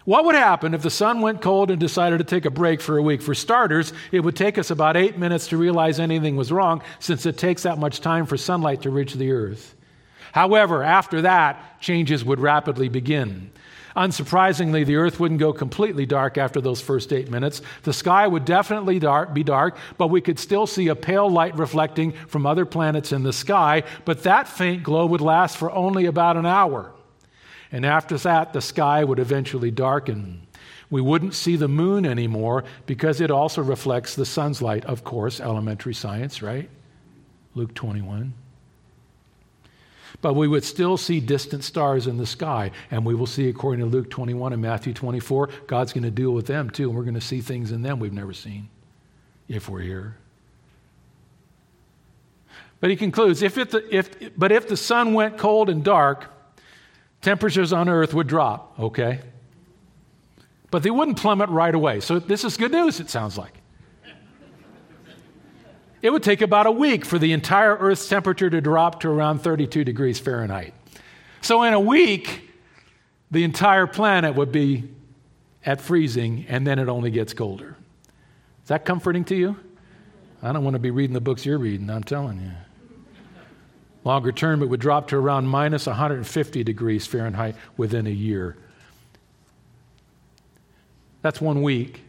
What 0.04 0.24
would 0.24 0.34
happen 0.34 0.74
if 0.74 0.82
the 0.82 0.90
sun 0.90 1.20
went 1.20 1.42
cold 1.42 1.70
and 1.70 1.78
decided 1.78 2.18
to 2.18 2.24
take 2.24 2.44
a 2.44 2.50
break 2.50 2.80
for 2.80 2.96
a 2.96 3.02
week? 3.02 3.22
For 3.22 3.34
starters, 3.34 3.92
it 4.10 4.20
would 4.20 4.36
take 4.36 4.58
us 4.58 4.70
about 4.70 4.96
eight 4.96 5.16
minutes 5.16 5.48
to 5.48 5.56
realize 5.56 6.00
anything 6.00 6.36
was 6.36 6.50
wrong 6.50 6.82
since 6.98 7.24
it 7.26 7.38
takes 7.38 7.62
that 7.62 7.78
much 7.78 8.00
time 8.00 8.26
for 8.26 8.36
sunlight 8.36 8.82
to 8.82 8.90
reach 8.90 9.14
the 9.14 9.30
earth. 9.32 9.76
However, 10.32 10.82
after 10.82 11.22
that, 11.22 11.80
changes 11.80 12.24
would 12.24 12.40
rapidly 12.40 12.88
begin. 12.88 13.52
Unsurprisingly, 13.96 14.86
the 14.86 14.96
earth 14.96 15.20
wouldn't 15.20 15.40
go 15.40 15.52
completely 15.52 16.06
dark 16.06 16.38
after 16.38 16.60
those 16.60 16.80
first 16.80 17.12
eight 17.12 17.30
minutes. 17.30 17.60
The 17.82 17.92
sky 17.92 18.26
would 18.26 18.44
definitely 18.44 18.98
dark, 18.98 19.34
be 19.34 19.42
dark, 19.42 19.76
but 19.98 20.08
we 20.08 20.20
could 20.20 20.38
still 20.38 20.66
see 20.66 20.88
a 20.88 20.96
pale 20.96 21.30
light 21.30 21.56
reflecting 21.56 22.12
from 22.28 22.46
other 22.46 22.64
planets 22.64 23.12
in 23.12 23.22
the 23.22 23.32
sky, 23.32 23.82
but 24.04 24.22
that 24.22 24.48
faint 24.48 24.82
glow 24.82 25.06
would 25.06 25.20
last 25.20 25.56
for 25.56 25.70
only 25.70 26.06
about 26.06 26.36
an 26.36 26.46
hour. 26.46 26.92
And 27.70 27.86
after 27.86 28.18
that, 28.18 28.52
the 28.52 28.60
sky 28.60 29.02
would 29.04 29.18
eventually 29.18 29.70
darken. 29.70 30.46
We 30.90 31.00
wouldn't 31.00 31.34
see 31.34 31.56
the 31.56 31.68
moon 31.68 32.04
anymore 32.04 32.64
because 32.84 33.22
it 33.22 33.30
also 33.30 33.62
reflects 33.62 34.14
the 34.14 34.26
sun's 34.26 34.60
light, 34.60 34.84
of 34.84 35.04
course, 35.04 35.40
elementary 35.40 35.94
science, 35.94 36.42
right? 36.42 36.68
Luke 37.54 37.74
21. 37.74 38.34
But 40.22 40.34
we 40.34 40.48
would 40.48 40.64
still 40.64 40.96
see 40.96 41.20
distant 41.20 41.64
stars 41.64 42.06
in 42.06 42.16
the 42.16 42.26
sky. 42.26 42.70
And 42.90 43.04
we 43.04 43.14
will 43.14 43.26
see, 43.26 43.48
according 43.48 43.80
to 43.80 43.90
Luke 43.90 44.08
21 44.08 44.54
and 44.54 44.62
Matthew 44.62 44.94
24, 44.94 45.50
God's 45.66 45.92
going 45.92 46.04
to 46.04 46.10
deal 46.10 46.30
with 46.30 46.46
them 46.46 46.70
too. 46.70 46.88
And 46.88 46.96
we're 46.96 47.04
going 47.04 47.14
to 47.14 47.20
see 47.20 47.40
things 47.40 47.72
in 47.72 47.82
them 47.82 47.98
we've 47.98 48.12
never 48.12 48.32
seen 48.32 48.70
if 49.48 49.68
we're 49.68 49.80
here. 49.80 50.16
But 52.80 52.90
he 52.90 52.96
concludes 52.96 53.42
if, 53.42 53.58
it, 53.58 53.74
if, 53.90 54.36
but 54.36 54.50
if 54.50 54.68
the 54.68 54.76
sun 54.76 55.12
went 55.12 55.38
cold 55.38 55.68
and 55.68 55.84
dark, 55.84 56.26
temperatures 57.20 57.72
on 57.72 57.88
earth 57.88 58.14
would 58.14 58.26
drop, 58.26 58.78
okay? 58.78 59.20
But 60.70 60.82
they 60.82 60.90
wouldn't 60.90 61.16
plummet 61.16 61.50
right 61.50 61.74
away. 61.74 62.00
So 62.00 62.18
this 62.18 62.44
is 62.44 62.56
good 62.56 62.72
news, 62.72 62.98
it 62.98 63.10
sounds 63.10 63.36
like. 63.36 63.61
It 66.02 66.10
would 66.10 66.24
take 66.24 66.42
about 66.42 66.66
a 66.66 66.72
week 66.72 67.04
for 67.04 67.18
the 67.18 67.32
entire 67.32 67.76
Earth's 67.76 68.08
temperature 68.08 68.50
to 68.50 68.60
drop 68.60 69.00
to 69.00 69.08
around 69.08 69.38
32 69.38 69.84
degrees 69.84 70.18
Fahrenheit. 70.18 70.74
So, 71.40 71.62
in 71.62 71.72
a 71.72 71.80
week, 71.80 72.50
the 73.30 73.44
entire 73.44 73.86
planet 73.86 74.34
would 74.34 74.50
be 74.50 74.90
at 75.64 75.80
freezing, 75.80 76.44
and 76.48 76.66
then 76.66 76.80
it 76.80 76.88
only 76.88 77.10
gets 77.10 77.32
colder. 77.32 77.76
Is 78.62 78.68
that 78.68 78.84
comforting 78.84 79.24
to 79.26 79.36
you? 79.36 79.56
I 80.42 80.52
don't 80.52 80.64
want 80.64 80.74
to 80.74 80.80
be 80.80 80.90
reading 80.90 81.14
the 81.14 81.20
books 81.20 81.46
you're 81.46 81.58
reading, 81.58 81.88
I'm 81.88 82.02
telling 82.02 82.40
you. 82.40 82.50
Longer 84.04 84.32
term, 84.32 84.62
it 84.62 84.66
would 84.66 84.80
drop 84.80 85.08
to 85.08 85.16
around 85.16 85.46
minus 85.46 85.86
150 85.86 86.64
degrees 86.64 87.06
Fahrenheit 87.06 87.54
within 87.76 88.08
a 88.08 88.10
year. 88.10 88.56
That's 91.22 91.40
one 91.40 91.62
week 91.62 92.02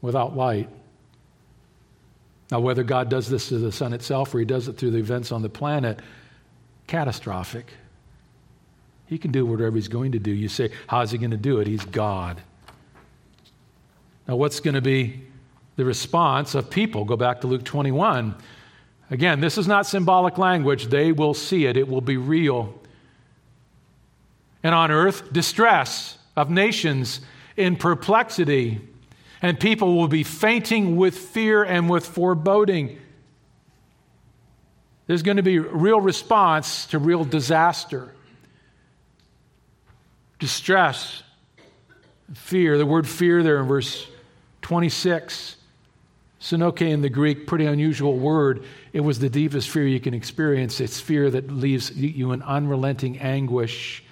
without 0.00 0.34
light. 0.34 0.70
Now, 2.52 2.60
whether 2.60 2.82
God 2.82 3.08
does 3.08 3.30
this 3.30 3.48
to 3.48 3.56
the 3.56 3.72
sun 3.72 3.94
itself 3.94 4.34
or 4.34 4.38
he 4.38 4.44
does 4.44 4.68
it 4.68 4.76
through 4.76 4.90
the 4.90 4.98
events 4.98 5.32
on 5.32 5.40
the 5.40 5.48
planet, 5.48 6.00
catastrophic. 6.86 7.72
He 9.06 9.16
can 9.16 9.32
do 9.32 9.46
whatever 9.46 9.74
he's 9.74 9.88
going 9.88 10.12
to 10.12 10.18
do. 10.18 10.30
You 10.30 10.48
say, 10.48 10.70
How's 10.86 11.12
he 11.12 11.16
going 11.16 11.30
to 11.30 11.38
do 11.38 11.60
it? 11.60 11.66
He's 11.66 11.86
God. 11.86 12.42
Now, 14.28 14.36
what's 14.36 14.60
going 14.60 14.74
to 14.74 14.82
be 14.82 15.22
the 15.76 15.86
response 15.86 16.54
of 16.54 16.68
people? 16.68 17.06
Go 17.06 17.16
back 17.16 17.40
to 17.40 17.46
Luke 17.46 17.64
21. 17.64 18.34
Again, 19.10 19.40
this 19.40 19.56
is 19.56 19.66
not 19.66 19.86
symbolic 19.86 20.36
language. 20.36 20.88
They 20.88 21.10
will 21.10 21.32
see 21.32 21.64
it, 21.64 21.78
it 21.78 21.88
will 21.88 22.02
be 22.02 22.18
real. 22.18 22.78
And 24.62 24.74
on 24.74 24.90
earth, 24.90 25.32
distress 25.32 26.18
of 26.36 26.50
nations 26.50 27.22
in 27.56 27.76
perplexity, 27.76 28.82
and 29.42 29.58
people 29.58 29.96
will 29.96 30.08
be 30.08 30.22
fainting 30.22 30.96
with 30.96 31.18
fear 31.18 31.64
and 31.64 31.90
with 31.90 32.06
foreboding. 32.06 32.98
There's 35.06 35.22
going 35.22 35.36
to 35.36 35.42
be 35.42 35.58
real 35.58 36.00
response 36.00 36.86
to 36.86 36.98
real 36.98 37.24
disaster, 37.24 38.14
distress, 40.38 41.22
fear. 42.34 42.78
The 42.78 42.86
word 42.86 43.08
fear 43.08 43.42
there 43.42 43.58
in 43.58 43.66
verse 43.66 44.06
26 44.62 45.56
Synoche 46.40 46.90
in 46.90 47.02
the 47.02 47.08
Greek, 47.08 47.46
pretty 47.46 47.66
unusual 47.66 48.18
word. 48.18 48.64
It 48.92 49.00
was 49.00 49.20
the 49.20 49.28
deepest 49.28 49.70
fear 49.70 49.86
you 49.86 50.00
can 50.00 50.12
experience. 50.12 50.80
It's 50.80 51.00
fear 51.00 51.30
that 51.30 51.48
leaves 51.52 51.92
you 51.92 52.32
in 52.32 52.42
unrelenting 52.42 53.20
anguish. 53.20 54.02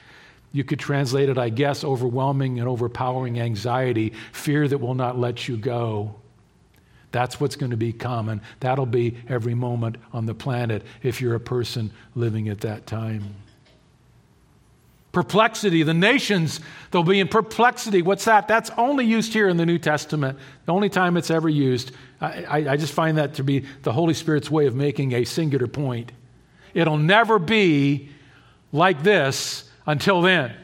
You 0.52 0.64
could 0.64 0.78
translate 0.78 1.28
it, 1.28 1.38
I 1.38 1.48
guess, 1.48 1.84
overwhelming 1.84 2.58
and 2.58 2.68
overpowering 2.68 3.40
anxiety, 3.40 4.12
fear 4.32 4.66
that 4.66 4.78
will 4.78 4.94
not 4.94 5.18
let 5.18 5.46
you 5.46 5.56
go. 5.56 6.16
That's 7.12 7.40
what's 7.40 7.56
going 7.56 7.70
to 7.70 7.76
be 7.76 7.92
common. 7.92 8.40
That'll 8.60 8.86
be 8.86 9.16
every 9.28 9.54
moment 9.54 9.96
on 10.12 10.26
the 10.26 10.34
planet 10.34 10.82
if 11.02 11.20
you're 11.20 11.34
a 11.34 11.40
person 11.40 11.90
living 12.14 12.48
at 12.48 12.60
that 12.60 12.86
time. 12.86 13.34
Perplexity. 15.12 15.82
The 15.82 15.94
nations, 15.94 16.60
they'll 16.90 17.02
be 17.02 17.18
in 17.18 17.26
perplexity. 17.26 18.00
What's 18.00 18.26
that? 18.26 18.46
That's 18.46 18.70
only 18.76 19.04
used 19.04 19.32
here 19.32 19.48
in 19.48 19.56
the 19.56 19.66
New 19.66 19.78
Testament, 19.78 20.38
the 20.66 20.72
only 20.72 20.88
time 20.88 21.16
it's 21.16 21.32
ever 21.32 21.48
used. 21.48 21.90
I, 22.20 22.66
I, 22.68 22.76
just 22.76 22.92
find 22.92 23.18
that 23.18 23.34
to 23.34 23.44
be 23.44 23.64
the 23.82 23.92
Holy 23.92 24.14
Spirit's 24.14 24.50
way 24.50 24.66
of 24.66 24.76
making 24.76 25.14
a 25.14 25.24
singular 25.24 25.66
point. 25.66 26.12
It'll 26.74 26.98
never 26.98 27.40
be 27.40 28.10
like 28.72 29.02
this 29.02 29.69
until 29.90 30.22
then. 30.22 30.54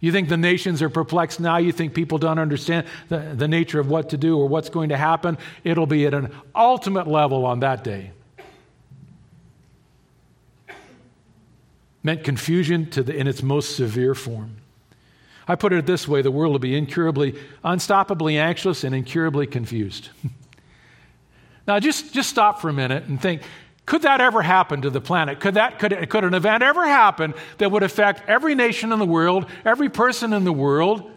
You 0.00 0.12
think 0.12 0.28
the 0.28 0.36
nations 0.36 0.80
are 0.80 0.88
perplexed 0.88 1.40
now? 1.40 1.58
You 1.58 1.72
think 1.72 1.92
people 1.92 2.16
don't 2.16 2.38
understand 2.38 2.86
the, 3.08 3.34
the 3.36 3.48
nature 3.48 3.80
of 3.80 3.88
what 3.88 4.10
to 4.10 4.16
do 4.16 4.38
or 4.38 4.48
what's 4.48 4.70
going 4.70 4.88
to 4.88 4.96
happen? 4.96 5.36
It'll 5.62 5.86
be 5.86 6.06
at 6.06 6.14
an 6.14 6.34
ultimate 6.54 7.06
level 7.06 7.44
on 7.44 7.60
that 7.60 7.84
day. 7.84 8.12
meant 12.02 12.24
confusion 12.24 12.90
to 12.90 13.02
the, 13.02 13.14
in 13.14 13.26
its 13.26 13.42
most 13.42 13.76
severe 13.76 14.14
form. 14.14 14.56
I 15.46 15.54
put 15.54 15.72
it 15.72 15.86
this 15.86 16.06
way 16.06 16.22
the 16.22 16.30
world 16.30 16.52
will 16.52 16.58
be 16.58 16.76
incurably, 16.76 17.32
unstoppably 17.64 18.36
anxious 18.36 18.84
and 18.84 18.94
incurably 18.94 19.46
confused. 19.46 20.10
now, 21.66 21.78
just, 21.80 22.14
just 22.14 22.30
stop 22.30 22.60
for 22.60 22.68
a 22.68 22.72
minute 22.72 23.04
and 23.04 23.20
think 23.20 23.42
could 23.86 24.02
that 24.02 24.20
ever 24.20 24.42
happen 24.42 24.82
to 24.82 24.90
the 24.90 25.00
planet? 25.00 25.40
Could, 25.40 25.54
that, 25.54 25.78
could, 25.78 26.08
could 26.08 26.24
an 26.24 26.34
event 26.34 26.62
ever 26.62 26.86
happen 26.86 27.34
that 27.58 27.72
would 27.72 27.82
affect 27.82 28.28
every 28.28 28.54
nation 28.54 28.92
in 28.92 28.98
the 28.98 29.06
world, 29.06 29.46
every 29.64 29.88
person 29.88 30.32
in 30.32 30.44
the 30.44 30.52
world, 30.52 31.10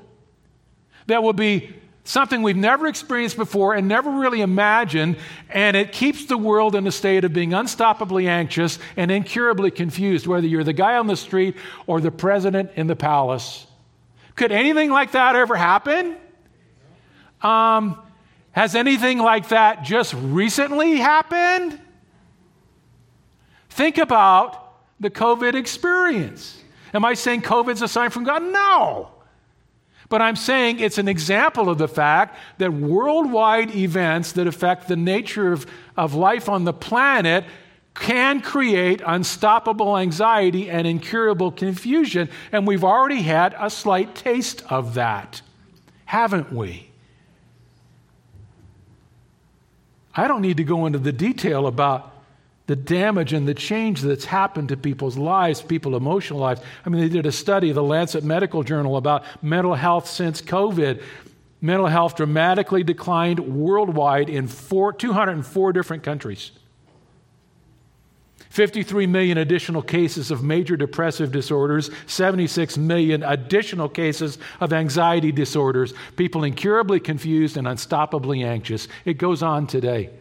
that 1.08 1.22
would 1.22 1.36
be 1.36 1.76
something 2.04 2.42
we've 2.42 2.58
never 2.58 2.88
experienced 2.88 3.38
before 3.38 3.74
and 3.74 3.88
never 3.88 4.12
really 4.12 4.42
imagined, 4.42 5.18
and 5.50 5.78
it 5.78 5.92
keeps 5.92 6.26
the 6.26 6.38
world 6.38 6.76
in 6.76 6.86
a 6.86 6.92
state 6.92 7.24
of 7.24 7.34
being 7.34 7.52
unstoppably 7.52 8.28
anxious 8.28 8.78
and 8.98 9.10
incurably 9.10 9.72
confused, 9.72 10.28
whether 10.28 10.46
you're 10.46 10.64
the 10.64 10.74
guy 10.74 10.98
on 10.98 11.08
the 11.08 11.16
street 11.16 11.56
or 11.88 12.02
the 12.02 12.12
president 12.12 12.72
in 12.76 12.88
the 12.88 12.96
palace. 12.96 13.66
Could 14.36 14.52
anything 14.52 14.90
like 14.90 15.12
that 15.12 15.36
ever 15.36 15.56
happen? 15.56 16.18
Um, 17.42 18.02
has 18.52 18.76
anything 18.76 19.20
like 19.20 19.50
that 19.50 19.84
just 19.84 20.14
recently 20.14 20.98
happened? 20.98 21.80
Think 23.74 23.98
about 23.98 24.72
the 25.00 25.10
COVID 25.10 25.56
experience. 25.56 26.62
Am 26.94 27.04
I 27.04 27.16
saying 27.16 27.42
COVID's 27.42 27.82
a 27.82 27.88
sign 27.88 28.12
from 28.12 28.24
God? 28.24 28.44
No. 28.44 29.10
But 30.10 30.22
I'm 30.22 30.36
saying 30.36 30.80
it's 30.80 31.00
an 31.00 31.08
example 31.08 31.70
of 31.70 31.80
the 31.80 31.88
fact 31.88 32.38
that 32.60 32.72
worldwide 32.72 33.76
events 33.76 34.34
that 34.34 34.46
affect 34.46 34.88
the 34.88 34.96
nature 34.96 35.52
of, 35.52 35.66
of 35.98 36.14
life 36.14 36.50
on 36.50 36.66
the 36.66 36.74
planet 36.74 37.46
can 37.96 38.42
create 38.42 39.02
unstoppable 39.04 39.98
anxiety 39.98 40.70
and 40.70 40.86
incurable 40.86 41.52
confusion. 41.52 42.30
And 42.52 42.68
we've 42.68 42.84
already 42.84 43.24
had 43.24 43.56
a 43.58 43.72
slight 43.72 44.14
taste 44.14 44.62
of 44.70 44.94
that, 44.94 45.42
haven't 46.06 46.54
we? 46.54 46.92
I 50.16 50.28
don't 50.28 50.44
need 50.44 50.58
to 50.58 50.64
go 50.64 50.86
into 50.86 51.00
the 51.00 51.12
detail 51.12 51.66
about 51.66 52.13
the 52.66 52.76
damage 52.76 53.34
and 53.34 53.48
the 53.48 53.54
change 53.54 54.02
that's 54.02 54.26
happened 54.26 54.70
to 54.70 54.78
people's 54.78 55.18
lives, 55.18 55.62
people's 55.62 55.96
emotional 55.96 56.40
lives. 56.40 56.62
I 56.86 56.90
mean, 56.90 57.02
they 57.02 57.10
did 57.10 57.26
a 57.26 57.32
study, 57.32 57.72
the 57.72 57.84
Lancet 57.84 58.24
Medical 58.24 58.64
Journal, 58.64 58.96
about 58.96 59.26
mental 59.44 59.76
health 59.76 60.08
since 60.08 60.42
COVID. 60.42 61.02
Mental 61.60 61.88
health 61.88 62.16
dramatically 62.16 62.84
declined 62.84 63.40
worldwide 63.40 64.30
in 64.30 64.48
four, 64.48 64.94
204 64.94 65.74
different 65.74 66.04
countries. 66.04 66.52
53 68.50 69.08
million 69.08 69.40
additional 69.40 69.82
cases 69.82 70.30
of 70.30 70.44
major 70.44 70.78
depressive 70.78 71.32
disorders, 71.32 71.90
76 72.06 72.78
million 72.78 73.24
additional 73.24 73.90
cases 73.90 74.38
of 74.60 74.72
anxiety 74.72 75.32
disorders, 75.32 75.94
people 76.18 76.44
incurably 76.44 77.00
confused 77.00 77.58
and 77.58 77.66
unstoppably 77.66 78.46
anxious. 78.46 78.88
It 79.06 79.18
goes 79.18 79.42
on 79.42 79.66
today. 79.66 80.12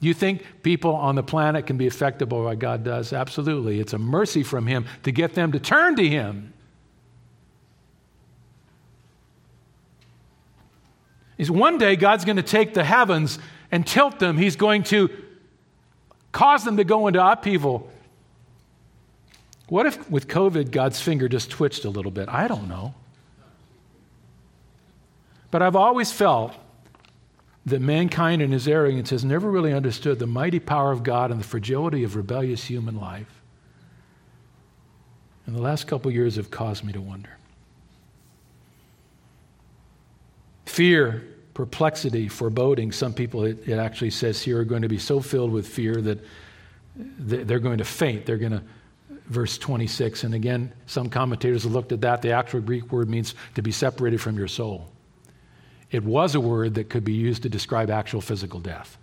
You 0.00 0.14
think 0.14 0.44
people 0.62 0.94
on 0.94 1.16
the 1.16 1.22
planet 1.22 1.66
can 1.66 1.76
be 1.76 1.86
affected 1.86 2.26
by 2.26 2.36
what 2.36 2.58
God 2.58 2.84
does? 2.84 3.12
Absolutely. 3.12 3.80
It's 3.80 3.92
a 3.92 3.98
mercy 3.98 4.42
from 4.42 4.66
Him 4.66 4.86
to 5.02 5.10
get 5.10 5.34
them 5.34 5.52
to 5.52 5.58
turn 5.58 5.96
to 5.96 6.08
Him. 6.08 6.52
Is 11.36 11.50
one 11.50 11.78
day 11.78 11.96
God's 11.96 12.24
going 12.24 12.36
to 12.36 12.42
take 12.42 12.74
the 12.74 12.84
heavens 12.84 13.38
and 13.70 13.86
tilt 13.86 14.18
them. 14.18 14.36
He's 14.38 14.56
going 14.56 14.82
to 14.84 15.10
cause 16.32 16.64
them 16.64 16.76
to 16.76 16.84
go 16.84 17.06
into 17.06 17.24
upheaval. 17.24 17.90
What 19.68 19.86
if 19.86 20.10
with 20.10 20.28
COVID 20.28 20.70
God's 20.70 21.00
finger 21.00 21.28
just 21.28 21.50
twitched 21.50 21.84
a 21.84 21.90
little 21.90 22.10
bit? 22.10 22.28
I 22.28 22.48
don't 22.48 22.68
know. 22.68 22.94
But 25.50 25.62
I've 25.62 25.76
always 25.76 26.12
felt 26.12 26.54
that 27.68 27.80
mankind 27.80 28.42
in 28.42 28.52
his 28.52 28.68
arrogance 28.68 29.10
has 29.10 29.24
never 29.24 29.50
really 29.50 29.72
understood 29.72 30.18
the 30.18 30.26
mighty 30.26 30.60
power 30.60 30.92
of 30.92 31.02
God 31.02 31.30
and 31.30 31.40
the 31.40 31.44
fragility 31.44 32.04
of 32.04 32.16
rebellious 32.16 32.64
human 32.64 32.96
life. 32.96 33.42
And 35.46 35.56
the 35.56 35.62
last 35.62 35.86
couple 35.86 36.10
years 36.10 36.36
have 36.36 36.50
caused 36.50 36.84
me 36.84 36.92
to 36.92 37.00
wonder. 37.00 37.30
Fear, 40.66 41.24
perplexity, 41.54 42.28
foreboding, 42.28 42.92
some 42.92 43.14
people, 43.14 43.44
it, 43.44 43.66
it 43.66 43.78
actually 43.78 44.10
says 44.10 44.42
here, 44.42 44.60
are 44.60 44.64
going 44.64 44.82
to 44.82 44.88
be 44.88 44.98
so 44.98 45.20
filled 45.20 45.50
with 45.50 45.66
fear 45.66 45.94
that 45.94 46.24
they're 46.94 47.58
going 47.58 47.78
to 47.78 47.84
faint. 47.84 48.26
They're 48.26 48.36
going 48.36 48.52
to, 48.52 48.62
verse 49.26 49.56
26. 49.58 50.24
And 50.24 50.34
again, 50.34 50.72
some 50.86 51.08
commentators 51.08 51.64
have 51.64 51.72
looked 51.72 51.92
at 51.92 52.02
that. 52.02 52.22
The 52.22 52.32
actual 52.32 52.60
Greek 52.60 52.92
word 52.92 53.08
means 53.08 53.34
to 53.54 53.62
be 53.62 53.72
separated 53.72 54.20
from 54.20 54.36
your 54.36 54.48
soul. 54.48 54.88
It 55.90 56.04
was 56.04 56.34
a 56.34 56.40
word 56.40 56.74
that 56.74 56.90
could 56.90 57.04
be 57.04 57.14
used 57.14 57.42
to 57.42 57.48
describe 57.48 57.90
actual 57.90 58.20
physical 58.20 58.60
death. 58.60 58.98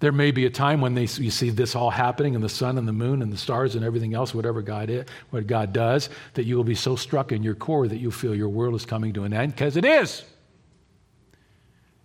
There 0.00 0.12
may 0.12 0.30
be 0.30 0.46
a 0.46 0.50
time 0.50 0.80
when 0.80 0.94
they, 0.94 1.02
you 1.02 1.30
see 1.30 1.50
this 1.50 1.76
all 1.76 1.90
happening 1.90 2.34
and 2.34 2.42
the 2.42 2.48
sun 2.48 2.78
and 2.78 2.88
the 2.88 2.92
moon 2.92 3.20
and 3.20 3.30
the 3.30 3.36
stars 3.36 3.74
and 3.74 3.84
everything 3.84 4.14
else, 4.14 4.34
whatever 4.34 4.62
God, 4.62 4.88
is, 4.88 5.04
what 5.28 5.46
God 5.46 5.74
does, 5.74 6.08
that 6.34 6.44
you 6.44 6.56
will 6.56 6.64
be 6.64 6.74
so 6.74 6.96
struck 6.96 7.32
in 7.32 7.42
your 7.42 7.54
core 7.54 7.86
that 7.86 7.98
you 7.98 8.10
feel 8.10 8.34
your 8.34 8.48
world 8.48 8.74
is 8.74 8.86
coming 8.86 9.12
to 9.12 9.24
an 9.24 9.34
end, 9.34 9.52
because 9.52 9.76
it 9.76 9.84
is. 9.84 10.24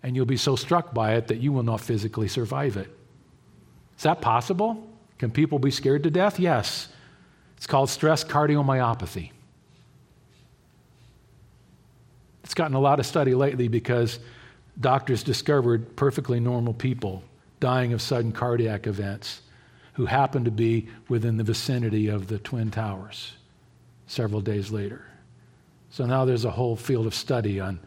And 0.02 0.14
you'll 0.14 0.26
be 0.26 0.36
so 0.36 0.56
struck 0.56 0.92
by 0.92 1.14
it 1.14 1.28
that 1.28 1.38
you 1.38 1.54
will 1.54 1.62
not 1.62 1.80
physically 1.80 2.28
survive 2.28 2.76
it. 2.76 2.94
Is 3.96 4.02
that 4.02 4.20
possible? 4.20 4.86
Can 5.16 5.30
people 5.30 5.58
be 5.58 5.70
scared 5.70 6.02
to 6.02 6.10
death? 6.10 6.38
Yes. 6.38 6.88
It's 7.56 7.66
called 7.66 7.88
stress 7.88 8.22
cardiomyopathy. 8.22 9.30
It's 12.46 12.54
gotten 12.54 12.76
a 12.76 12.80
lot 12.80 13.00
of 13.00 13.06
study 13.06 13.34
lately 13.34 13.66
because 13.66 14.20
doctors 14.80 15.24
discovered 15.24 15.96
perfectly 15.96 16.38
normal 16.38 16.74
people 16.74 17.24
dying 17.58 17.92
of 17.92 18.00
sudden 18.00 18.30
cardiac 18.30 18.86
events 18.86 19.42
who 19.94 20.06
happened 20.06 20.44
to 20.44 20.52
be 20.52 20.86
within 21.08 21.38
the 21.38 21.42
vicinity 21.42 22.06
of 22.06 22.28
the 22.28 22.38
Twin 22.38 22.70
Towers 22.70 23.32
several 24.06 24.40
days 24.40 24.70
later. 24.70 25.04
So 25.90 26.06
now 26.06 26.24
there's 26.24 26.44
a 26.44 26.50
whole 26.52 26.76
field 26.76 27.08
of 27.08 27.16
study 27.16 27.58
on 27.58 27.80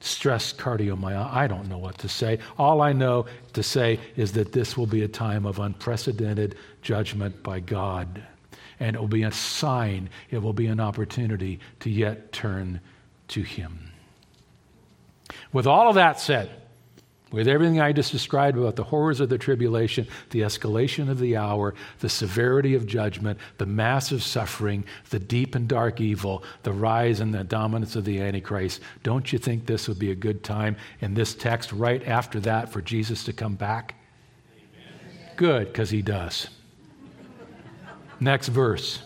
stress 0.00 0.52
cardiomyopathy. 0.52 1.32
I 1.32 1.46
don't 1.46 1.70
know 1.70 1.78
what 1.78 1.96
to 2.00 2.10
say. 2.10 2.40
All 2.58 2.82
I 2.82 2.92
know 2.92 3.24
to 3.54 3.62
say 3.62 4.00
is 4.16 4.32
that 4.32 4.52
this 4.52 4.76
will 4.76 4.86
be 4.86 5.02
a 5.02 5.08
time 5.08 5.46
of 5.46 5.60
unprecedented 5.60 6.56
judgment 6.82 7.42
by 7.42 7.60
God. 7.60 8.22
And 8.80 8.96
it 8.96 8.98
will 8.98 9.08
be 9.08 9.22
a 9.22 9.32
sign, 9.32 10.10
it 10.28 10.42
will 10.42 10.52
be 10.52 10.66
an 10.66 10.78
opportunity 10.78 11.60
to 11.80 11.88
yet 11.88 12.32
turn 12.32 12.82
to 13.28 13.42
Him. 13.42 13.92
With 15.52 15.66
all 15.66 15.88
of 15.88 15.94
that 15.94 16.20
said, 16.20 16.50
with 17.30 17.46
everything 17.46 17.78
I 17.78 17.92
just 17.92 18.10
described 18.10 18.56
about 18.56 18.76
the 18.76 18.84
horrors 18.84 19.20
of 19.20 19.28
the 19.28 19.36
tribulation, 19.36 20.08
the 20.30 20.40
escalation 20.40 21.10
of 21.10 21.18
the 21.18 21.36
hour, 21.36 21.74
the 21.98 22.08
severity 22.08 22.74
of 22.74 22.86
judgment, 22.86 23.38
the 23.58 23.66
massive 23.66 24.22
suffering, 24.22 24.84
the 25.10 25.18
deep 25.18 25.54
and 25.54 25.68
dark 25.68 26.00
evil, 26.00 26.42
the 26.62 26.72
rise 26.72 27.20
and 27.20 27.34
the 27.34 27.44
dominance 27.44 27.96
of 27.96 28.06
the 28.06 28.20
Antichrist, 28.20 28.80
don't 29.02 29.30
you 29.30 29.38
think 29.38 29.66
this 29.66 29.88
would 29.88 29.98
be 29.98 30.10
a 30.10 30.14
good 30.14 30.42
time 30.42 30.76
in 31.00 31.12
this 31.12 31.34
text 31.34 31.70
right 31.72 32.06
after 32.08 32.40
that 32.40 32.70
for 32.70 32.80
Jesus 32.80 33.24
to 33.24 33.34
come 33.34 33.56
back? 33.56 33.94
Amen. 34.56 35.36
Good, 35.36 35.66
because 35.66 35.90
he 35.90 36.00
does. 36.00 36.48
Next 38.20 38.48
verse. 38.48 39.00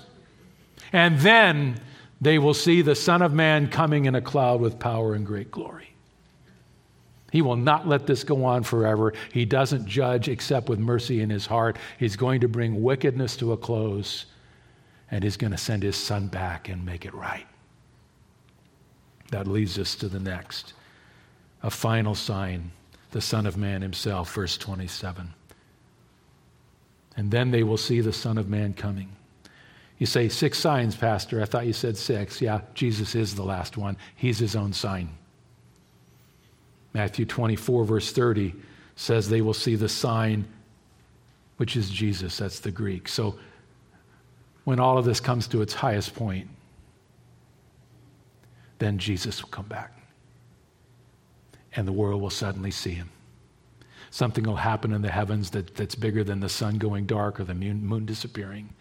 And 0.93 1.19
then 1.19 1.81
they 2.23 2.39
will 2.39 2.55
see 2.55 2.83
the 2.83 2.95
Son 2.95 3.21
of 3.21 3.35
Man 3.35 3.67
coming 3.67 4.05
in 4.05 4.15
a 4.15 4.21
cloud 4.21 4.61
with 4.61 4.79
power 4.79 5.13
and 5.13 5.27
great 5.27 5.51
glory. 5.51 5.89
He 7.33 7.43
will 7.43 7.57
not 7.57 7.89
let 7.89 8.07
this 8.07 8.23
go 8.23 8.45
on 8.45 8.63
forever. 8.63 9.13
He 9.33 9.45
doesn't 9.45 9.87
judge 9.87 10.29
except 10.29 10.69
with 10.69 10.79
mercy 10.79 11.21
in 11.21 11.31
his 11.31 11.47
heart. 11.47 11.79
He's 11.99 12.15
going 12.15 12.43
to 12.43 12.49
bring 12.49 12.81
wickedness 12.81 13.37
to 13.39 13.53
a 13.53 13.57
close, 13.57 14.27
and 15.11 15.25
he's 15.25 15.37
going 15.37 15.51
to 15.51 15.59
send 15.59 15.83
his 15.83 15.97
son 15.97 16.29
back 16.29 16.69
and 16.69 16.87
make 16.87 17.05
it 17.05 17.13
right. 17.13 17.47
That 19.33 19.49
leads 19.49 19.77
us 19.77 19.97
to 19.97 20.09
the 20.09 20.21
next 20.21 20.75
a 21.65 21.71
final 21.71 22.15
sign 22.15 22.71
the 23.11 23.21
Son 23.21 23.47
of 23.47 23.57
Man 23.57 23.83
himself, 23.83 24.33
verse 24.33 24.57
27. 24.57 25.35
And 27.17 27.31
then 27.31 27.51
they 27.51 27.63
will 27.63 27.77
see 27.77 28.01
the 28.01 28.13
Son 28.13 28.39
of 28.39 28.49
Man 28.49 28.75
coming. 28.75 29.11
You 30.03 30.07
say, 30.07 30.29
six 30.29 30.59
signs, 30.59 30.97
Pastor. 30.97 31.41
I 31.41 31.45
thought 31.45 31.65
you 31.65 31.73
said 31.73 31.97
six. 31.97 32.43
Yeah, 32.43 32.63
Jesus 32.75 33.15
is 33.15 33.37
the 33.37 33.45
last 33.45 33.77
one. 33.77 33.97
He's 34.17 34.37
his 34.37 34.57
own 34.57 34.73
sign. 34.73 35.11
Matthew 36.93 37.25
24, 37.25 37.85
verse 37.85 38.11
30 38.11 38.53
says 38.97 39.29
they 39.29 39.43
will 39.43 39.55
see 39.55 39.77
the 39.77 39.89
sign, 39.89 40.45
which 41.59 41.77
is 41.77 41.89
Jesus. 41.89 42.37
That's 42.37 42.59
the 42.59 42.73
Greek. 42.73 43.07
So 43.07 43.37
when 44.65 44.81
all 44.81 44.99
of 44.99 45.05
this 45.05 45.21
comes 45.21 45.47
to 45.47 45.63
its 45.63 45.73
highest 45.73 46.17
point, 46.17 46.49
then 48.81 48.99
Jesus 48.99 49.41
will 49.41 49.51
come 49.51 49.67
back. 49.67 49.97
And 51.77 51.87
the 51.87 51.93
world 51.93 52.21
will 52.21 52.29
suddenly 52.29 52.73
see 52.73 52.91
him. 52.91 53.11
Something 54.11 54.43
will 54.43 54.57
happen 54.57 54.93
in 54.93 55.03
the 55.03 55.13
heavens 55.13 55.51
that, 55.51 55.77
that's 55.77 55.95
bigger 55.95 56.25
than 56.25 56.41
the 56.41 56.49
sun 56.49 56.79
going 56.79 57.07
dark 57.07 57.39
or 57.39 57.45
the 57.45 57.55
moon, 57.55 57.87
moon 57.87 58.05
disappearing 58.05 58.75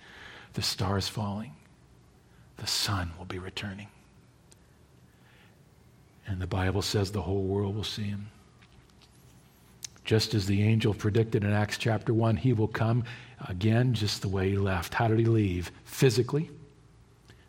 the 0.53 0.61
stars 0.61 1.07
falling, 1.07 1.53
the 2.57 2.67
sun 2.67 3.11
will 3.17 3.25
be 3.25 3.39
returning. 3.39 3.87
And 6.27 6.41
the 6.41 6.47
Bible 6.47 6.81
says 6.81 7.11
the 7.11 7.21
whole 7.21 7.43
world 7.43 7.75
will 7.75 7.83
see 7.83 8.03
him. 8.03 8.29
Just 10.03 10.33
as 10.33 10.45
the 10.45 10.63
angel 10.63 10.93
predicted 10.93 11.43
in 11.43 11.51
Acts 11.51 11.77
chapter 11.77 12.13
1, 12.13 12.37
he 12.37 12.53
will 12.53 12.67
come 12.67 13.03
again 13.47 13.93
just 13.93 14.21
the 14.21 14.27
way 14.27 14.49
he 14.49 14.57
left. 14.57 14.93
How 14.93 15.07
did 15.07 15.19
he 15.19 15.25
leave? 15.25 15.71
Physically. 15.85 16.49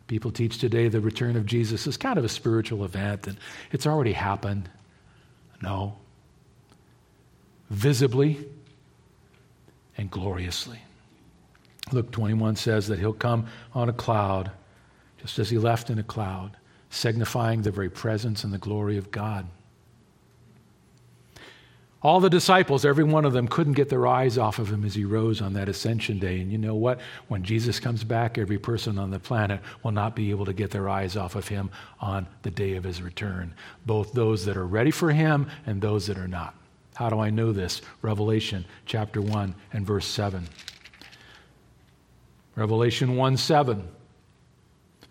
People 0.07 0.31
teach 0.31 0.57
today 0.57 0.89
the 0.89 0.99
return 0.99 1.35
of 1.35 1.45
Jesus 1.45 1.87
is 1.87 1.97
kind 1.97 2.17
of 2.17 2.25
a 2.25 2.29
spiritual 2.29 2.83
event 2.83 3.27
and 3.27 3.37
it's 3.71 3.87
already 3.87 4.13
happened. 4.13 4.69
No. 5.61 5.95
Visibly 7.69 8.45
and 9.97 10.11
gloriously. 10.11 10.79
Luke 11.91 12.11
21 12.11 12.55
says 12.55 12.87
that 12.87 12.99
he'll 12.99 13.13
come 13.13 13.47
on 13.73 13.89
a 13.89 13.93
cloud, 13.93 14.51
just 15.19 15.37
as 15.39 15.49
he 15.49 15.57
left 15.57 15.89
in 15.89 15.99
a 15.99 16.03
cloud, 16.03 16.57
signifying 16.89 17.61
the 17.61 17.71
very 17.71 17.89
presence 17.89 18.43
and 18.43 18.53
the 18.53 18.57
glory 18.57 18.97
of 18.97 19.11
God. 19.11 19.47
All 22.03 22.19
the 22.19 22.29
disciples, 22.29 22.83
every 22.83 23.05
one 23.05 23.23
of 23.23 23.31
them, 23.31 23.47
couldn't 23.47 23.73
get 23.73 23.87
their 23.87 24.05
eyes 24.05 24.37
off 24.37 24.59
of 24.59 24.69
him 24.69 24.83
as 24.83 24.93
he 24.93 25.05
rose 25.05 25.41
on 25.41 25.53
that 25.53 25.69
ascension 25.69 26.19
day. 26.19 26.41
And 26.41 26.51
you 26.51 26.57
know 26.57 26.75
what? 26.75 26.99
When 27.29 27.43
Jesus 27.43 27.79
comes 27.79 28.03
back, 28.03 28.37
every 28.37 28.59
person 28.59 28.99
on 28.99 29.09
the 29.09 29.19
planet 29.19 29.61
will 29.83 29.91
not 29.91 30.13
be 30.13 30.29
able 30.29 30.43
to 30.45 30.51
get 30.51 30.69
their 30.69 30.89
eyes 30.89 31.15
off 31.15 31.35
of 31.35 31.47
him 31.47 31.71
on 32.01 32.27
the 32.41 32.51
day 32.51 32.75
of 32.75 32.83
his 32.83 33.01
return, 33.01 33.53
both 33.85 34.11
those 34.11 34.43
that 34.45 34.57
are 34.57 34.67
ready 34.67 34.91
for 34.91 35.11
him 35.11 35.47
and 35.65 35.81
those 35.81 36.05
that 36.07 36.17
are 36.17 36.27
not. 36.27 36.55
How 36.95 37.09
do 37.09 37.19
I 37.19 37.29
know 37.29 37.53
this? 37.53 37.81
Revelation 38.01 38.65
chapter 38.85 39.21
1 39.21 39.55
and 39.71 39.87
verse 39.87 40.05
7. 40.05 40.45
Revelation 42.55 43.15
1 43.15 43.37
7. 43.37 43.87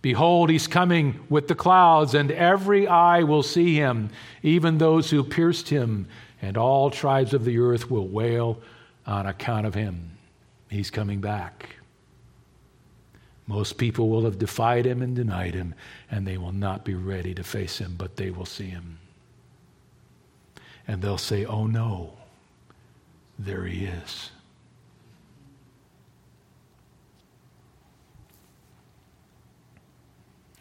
Behold, 0.00 0.50
he's 0.50 0.66
coming 0.66 1.24
with 1.28 1.46
the 1.46 1.54
clouds, 1.54 2.14
and 2.14 2.30
every 2.32 2.88
eye 2.88 3.22
will 3.22 3.44
see 3.44 3.76
him, 3.76 4.10
even 4.42 4.78
those 4.78 5.10
who 5.10 5.22
pierced 5.22 5.68
him, 5.68 6.08
and 6.40 6.56
all 6.56 6.90
tribes 6.90 7.32
of 7.32 7.44
the 7.44 7.58
earth 7.58 7.88
will 7.88 8.08
wail 8.08 8.60
on 9.06 9.26
account 9.26 9.64
of 9.64 9.74
him. 9.74 10.18
He's 10.68 10.90
coming 10.90 11.20
back. 11.20 11.76
Most 13.46 13.78
people 13.78 14.08
will 14.08 14.24
have 14.24 14.38
defied 14.38 14.86
him 14.86 15.02
and 15.02 15.14
denied 15.14 15.54
him, 15.54 15.74
and 16.10 16.26
they 16.26 16.36
will 16.36 16.52
not 16.52 16.84
be 16.84 16.94
ready 16.94 17.32
to 17.34 17.44
face 17.44 17.78
him, 17.78 17.94
but 17.96 18.16
they 18.16 18.30
will 18.30 18.46
see 18.46 18.68
him. 18.68 18.98
And 20.88 21.00
they'll 21.00 21.18
say, 21.18 21.44
Oh 21.44 21.66
no, 21.66 22.14
there 23.38 23.64
he 23.66 23.84
is. 23.84 24.31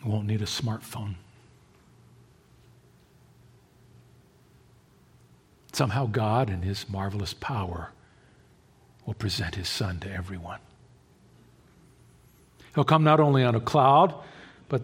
Won't 0.07 0.27
need 0.27 0.41
a 0.41 0.45
smartphone. 0.45 1.15
Somehow, 5.73 6.05
God, 6.07 6.49
in 6.49 6.63
His 6.63 6.89
marvelous 6.89 7.33
power, 7.33 7.91
will 9.05 9.13
present 9.13 9.55
His 9.55 9.69
Son 9.69 9.99
to 9.99 10.11
everyone. 10.11 10.59
He'll 12.75 12.83
come 12.83 13.03
not 13.03 13.19
only 13.19 13.43
on 13.43 13.55
a 13.55 13.59
cloud, 13.59 14.13
but 14.69 14.83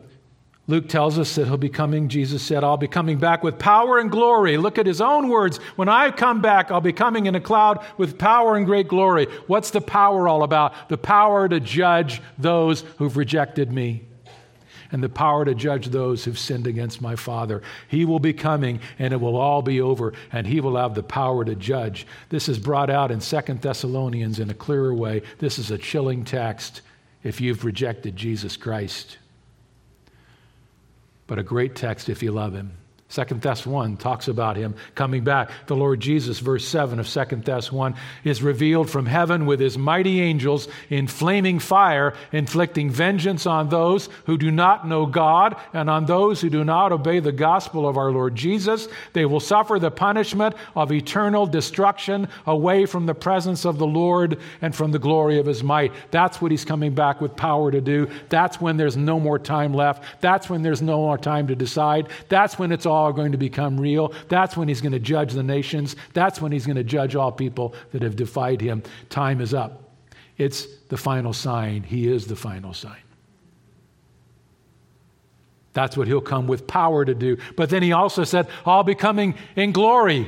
Luke 0.68 0.90
tells 0.90 1.18
us 1.18 1.36
that 1.36 1.46
he'll 1.46 1.58
be 1.58 1.70
coming, 1.70 2.10
Jesus 2.10 2.44
said, 2.44 2.64
I'll 2.64 2.76
be 2.76 2.90
coming 2.90 3.18
back 3.18 3.44
with 3.44 3.58
power 3.58 4.00
and 4.00 4.12
glory. 4.12 4.58
Look 4.58 4.78
at 4.78 4.86
his 4.86 5.00
own 5.00 5.30
words. 5.30 5.58
When 5.78 5.88
I 5.88 6.12
come 6.12 6.42
back, 6.42 6.70
I'll 6.70 6.82
be 6.82 6.92
coming 6.92 7.26
in 7.26 7.36
a 7.36 7.40
cloud 7.40 7.86
with 7.98 8.18
power 8.18 8.58
and 8.58 8.66
great 8.66 8.90
glory. 8.90 9.28
What's 9.48 9.72
the 9.72 9.80
power 9.80 10.28
all 10.28 10.44
about? 10.44 10.90
The 10.90 10.98
power 10.98 11.48
to 11.48 11.62
judge 11.62 12.22
those 12.38 12.82
who've 12.98 13.16
rejected 13.16 13.72
me 13.72 14.07
and 14.92 15.04
the 15.04 15.10
power 15.10 15.46
to 15.46 15.54
judge 15.54 15.88
those 15.88 16.24
who've 16.24 16.38
sinned 16.38 16.68
against 16.68 17.02
my 17.02 17.16
Father. 17.16 17.62
He 17.88 18.06
will 18.06 18.20
be 18.20 18.34
coming 18.34 18.80
and 19.00 19.14
it 19.14 19.22
will 19.22 19.38
all 19.38 19.62
be 19.62 19.82
over, 19.82 20.14
and 20.32 20.48
he 20.48 20.62
will 20.62 20.78
have 20.78 20.96
the 20.96 21.04
power 21.04 21.44
to 21.46 21.56
judge. 21.56 22.08
This 22.30 22.50
is 22.50 22.58
brought 22.58 22.90
out 22.90 23.12
in 23.12 23.22
Second 23.22 23.62
Thessalonians 23.62 24.40
in 24.40 24.50
a 24.50 24.54
clearer 24.54 24.94
way. 24.94 25.22
This 25.40 25.60
is 25.60 25.72
a 25.72 25.78
chilling 25.78 26.24
text 26.24 26.82
if 27.24 27.42
you've 27.42 27.66
rejected 27.66 28.16
Jesus 28.16 28.56
Christ, 28.56 29.18
but 31.26 31.40
a 31.40 31.44
great 31.44 31.76
text 31.76 32.10
if 32.10 32.24
you 32.24 32.32
love 32.32 32.54
him. 32.54 32.78
Second 33.10 33.42
Thess 33.42 33.66
1 33.66 33.96
talks 33.96 34.28
about 34.28 34.58
him 34.58 34.76
coming 34.94 35.24
back. 35.24 35.50
The 35.68 35.78
Lord 35.78 36.02
Jesus, 36.02 36.40
verse 36.40 36.68
7 36.68 37.00
of 37.00 37.08
Second 37.08 37.46
Thess 37.46 37.72
1, 37.72 37.96
is 38.26 38.44
revealed 38.44 38.90
from 38.90 39.06
heaven 39.06 39.46
with 39.46 39.62
his 39.62 39.78
mighty 39.78 40.20
angels 40.22 40.68
in 40.90 41.08
flaming 41.08 41.60
fire, 41.60 42.14
inflicting 42.34 42.90
vengeance 42.90 43.46
on 43.46 43.70
those 43.70 44.10
who 44.26 44.38
do 44.38 44.52
not 44.52 44.86
know 44.86 45.06
God 45.06 45.56
and 45.72 45.90
on 45.90 46.06
those 46.06 46.42
who 46.42 46.50
do 46.50 46.66
not 46.66 46.92
obey 46.92 47.22
the 47.22 47.32
gospel 47.32 47.88
of 47.88 47.96
our 47.96 48.12
Lord 48.12 48.36
Jesus. 48.36 48.90
They 49.14 49.26
will 49.26 49.40
suffer 49.40 49.80
the 49.80 49.90
punishment 49.90 50.56
of 50.76 50.92
eternal 50.92 51.46
destruction 51.46 52.28
away 52.46 52.86
from 52.86 53.06
the 53.06 53.16
presence 53.16 53.64
of 53.64 53.78
the 53.78 53.88
Lord 53.88 54.38
and 54.62 54.76
from 54.76 54.92
the 54.92 55.00
glory 55.00 55.40
of 55.40 55.46
his 55.46 55.64
might. 55.64 55.94
That's 56.12 56.42
what 56.42 56.52
he's 56.52 56.66
coming 56.66 56.94
back 56.94 57.22
with 57.22 57.38
power 57.38 57.72
to 57.72 57.80
do. 57.80 58.10
That's 58.28 58.60
when 58.60 58.76
there's 58.76 58.98
no 58.98 59.18
more 59.18 59.40
time 59.40 59.74
left. 59.74 60.04
That's 60.20 60.50
when 60.50 60.62
there's 60.62 60.82
no 60.82 60.98
more 60.98 61.18
time 61.18 61.48
to 61.48 61.56
decide. 61.56 62.10
That's 62.28 62.60
when 62.60 62.74
it's 62.74 62.86
all 62.86 62.97
all 62.98 63.14
going 63.14 63.32
to 63.32 63.38
become 63.38 63.80
real. 63.80 64.12
That's 64.28 64.58
when 64.58 64.68
he's 64.68 64.82
going 64.82 64.94
to 64.94 65.00
judge 65.00 65.34
the 65.34 65.44
nations. 65.44 65.96
That's 66.14 66.42
when 66.42 66.52
he's 66.52 66.66
going 66.66 66.78
to 66.78 66.84
judge 66.84 67.16
all 67.16 67.32
people 67.32 67.76
that 67.92 68.02
have 68.02 68.16
defied 68.16 68.60
him. 68.60 68.84
Time 69.10 69.40
is 69.40 69.54
up. 69.54 69.84
It's 70.38 70.66
the 70.90 70.98
final 70.98 71.34
sign. 71.34 71.84
He 71.84 72.08
is 72.08 72.28
the 72.28 72.36
final 72.36 72.74
sign. 72.74 73.02
That's 75.74 75.96
what 75.96 76.08
he'll 76.08 76.22
come 76.22 76.48
with 76.48 76.66
power 76.66 77.06
to 77.06 77.14
do. 77.14 77.38
But 77.56 77.70
then 77.70 77.84
he 77.84 77.92
also 77.92 78.24
said, 78.24 78.48
I'll 78.66 78.84
be 78.84 78.96
coming 78.96 79.36
in 79.56 79.72
glory. 79.72 80.28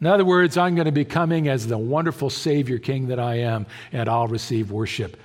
In 0.00 0.06
other 0.06 0.24
words, 0.24 0.56
I'm 0.56 0.74
going 0.74 0.86
to 0.86 0.92
be 0.92 1.04
coming 1.04 1.48
as 1.48 1.66
the 1.66 1.78
wonderful 1.78 2.30
Savior 2.30 2.78
King 2.78 3.08
that 3.08 3.20
I 3.20 3.40
am, 3.40 3.66
and 3.92 4.08
I'll 4.08 4.26
receive 4.26 4.70
worship. 4.70 5.18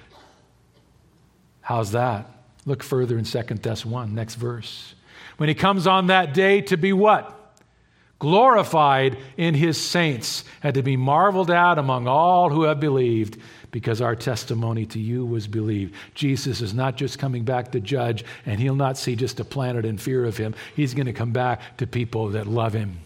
How's 1.61 1.91
that? 1.91 2.29
Look 2.65 2.83
further 2.83 3.17
in 3.17 3.23
2 3.23 3.41
Thess 3.41 3.85
1, 3.85 4.13
next 4.13 4.35
verse 4.35 4.93
when 5.39 5.47
he 5.47 5.55
comes 5.55 5.87
on 5.87 6.07
that 6.07 6.33
day 6.33 6.59
to 6.59 6.75
be 6.75 6.91
what? 6.91 7.33
Glorified 8.19 9.17
in 9.37 9.53
his 9.53 9.79
saints 9.79 10.43
and 10.61 10.73
to 10.73 10.83
be 10.83 10.97
marveled 10.97 11.49
at 11.49 11.77
among 11.77 12.09
all 12.09 12.49
who 12.49 12.63
have 12.63 12.81
believed 12.81 13.37
because 13.71 14.01
our 14.01 14.17
testimony 14.17 14.85
to 14.87 14.99
you 14.99 15.25
was 15.25 15.47
believed. 15.47 15.95
Jesus 16.13 16.59
is 16.59 16.73
not 16.73 16.97
just 16.97 17.19
coming 17.19 17.45
back 17.45 17.71
to 17.71 17.79
judge, 17.79 18.25
and 18.45 18.59
he'll 18.59 18.75
not 18.75 18.97
see 18.97 19.15
just 19.15 19.39
a 19.39 19.45
planet 19.45 19.85
in 19.85 19.97
fear 19.97 20.25
of 20.25 20.35
him. 20.35 20.53
He's 20.75 20.93
going 20.93 21.05
to 21.05 21.13
come 21.13 21.31
back 21.31 21.77
to 21.77 21.87
people 21.87 22.27
that 22.31 22.45
love 22.45 22.73
him. 22.73 22.99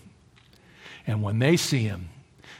And 1.05 1.21
when 1.21 1.37
they 1.37 1.55
see 1.55 1.83
him, 1.83 2.09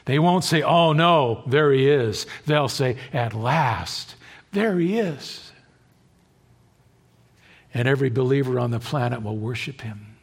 they 0.04 0.20
won't 0.20 0.44
say, 0.44 0.62
Oh 0.62 0.92
no, 0.92 1.42
there 1.48 1.72
he 1.72 1.90
is. 1.90 2.28
They'll 2.46 2.68
say, 2.68 2.96
At 3.12 3.34
last, 3.34 4.14
there 4.52 4.78
he 4.78 5.00
is 5.00 5.50
and 7.74 7.88
every 7.88 8.08
believer 8.08 8.58
on 8.58 8.70
the 8.70 8.80
planet 8.80 9.22
will 9.22 9.36
worship 9.36 9.80
him. 9.80 10.16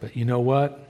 But 0.00 0.16
you 0.16 0.24
know 0.24 0.40
what? 0.40 0.86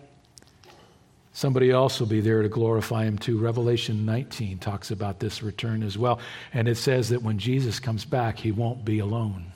Somebody 1.33 1.71
else 1.71 2.01
will 2.01 2.07
be 2.07 2.21
there 2.21 2.43
to 2.43 2.49
glorify 2.49 3.05
him 3.05 3.19
too. 3.19 3.39
Revelation 3.39 4.05
19 4.05 4.59
talks 4.59 4.91
about 4.91 5.21
this 5.21 5.43
return 5.43 5.83
as 5.83 5.97
well. 5.97 6.21
And 6.53 6.69
it 6.69 6.77
says 6.77 7.11
that 7.11 7.23
when 7.23 7.39
Jesus 7.39 7.81
comes 7.81 8.05
back, 8.05 8.39
he 8.39 8.51
won't 8.53 8.85
be 8.85 8.99
alone. 8.99 9.53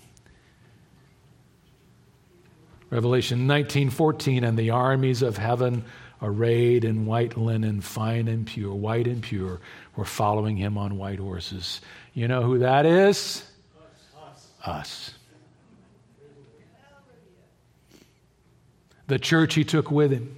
Revelation 2.90 3.46
19:14 3.46 4.44
and 4.44 4.58
the 4.58 4.70
armies 4.70 5.22
of 5.22 5.38
heaven 5.38 5.84
arrayed 6.20 6.84
in 6.84 7.06
white 7.06 7.36
linen 7.36 7.80
fine 7.80 8.28
and 8.28 8.46
pure 8.46 8.74
white 8.74 9.06
and 9.06 9.22
pure 9.22 9.60
were 9.96 10.04
following 10.04 10.56
him 10.56 10.78
on 10.78 10.98
white 10.98 11.18
horses. 11.18 11.80
You 12.14 12.28
know 12.28 12.42
who 12.42 12.58
that 12.58 12.86
is? 12.86 13.42
Us. 14.64 15.14
The 19.08 19.18
church 19.18 19.54
he 19.54 19.64
took 19.64 19.90
with 19.90 20.10
him, 20.10 20.36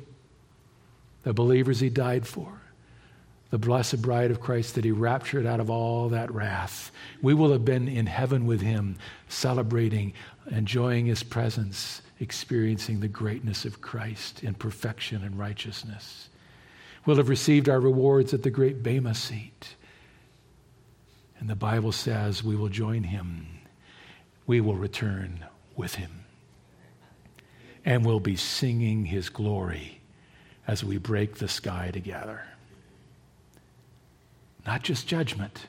the 1.23 1.33
believers 1.33 1.81
he 1.81 1.91
died 1.91 2.27
for, 2.27 2.61
the 3.51 3.59
blessed 3.59 4.03
bride 4.03 4.31
of 4.31 4.41
Christ 4.41 4.75
that 4.75 4.85
he 4.85 4.91
raptured 4.91 5.47
out 5.47 5.61
of 5.61 5.71
all 5.71 6.09
that 6.09 6.33
wrath. 6.35 6.91
We 7.23 7.35
will 7.35 7.53
have 7.53 7.65
been 7.65 7.87
in 7.87 8.07
heaven 8.07 8.47
with 8.47 8.61
him, 8.61 8.97
celebrating, 9.29 10.13
enjoying 10.51 11.07
his 11.07 11.23
presence, 11.23 12.03
experiencing 12.19 13.01
the 13.01 13.09
greatness 13.09 13.65
of 13.65 13.81
Christ 13.81 14.43
in 14.43 14.55
perfection 14.55 15.23
and 15.23 15.39
righteousness. 15.39 16.29
We'll 17.07 17.19
have 17.19 17.29
received 17.29 17.69
our 17.69 17.81
rewards 17.81 18.35
at 18.35 18.43
the 18.43 18.51
great 18.51 18.83
Bema 18.83 19.15
seat. 19.15 19.77
And 21.39 21.49
the 21.49 21.55
Bible 21.55 21.93
says 21.93 22.43
we 22.43 22.57
will 22.57 22.71
join 22.71 23.05
him 23.05 23.54
we 24.47 24.61
will 24.61 24.77
return 24.77 25.45
with 25.77 25.97
him. 25.97 26.25
And 27.85 28.05
we'll 28.05 28.21
be 28.21 28.37
singing 28.37 29.07
his 29.07 29.29
glory 29.29 30.01
as 30.67 30.83
we 30.83 30.99
break 30.99 31.37
the 31.37 31.49
sky 31.49 31.91
together. 31.93 32.43
Not 34.67 34.83
just 34.83 35.07
judgment, 35.07 35.67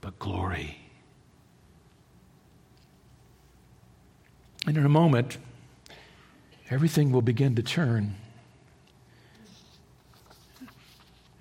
but 0.00 0.18
glory. 0.18 0.78
And 4.66 4.76
in 4.76 4.84
a 4.84 4.90
moment, 4.90 5.38
everything 6.70 7.12
will 7.12 7.22
begin 7.22 7.54
to 7.54 7.62
turn. 7.62 8.16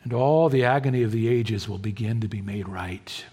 And 0.04 0.14
all 0.14 0.50
the 0.50 0.64
agony 0.64 1.04
of 1.04 1.12
the 1.12 1.28
ages 1.28 1.68
will 1.68 1.78
begin 1.78 2.22
to 2.22 2.28
be 2.28 2.42
made 2.42 2.68
right. 2.68 3.26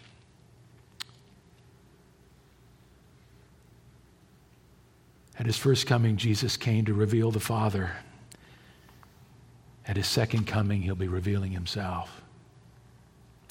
At 5.39 5.47
his 5.47 5.57
first 5.57 5.87
coming, 5.87 6.17
Jesus 6.17 6.57
came 6.57 6.87
to 6.87 6.95
reveal 6.95 7.31
the 7.31 7.41
Father. 7.41 7.93
At 9.87 9.97
his 9.97 10.07
second 10.07 10.47
coming, 10.47 10.83
he'll 10.83 10.95
be 10.95 11.09
revealing 11.09 11.53
himself. 11.53 12.23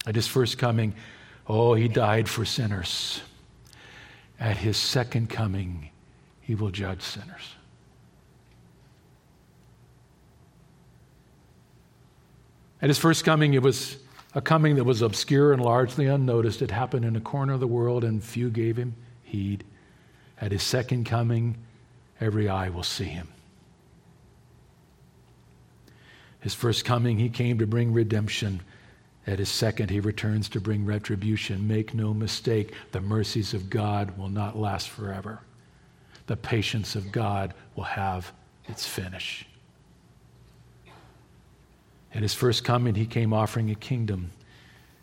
At 0.08 0.16
his 0.16 0.28
first 0.28 0.58
coming, 0.58 0.94
oh, 1.48 1.74
he 1.74 1.88
died 1.88 2.28
for 2.28 2.44
sinners. 2.44 3.22
At 4.40 4.58
his 4.58 4.78
second 4.78 5.30
coming, 5.30 5.90
he 6.42 6.56
will 6.56 6.72
judge 6.72 7.02
sinners. 7.02 7.56
At 12.82 12.90
his 12.90 12.98
first 12.98 13.24
coming, 13.24 13.54
it 13.54 13.64
was 13.64 13.98
a 14.34 14.42
coming 14.42 14.76
that 14.76 14.84
was 14.84 15.02
obscure 15.02 15.54
and 15.54 15.62
largely 15.62 16.08
unnoticed. 16.08 16.62
It 16.62 16.72
happened 16.72 17.06
in 17.06 17.16
a 17.16 17.22
corner 17.22 17.54
of 17.54 17.60
the 17.60 17.68
world, 17.68 18.04
and 18.04 18.24
few 18.24 18.50
gave 18.50 18.78
him 18.78 18.96
heed. 19.24 19.64
At 20.42 20.52
his 20.52 20.62
second 20.62 21.06
coming, 21.06 21.58
every 22.20 22.50
eye 22.50 22.70
will 22.70 22.84
see 22.84 23.06
him. 23.06 23.28
His 26.40 26.54
first 26.54 26.86
coming, 26.86 27.18
he 27.18 27.30
came 27.30 27.58
to 27.58 27.66
bring 27.66 27.92
redemption. 27.92 28.62
At 29.26 29.40
his 29.40 29.50
second, 29.50 29.90
he 29.90 30.00
returns 30.00 30.48
to 30.50 30.62
bring 30.62 30.86
retribution. 30.86 31.68
Make 31.68 31.96
no 31.96 32.14
mistake, 32.14 32.74
the 32.92 33.02
mercies 33.02 33.54
of 33.56 33.70
God 33.70 34.18
will 34.18 34.30
not 34.30 34.56
last 34.56 34.90
forever. 34.90 35.40
The 36.28 36.38
patience 36.38 36.96
of 36.96 37.12
God 37.12 37.54
will 37.76 37.86
have 37.86 38.32
It's 38.68 38.88
finish. 38.88 39.46
At 42.14 42.22
his 42.22 42.34
first 42.34 42.64
coming, 42.64 42.96
he 42.96 43.06
came 43.06 43.34
offering 43.34 43.70
a 43.70 43.76
kingdom. 43.76 44.32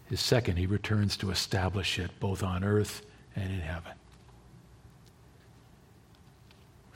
His 0.07 0.21
second, 0.21 0.57
he 0.57 0.67
returns 0.67 1.17
to 1.19 1.31
establish 1.31 1.99
it 1.99 2.11
both 2.21 2.43
on 2.43 2.65
earth 2.65 3.05
and 3.37 3.53
in 3.53 3.61
heaven. 3.61 3.93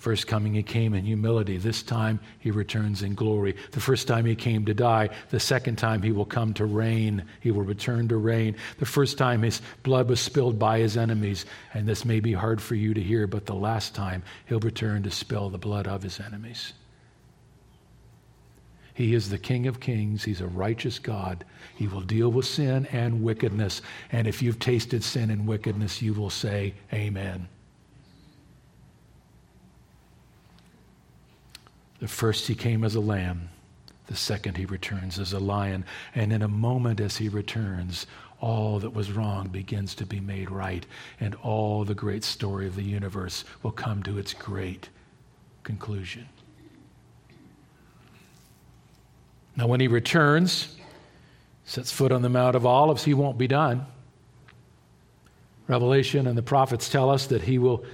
First 0.06 0.28
coming, 0.28 0.54
he 0.54 0.62
came 0.62 0.94
in 0.94 1.04
humility. 1.04 1.56
This 1.56 1.82
time, 1.82 2.20
he 2.38 2.52
returns 2.52 3.02
in 3.02 3.16
glory. 3.16 3.56
The 3.72 3.80
first 3.80 4.06
time 4.06 4.24
he 4.24 4.36
came 4.36 4.64
to 4.66 4.72
die. 4.72 5.08
The 5.30 5.40
second 5.40 5.78
time, 5.78 6.00
he 6.00 6.12
will 6.12 6.24
come 6.24 6.54
to 6.54 6.64
reign. 6.64 7.24
He 7.40 7.50
will 7.50 7.64
return 7.64 8.06
to 8.10 8.16
reign. 8.16 8.54
The 8.78 8.86
first 8.86 9.18
time, 9.18 9.42
his 9.42 9.60
blood 9.82 10.08
was 10.08 10.20
spilled 10.20 10.60
by 10.60 10.78
his 10.78 10.96
enemies. 10.96 11.44
And 11.74 11.88
this 11.88 12.04
may 12.04 12.20
be 12.20 12.32
hard 12.32 12.62
for 12.62 12.76
you 12.76 12.94
to 12.94 13.02
hear, 13.02 13.26
but 13.26 13.46
the 13.46 13.56
last 13.56 13.96
time, 13.96 14.22
he'll 14.46 14.60
return 14.60 15.02
to 15.02 15.10
spill 15.10 15.50
the 15.50 15.58
blood 15.58 15.88
of 15.88 16.04
his 16.04 16.20
enemies. 16.20 16.72
He 18.94 19.12
is 19.12 19.28
the 19.28 19.38
King 19.38 19.66
of 19.66 19.80
Kings. 19.80 20.22
He's 20.22 20.40
a 20.40 20.46
righteous 20.46 21.00
God. 21.00 21.44
He 21.74 21.88
will 21.88 22.00
deal 22.00 22.28
with 22.28 22.46
sin 22.46 22.86
and 22.92 23.24
wickedness. 23.24 23.82
And 24.12 24.28
if 24.28 24.40
you've 24.40 24.60
tasted 24.60 25.02
sin 25.02 25.32
and 25.32 25.48
wickedness, 25.48 26.00
you 26.00 26.14
will 26.14 26.30
say, 26.30 26.74
Amen. 26.92 27.48
The 32.00 32.08
first 32.08 32.46
he 32.46 32.54
came 32.54 32.84
as 32.84 32.94
a 32.94 33.00
lamb, 33.00 33.48
the 34.06 34.16
second 34.16 34.56
he 34.56 34.66
returns 34.66 35.18
as 35.18 35.32
a 35.32 35.38
lion. 35.38 35.84
And 36.14 36.32
in 36.32 36.42
a 36.42 36.48
moment 36.48 37.00
as 37.00 37.16
he 37.16 37.28
returns, 37.28 38.06
all 38.40 38.78
that 38.80 38.92
was 38.94 39.12
wrong 39.12 39.48
begins 39.48 39.94
to 39.96 40.06
be 40.06 40.20
made 40.20 40.50
right, 40.50 40.84
and 41.20 41.34
all 41.36 41.84
the 41.84 41.94
great 41.94 42.22
story 42.22 42.66
of 42.66 42.76
the 42.76 42.82
universe 42.82 43.44
will 43.62 43.72
come 43.72 44.02
to 44.02 44.18
its 44.18 44.34
great 44.34 44.90
conclusion. 45.62 46.28
Now, 49.56 49.66
when 49.66 49.80
he 49.80 49.88
returns, 49.88 50.76
sets 51.64 51.90
foot 51.90 52.12
on 52.12 52.20
the 52.20 52.28
Mount 52.28 52.56
of 52.56 52.66
Olives, 52.66 53.04
he 53.04 53.14
won't 53.14 53.38
be 53.38 53.48
done. 53.48 53.86
Revelation 55.66 56.26
and 56.26 56.36
the 56.36 56.42
prophets 56.42 56.90
tell 56.90 57.08
us 57.08 57.26
that 57.28 57.42
he 57.42 57.58
will 57.58 57.84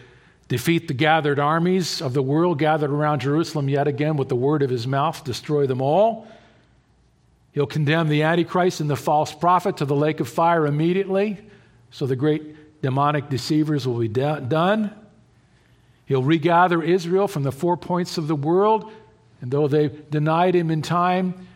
defeat 0.52 0.86
the 0.86 0.94
gathered 0.94 1.38
armies 1.38 2.00
of 2.02 2.12
the 2.12 2.22
world 2.22 2.58
gathered 2.58 2.90
around 2.90 3.20
Jerusalem 3.20 3.68
yet 3.68 3.88
again 3.88 4.16
with 4.16 4.28
the 4.28 4.36
word 4.36 4.62
of 4.62 4.70
his 4.70 4.86
mouth, 4.86 5.24
destroy 5.24 5.66
them 5.66 5.80
all. 5.80 6.28
He'll 7.52 7.66
condemn 7.66 8.08
the 8.08 8.22
Antichrist 8.22 8.80
and 8.80 8.88
the 8.88 8.96
false 8.96 9.32
prophet 9.32 9.78
to 9.78 9.84
the 9.84 9.96
lake 9.96 10.20
of 10.20 10.28
fire 10.28 10.66
immediately, 10.66 11.38
so 11.90 12.06
the 12.06 12.16
great 12.16 12.82
demonic 12.82 13.28
deceivers 13.28 13.86
will 13.86 13.98
be 13.98 14.08
done. 14.08 14.94
He'll 16.06 16.22
regather 16.22 16.82
Israel 16.82 17.28
from 17.28 17.42
the 17.42 17.52
four 17.52 17.76
points 17.76 18.18
of 18.18 18.28
the 18.28 18.36
world, 18.36 18.92
and 19.40 19.50
though 19.50 19.68
they 19.68 19.88
denied 19.88 20.54
him 20.54 20.70
in 20.70 20.82
time, 20.82 21.46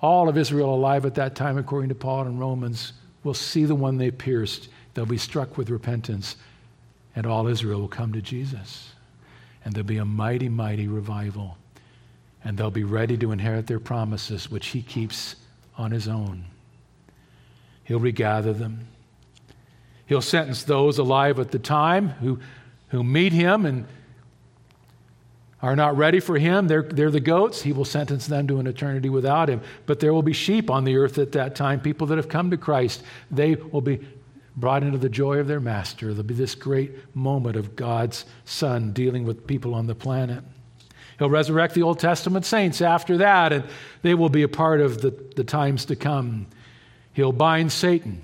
all 0.00 0.28
of 0.28 0.36
Israel 0.36 0.74
alive 0.74 1.06
at 1.06 1.14
that 1.14 1.34
time, 1.34 1.56
according 1.56 1.88
to 1.88 1.94
Paul 1.94 2.26
in 2.26 2.38
Romans, 2.38 2.92
will 3.24 3.34
see 3.34 3.64
the 3.64 3.74
one 3.74 3.96
they 3.98 4.10
pierced. 4.10 4.68
They'll 4.94 5.06
be 5.06 5.18
struck 5.18 5.56
with 5.56 5.70
repentance 5.70 6.36
and 7.14 7.26
all 7.26 7.46
Israel 7.46 7.80
will 7.80 7.88
come 7.88 8.12
to 8.12 8.22
Jesus. 8.22 8.90
And 9.64 9.74
there'll 9.74 9.86
be 9.86 9.98
a 9.98 10.04
mighty, 10.04 10.48
mighty 10.48 10.88
revival. 10.88 11.56
And 12.44 12.58
they'll 12.58 12.70
be 12.70 12.84
ready 12.84 13.16
to 13.18 13.32
inherit 13.32 13.66
their 13.66 13.78
promises, 13.78 14.50
which 14.50 14.68
he 14.68 14.82
keeps 14.82 15.36
on 15.76 15.90
his 15.90 16.08
own. 16.08 16.44
He'll 17.84 18.00
regather 18.00 18.52
them. 18.52 18.86
He'll 20.06 20.20
sentence 20.20 20.64
those 20.64 20.98
alive 20.98 21.38
at 21.38 21.52
the 21.52 21.58
time 21.58 22.08
who, 22.08 22.40
who 22.88 23.04
meet 23.04 23.32
him 23.32 23.64
and 23.64 23.86
are 25.62 25.76
not 25.76 25.96
ready 25.96 26.18
for 26.18 26.36
him. 26.38 26.66
They're, 26.66 26.82
they're 26.82 27.10
the 27.10 27.20
goats. 27.20 27.62
He 27.62 27.72
will 27.72 27.84
sentence 27.84 28.26
them 28.26 28.48
to 28.48 28.58
an 28.58 28.66
eternity 28.66 29.08
without 29.08 29.48
him. 29.48 29.60
But 29.86 30.00
there 30.00 30.12
will 30.12 30.22
be 30.22 30.32
sheep 30.32 30.70
on 30.70 30.84
the 30.84 30.96
earth 30.96 31.18
at 31.18 31.32
that 31.32 31.54
time, 31.54 31.80
people 31.80 32.08
that 32.08 32.16
have 32.16 32.28
come 32.28 32.50
to 32.50 32.56
Christ. 32.56 33.04
They 33.30 33.54
will 33.54 33.80
be 33.80 34.00
brought 34.56 34.82
into 34.82 34.98
the 34.98 35.08
joy 35.08 35.38
of 35.38 35.48
their 35.48 35.60
master. 35.60 36.08
There'll 36.08 36.22
be 36.22 36.34
this 36.34 36.54
great 36.54 36.92
moment 37.14 37.56
of 37.56 37.74
God's 37.74 38.24
Son 38.44 38.92
dealing 38.92 39.24
with 39.24 39.46
people 39.46 39.74
on 39.74 39.86
the 39.86 39.94
planet. 39.94 40.44
He'll 41.18 41.30
resurrect 41.30 41.74
the 41.74 41.82
Old 41.82 41.98
Testament 41.98 42.44
saints 42.44 42.80
after 42.80 43.18
that, 43.18 43.52
and 43.52 43.64
they 44.02 44.14
will 44.14 44.28
be 44.28 44.42
a 44.42 44.48
part 44.48 44.80
of 44.80 45.00
the, 45.00 45.10
the 45.36 45.44
times 45.44 45.86
to 45.86 45.96
come. 45.96 46.46
He'll 47.12 47.32
bind 47.32 47.72
Satan. 47.72 48.22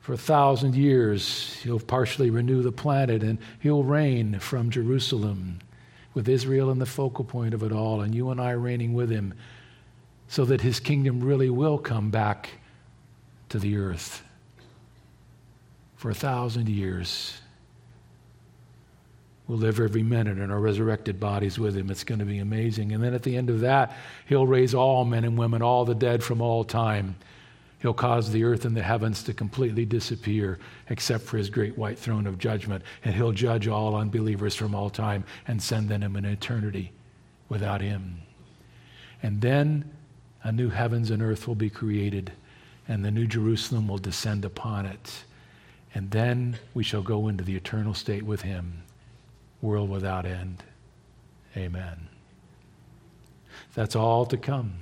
For 0.00 0.14
a 0.14 0.18
thousand 0.18 0.74
years, 0.74 1.54
he'll 1.62 1.78
partially 1.78 2.30
renew 2.30 2.62
the 2.62 2.72
planet, 2.72 3.22
and 3.22 3.38
he'll 3.60 3.84
reign 3.84 4.38
from 4.38 4.70
Jerusalem 4.70 5.58
with 6.14 6.28
Israel 6.28 6.70
in 6.70 6.78
the 6.78 6.86
focal 6.86 7.24
point 7.24 7.54
of 7.54 7.62
it 7.62 7.70
all, 7.70 8.00
and 8.00 8.14
you 8.14 8.30
and 8.30 8.40
I 8.40 8.52
reigning 8.52 8.94
with 8.94 9.10
him, 9.10 9.34
so 10.26 10.44
that 10.46 10.62
his 10.62 10.80
kingdom 10.80 11.20
really 11.20 11.50
will 11.50 11.78
come 11.78 12.10
back 12.10 12.50
to 13.50 13.58
the 13.58 13.76
earth 13.76 14.22
for 15.96 16.10
a 16.10 16.14
thousand 16.14 16.68
years. 16.68 17.38
We'll 19.46 19.58
live 19.58 19.80
every 19.80 20.02
minute 20.02 20.38
in 20.38 20.50
our 20.50 20.60
resurrected 20.60 21.20
bodies 21.20 21.58
with 21.58 21.76
him. 21.76 21.90
It's 21.90 22.04
going 22.04 22.20
to 22.20 22.24
be 22.24 22.38
amazing. 22.38 22.92
And 22.92 23.02
then 23.02 23.12
at 23.12 23.22
the 23.22 23.36
end 23.36 23.50
of 23.50 23.60
that, 23.60 23.96
he'll 24.26 24.46
raise 24.46 24.74
all 24.74 25.04
men 25.04 25.24
and 25.24 25.36
women, 25.36 25.60
all 25.60 25.84
the 25.84 25.94
dead 25.94 26.22
from 26.22 26.40
all 26.40 26.64
time. 26.64 27.16
He'll 27.80 27.92
cause 27.92 28.30
the 28.30 28.44
earth 28.44 28.64
and 28.64 28.76
the 28.76 28.82
heavens 28.82 29.24
to 29.24 29.34
completely 29.34 29.84
disappear, 29.84 30.58
except 30.88 31.24
for 31.24 31.36
his 31.36 31.50
great 31.50 31.76
white 31.76 31.98
throne 31.98 32.26
of 32.26 32.38
judgment. 32.38 32.84
And 33.04 33.14
he'll 33.14 33.32
judge 33.32 33.66
all 33.66 33.96
unbelievers 33.96 34.54
from 34.54 34.74
all 34.74 34.88
time 34.88 35.24
and 35.48 35.60
send 35.60 35.88
them 35.88 36.16
an 36.16 36.24
eternity 36.24 36.92
without 37.48 37.80
him. 37.80 38.22
And 39.22 39.40
then 39.40 39.90
a 40.44 40.52
new 40.52 40.68
heavens 40.68 41.10
and 41.10 41.22
earth 41.22 41.48
will 41.48 41.56
be 41.56 41.70
created 41.70 42.32
and 42.90 43.04
the 43.04 43.10
New 43.12 43.28
Jerusalem 43.28 43.86
will 43.86 43.98
descend 43.98 44.44
upon 44.44 44.84
it. 44.84 45.22
And 45.94 46.10
then 46.10 46.58
we 46.74 46.82
shall 46.82 47.02
go 47.02 47.28
into 47.28 47.44
the 47.44 47.54
eternal 47.54 47.94
state 47.94 48.24
with 48.24 48.42
him, 48.42 48.82
world 49.62 49.88
without 49.88 50.26
end. 50.26 50.64
Amen. 51.56 52.08
That's 53.74 53.94
all 53.94 54.26
to 54.26 54.36
come. 54.36 54.72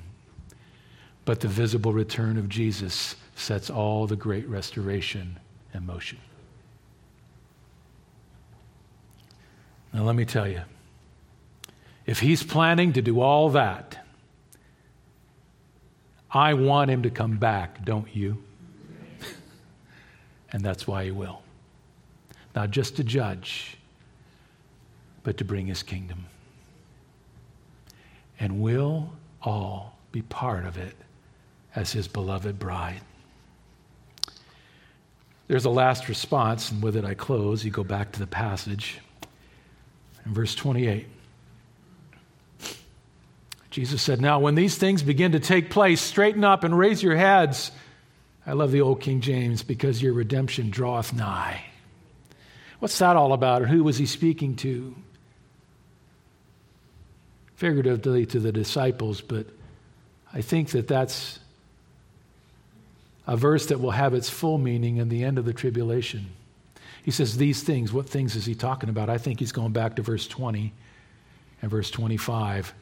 But 1.27 1.41
the 1.41 1.49
visible 1.49 1.93
return 1.93 2.39
of 2.39 2.49
Jesus 2.49 3.15
sets 3.37 3.69
all 3.69 4.07
the 4.07 4.17
great 4.17 4.49
restoration 4.49 5.39
in 5.75 5.85
motion. 5.85 6.19
Now, 9.93 10.05
let 10.05 10.17
me 10.17 10.25
tell 10.25 10.49
you 10.49 10.63
if 12.07 12.21
he's 12.21 12.43
planning 12.43 12.95
to 12.95 13.03
do 13.03 13.21
all 13.21 13.51
that, 13.51 14.08
I 16.31 16.55
want 16.55 16.91
him 16.91 17.03
to 17.03 17.11
come 17.11 17.39
back, 17.39 17.85
don't 17.85 18.14
you? 18.14 18.43
and 20.53 20.62
that's 20.62 20.87
why 20.87 21.05
he 21.05 21.11
will. 21.11 21.43
Not 22.55 22.70
just 22.70 22.97
to 22.97 23.05
judge, 23.05 23.79
but 25.22 25.37
to 25.39 25.45
bring 25.45 25.66
his 25.66 25.83
kingdom. 25.83 26.26
And 28.41 28.61
we'll 28.61 29.11
all 29.43 29.99
be 30.12 30.22
part 30.22 30.64
of 30.64 30.76
it 30.76 30.95
as 31.74 31.93
his 31.93 32.09
beloved 32.09 32.59
bride. 32.59 33.01
There's 35.49 35.64
a 35.64 35.70
last 35.70 36.09
response, 36.09 36.70
and 36.70 36.83
with 36.83 36.97
it 36.97 37.05
I 37.05 37.14
close. 37.14 37.64
You 37.64 37.70
go 37.70 37.85
back 37.85 38.12
to 38.12 38.18
the 38.18 38.26
passage 38.26 38.99
in 40.26 40.35
verse 40.35 40.55
28. 40.55 41.07
Jesus 43.71 44.01
said, 44.01 44.21
Now, 44.21 44.41
when 44.41 44.55
these 44.55 44.77
things 44.77 45.03
begin 45.03 45.33
to 45.33 45.41
take 45.41 45.71
place, 45.71 46.01
straighten 46.01 46.45
up 46.45 46.64
and 46.64 46.77
raise 46.77 47.03
your 47.03 47.16
heads. 47.16 47.71
I 48.47 48.53
love 48.53 48.73
the 48.73 48.81
old 48.81 49.03
King 49.03 49.21
James 49.21 49.62
because 49.62 50.01
your 50.01 50.14
redemption 50.14 50.71
draweth 50.71 51.12
nigh. 51.12 51.62
What's 52.79 52.99
that 52.99 53.16
all 53.16 53.35
about? 53.35 53.62
Or 53.62 53.66
who 53.66 53.85
was 53.85 53.99
he 53.99 54.07
speaking 54.07 54.57
to? 54.57 54.95
Figuratively 57.57 58.25
to 58.27 58.41
the 58.41 58.53
disciples, 58.53 59.21
but 59.21 59.47
I 60.33 60.41
think 60.41 60.71
that 60.71 60.89
that's 60.89 61.41
a 63.27 63.37
verse 63.37 63.66
that 63.66 63.81
will 63.81 63.91
have 63.91 64.14
its 64.14 64.31
full 64.31 64.57
meaning 64.57 64.97
in 64.97 65.09
the 65.11 65.25
end 65.25 65.39
of 65.39 65.45
the 65.45 65.53
tribulation. 65.53 66.31
He 67.03 67.11
says, 67.11 67.37
These 67.37 67.62
things, 67.62 67.93
what 67.93 68.09
things 68.09 68.35
is 68.35 68.47
he 68.47 68.55
talking 68.55 68.89
about? 68.89 69.11
I 69.11 69.19
think 69.19 69.41
he's 69.41 69.53
going 69.53 69.73
back 69.73 69.97
to 69.97 70.03
verse 70.03 70.27
20 70.27 70.73
and 71.61 71.71
verse 71.71 71.91
25 71.91 72.73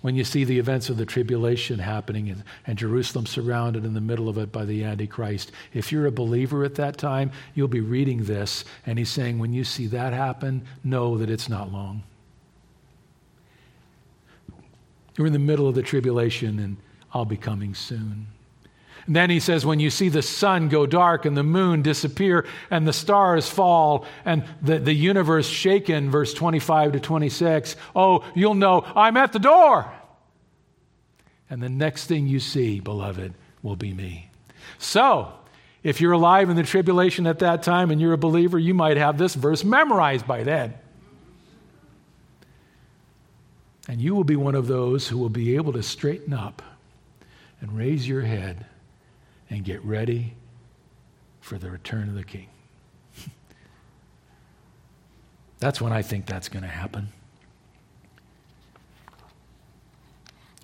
when 0.00 0.16
you 0.16 0.24
see 0.24 0.44
the 0.44 0.58
events 0.58 0.88
of 0.88 0.96
the 0.96 1.04
tribulation 1.04 1.78
happening 1.78 2.30
and, 2.30 2.42
and, 2.66 2.78
Jerusalem 2.78 3.26
surrounded 3.26 3.84
in 3.84 3.94
the 3.94 4.00
middle 4.00 4.28
of 4.28 4.38
it 4.38 4.50
by 4.50 4.64
the 4.64 4.82
Antichrist. 4.84 5.52
If 5.74 5.92
you're 5.92 6.06
a 6.06 6.12
believer 6.12 6.64
at 6.64 6.76
that 6.76 6.96
time, 6.96 7.30
you'll 7.54 7.68
be 7.68 7.80
reading 7.80 8.24
this, 8.24 8.64
and 8.86 8.98
he's 8.98 9.10
saying, 9.10 9.38
when 9.38 9.52
you 9.52 9.64
see 9.64 9.86
that 9.88 10.12
happen, 10.12 10.62
know 10.82 11.18
that 11.18 11.28
it's 11.28 11.48
not 11.48 11.70
long. 11.70 12.02
You're 15.16 15.26
in 15.26 15.32
the 15.34 15.38
middle 15.38 15.68
of 15.68 15.74
the 15.74 15.82
tribulation, 15.82 16.58
and 16.58 16.76
I'll 17.12 17.26
be 17.26 17.36
coming 17.36 17.74
soon. 17.74 18.26
Then 19.10 19.28
he 19.28 19.40
says, 19.40 19.66
when 19.66 19.80
you 19.80 19.90
see 19.90 20.08
the 20.08 20.22
sun 20.22 20.68
go 20.68 20.86
dark 20.86 21.26
and 21.26 21.36
the 21.36 21.42
moon 21.42 21.82
disappear 21.82 22.46
and 22.70 22.86
the 22.86 22.92
stars 22.92 23.48
fall 23.48 24.06
and 24.24 24.44
the, 24.62 24.78
the 24.78 24.92
universe 24.92 25.48
shaken, 25.48 26.12
verse 26.12 26.32
25 26.32 26.92
to 26.92 27.00
26, 27.00 27.74
oh, 27.96 28.24
you'll 28.36 28.54
know 28.54 28.84
I'm 28.94 29.16
at 29.16 29.32
the 29.32 29.40
door. 29.40 29.92
And 31.50 31.60
the 31.60 31.68
next 31.68 32.06
thing 32.06 32.28
you 32.28 32.38
see, 32.38 32.78
beloved, 32.78 33.34
will 33.64 33.74
be 33.74 33.92
me. 33.92 34.30
So, 34.78 35.32
if 35.82 36.00
you're 36.00 36.12
alive 36.12 36.48
in 36.48 36.54
the 36.54 36.62
tribulation 36.62 37.26
at 37.26 37.40
that 37.40 37.64
time 37.64 37.90
and 37.90 38.00
you're 38.00 38.12
a 38.12 38.18
believer, 38.18 38.60
you 38.60 38.74
might 38.74 38.96
have 38.96 39.18
this 39.18 39.34
verse 39.34 39.64
memorized 39.64 40.28
by 40.28 40.44
then. 40.44 40.74
And 43.88 44.00
you 44.00 44.14
will 44.14 44.22
be 44.22 44.36
one 44.36 44.54
of 44.54 44.68
those 44.68 45.08
who 45.08 45.18
will 45.18 45.30
be 45.30 45.56
able 45.56 45.72
to 45.72 45.82
straighten 45.82 46.32
up 46.32 46.62
and 47.60 47.76
raise 47.76 48.06
your 48.06 48.22
head 48.22 48.66
and 49.50 49.64
get 49.64 49.84
ready 49.84 50.34
for 51.40 51.58
the 51.58 51.70
return 51.70 52.08
of 52.08 52.14
the 52.14 52.24
king. 52.24 52.46
that's 55.58 55.80
when 55.80 55.92
I 55.92 56.02
think 56.02 56.26
that's 56.26 56.48
going 56.48 56.62
to 56.62 56.68
happen. 56.68 57.08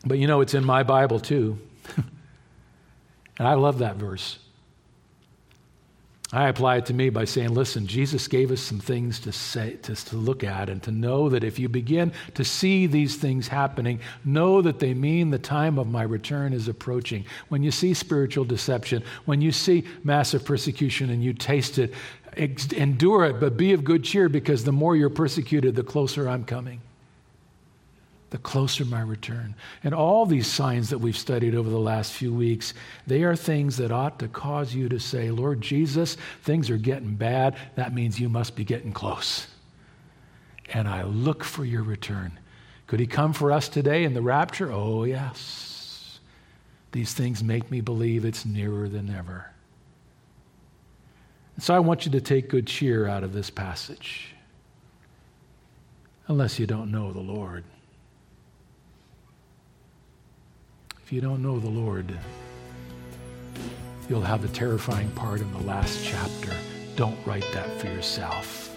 But 0.04 0.18
you 0.18 0.28
know, 0.28 0.40
it's 0.40 0.54
in 0.54 0.64
my 0.64 0.84
Bible 0.84 1.18
too. 1.18 1.58
and 1.96 3.48
I 3.48 3.54
love 3.54 3.80
that 3.80 3.96
verse. 3.96 4.38
I 6.32 6.48
apply 6.48 6.78
it 6.78 6.86
to 6.86 6.94
me 6.94 7.08
by 7.10 7.24
saying, 7.24 7.54
listen, 7.54 7.86
Jesus 7.86 8.26
gave 8.26 8.50
us 8.50 8.60
some 8.60 8.80
things 8.80 9.20
to 9.20 9.32
say, 9.32 9.74
to, 9.82 9.94
to 9.94 10.16
look 10.16 10.42
at, 10.42 10.68
and 10.68 10.82
to 10.82 10.90
know 10.90 11.28
that 11.28 11.44
if 11.44 11.60
you 11.60 11.68
begin 11.68 12.12
to 12.34 12.44
see 12.44 12.88
these 12.88 13.14
things 13.14 13.46
happening, 13.46 14.00
know 14.24 14.60
that 14.60 14.80
they 14.80 14.92
mean 14.92 15.30
the 15.30 15.38
time 15.38 15.78
of 15.78 15.86
my 15.86 16.02
return 16.02 16.52
is 16.52 16.66
approaching. 16.66 17.24
When 17.48 17.62
you 17.62 17.70
see 17.70 17.94
spiritual 17.94 18.44
deception, 18.44 19.04
when 19.24 19.40
you 19.40 19.52
see 19.52 19.84
massive 20.02 20.44
persecution 20.44 21.10
and 21.10 21.22
you 21.22 21.32
taste 21.32 21.78
it, 21.78 21.94
endure 22.36 23.24
it, 23.26 23.38
but 23.38 23.56
be 23.56 23.72
of 23.72 23.84
good 23.84 24.02
cheer 24.02 24.28
because 24.28 24.64
the 24.64 24.72
more 24.72 24.96
you're 24.96 25.08
persecuted, 25.08 25.76
the 25.76 25.84
closer 25.84 26.28
I'm 26.28 26.44
coming 26.44 26.80
the 28.36 28.42
closer 28.42 28.84
my 28.84 29.00
return. 29.00 29.54
And 29.82 29.94
all 29.94 30.26
these 30.26 30.46
signs 30.46 30.90
that 30.90 30.98
we've 30.98 31.16
studied 31.16 31.54
over 31.54 31.70
the 31.70 31.78
last 31.78 32.12
few 32.12 32.34
weeks, 32.34 32.74
they 33.06 33.22
are 33.22 33.34
things 33.34 33.78
that 33.78 33.90
ought 33.90 34.18
to 34.18 34.28
cause 34.28 34.74
you 34.74 34.90
to 34.90 35.00
say, 35.00 35.30
Lord 35.30 35.62
Jesus, 35.62 36.18
things 36.42 36.68
are 36.68 36.76
getting 36.76 37.14
bad. 37.14 37.56
That 37.76 37.94
means 37.94 38.20
you 38.20 38.28
must 38.28 38.54
be 38.54 38.62
getting 38.62 38.92
close. 38.92 39.46
And 40.68 40.86
I 40.86 41.04
look 41.04 41.44
for 41.44 41.64
your 41.64 41.82
return. 41.82 42.38
Could 42.88 43.00
he 43.00 43.06
come 43.06 43.32
for 43.32 43.52
us 43.52 43.70
today 43.70 44.04
in 44.04 44.12
the 44.12 44.20
rapture? 44.20 44.70
Oh, 44.70 45.04
yes. 45.04 46.20
These 46.92 47.14
things 47.14 47.42
make 47.42 47.70
me 47.70 47.80
believe 47.80 48.26
it's 48.26 48.44
nearer 48.44 48.86
than 48.86 49.08
ever. 49.08 49.50
And 51.54 51.64
so 51.64 51.74
I 51.74 51.78
want 51.78 52.04
you 52.04 52.12
to 52.12 52.20
take 52.20 52.50
good 52.50 52.66
cheer 52.66 53.08
out 53.08 53.24
of 53.24 53.32
this 53.32 53.48
passage, 53.48 54.34
unless 56.26 56.58
you 56.58 56.66
don't 56.66 56.90
know 56.90 57.14
the 57.14 57.20
Lord. 57.20 57.64
If 61.06 61.12
you 61.12 61.20
don't 61.20 61.40
know 61.40 61.60
the 61.60 61.68
Lord, 61.68 62.18
you'll 64.08 64.22
have 64.22 64.42
the 64.42 64.48
terrifying 64.48 65.08
part 65.10 65.40
in 65.40 65.52
the 65.52 65.60
last 65.60 66.04
chapter. 66.04 66.52
Don't 66.96 67.16
write 67.24 67.46
that 67.52 67.80
for 67.80 67.86
yourself. 67.86 68.76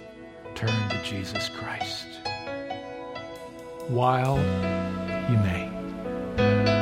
Turn 0.54 0.70
to 0.90 1.04
Jesus 1.04 1.50
Christ 1.50 2.06
while 3.88 4.38
you 5.28 5.38
may. 5.38 6.79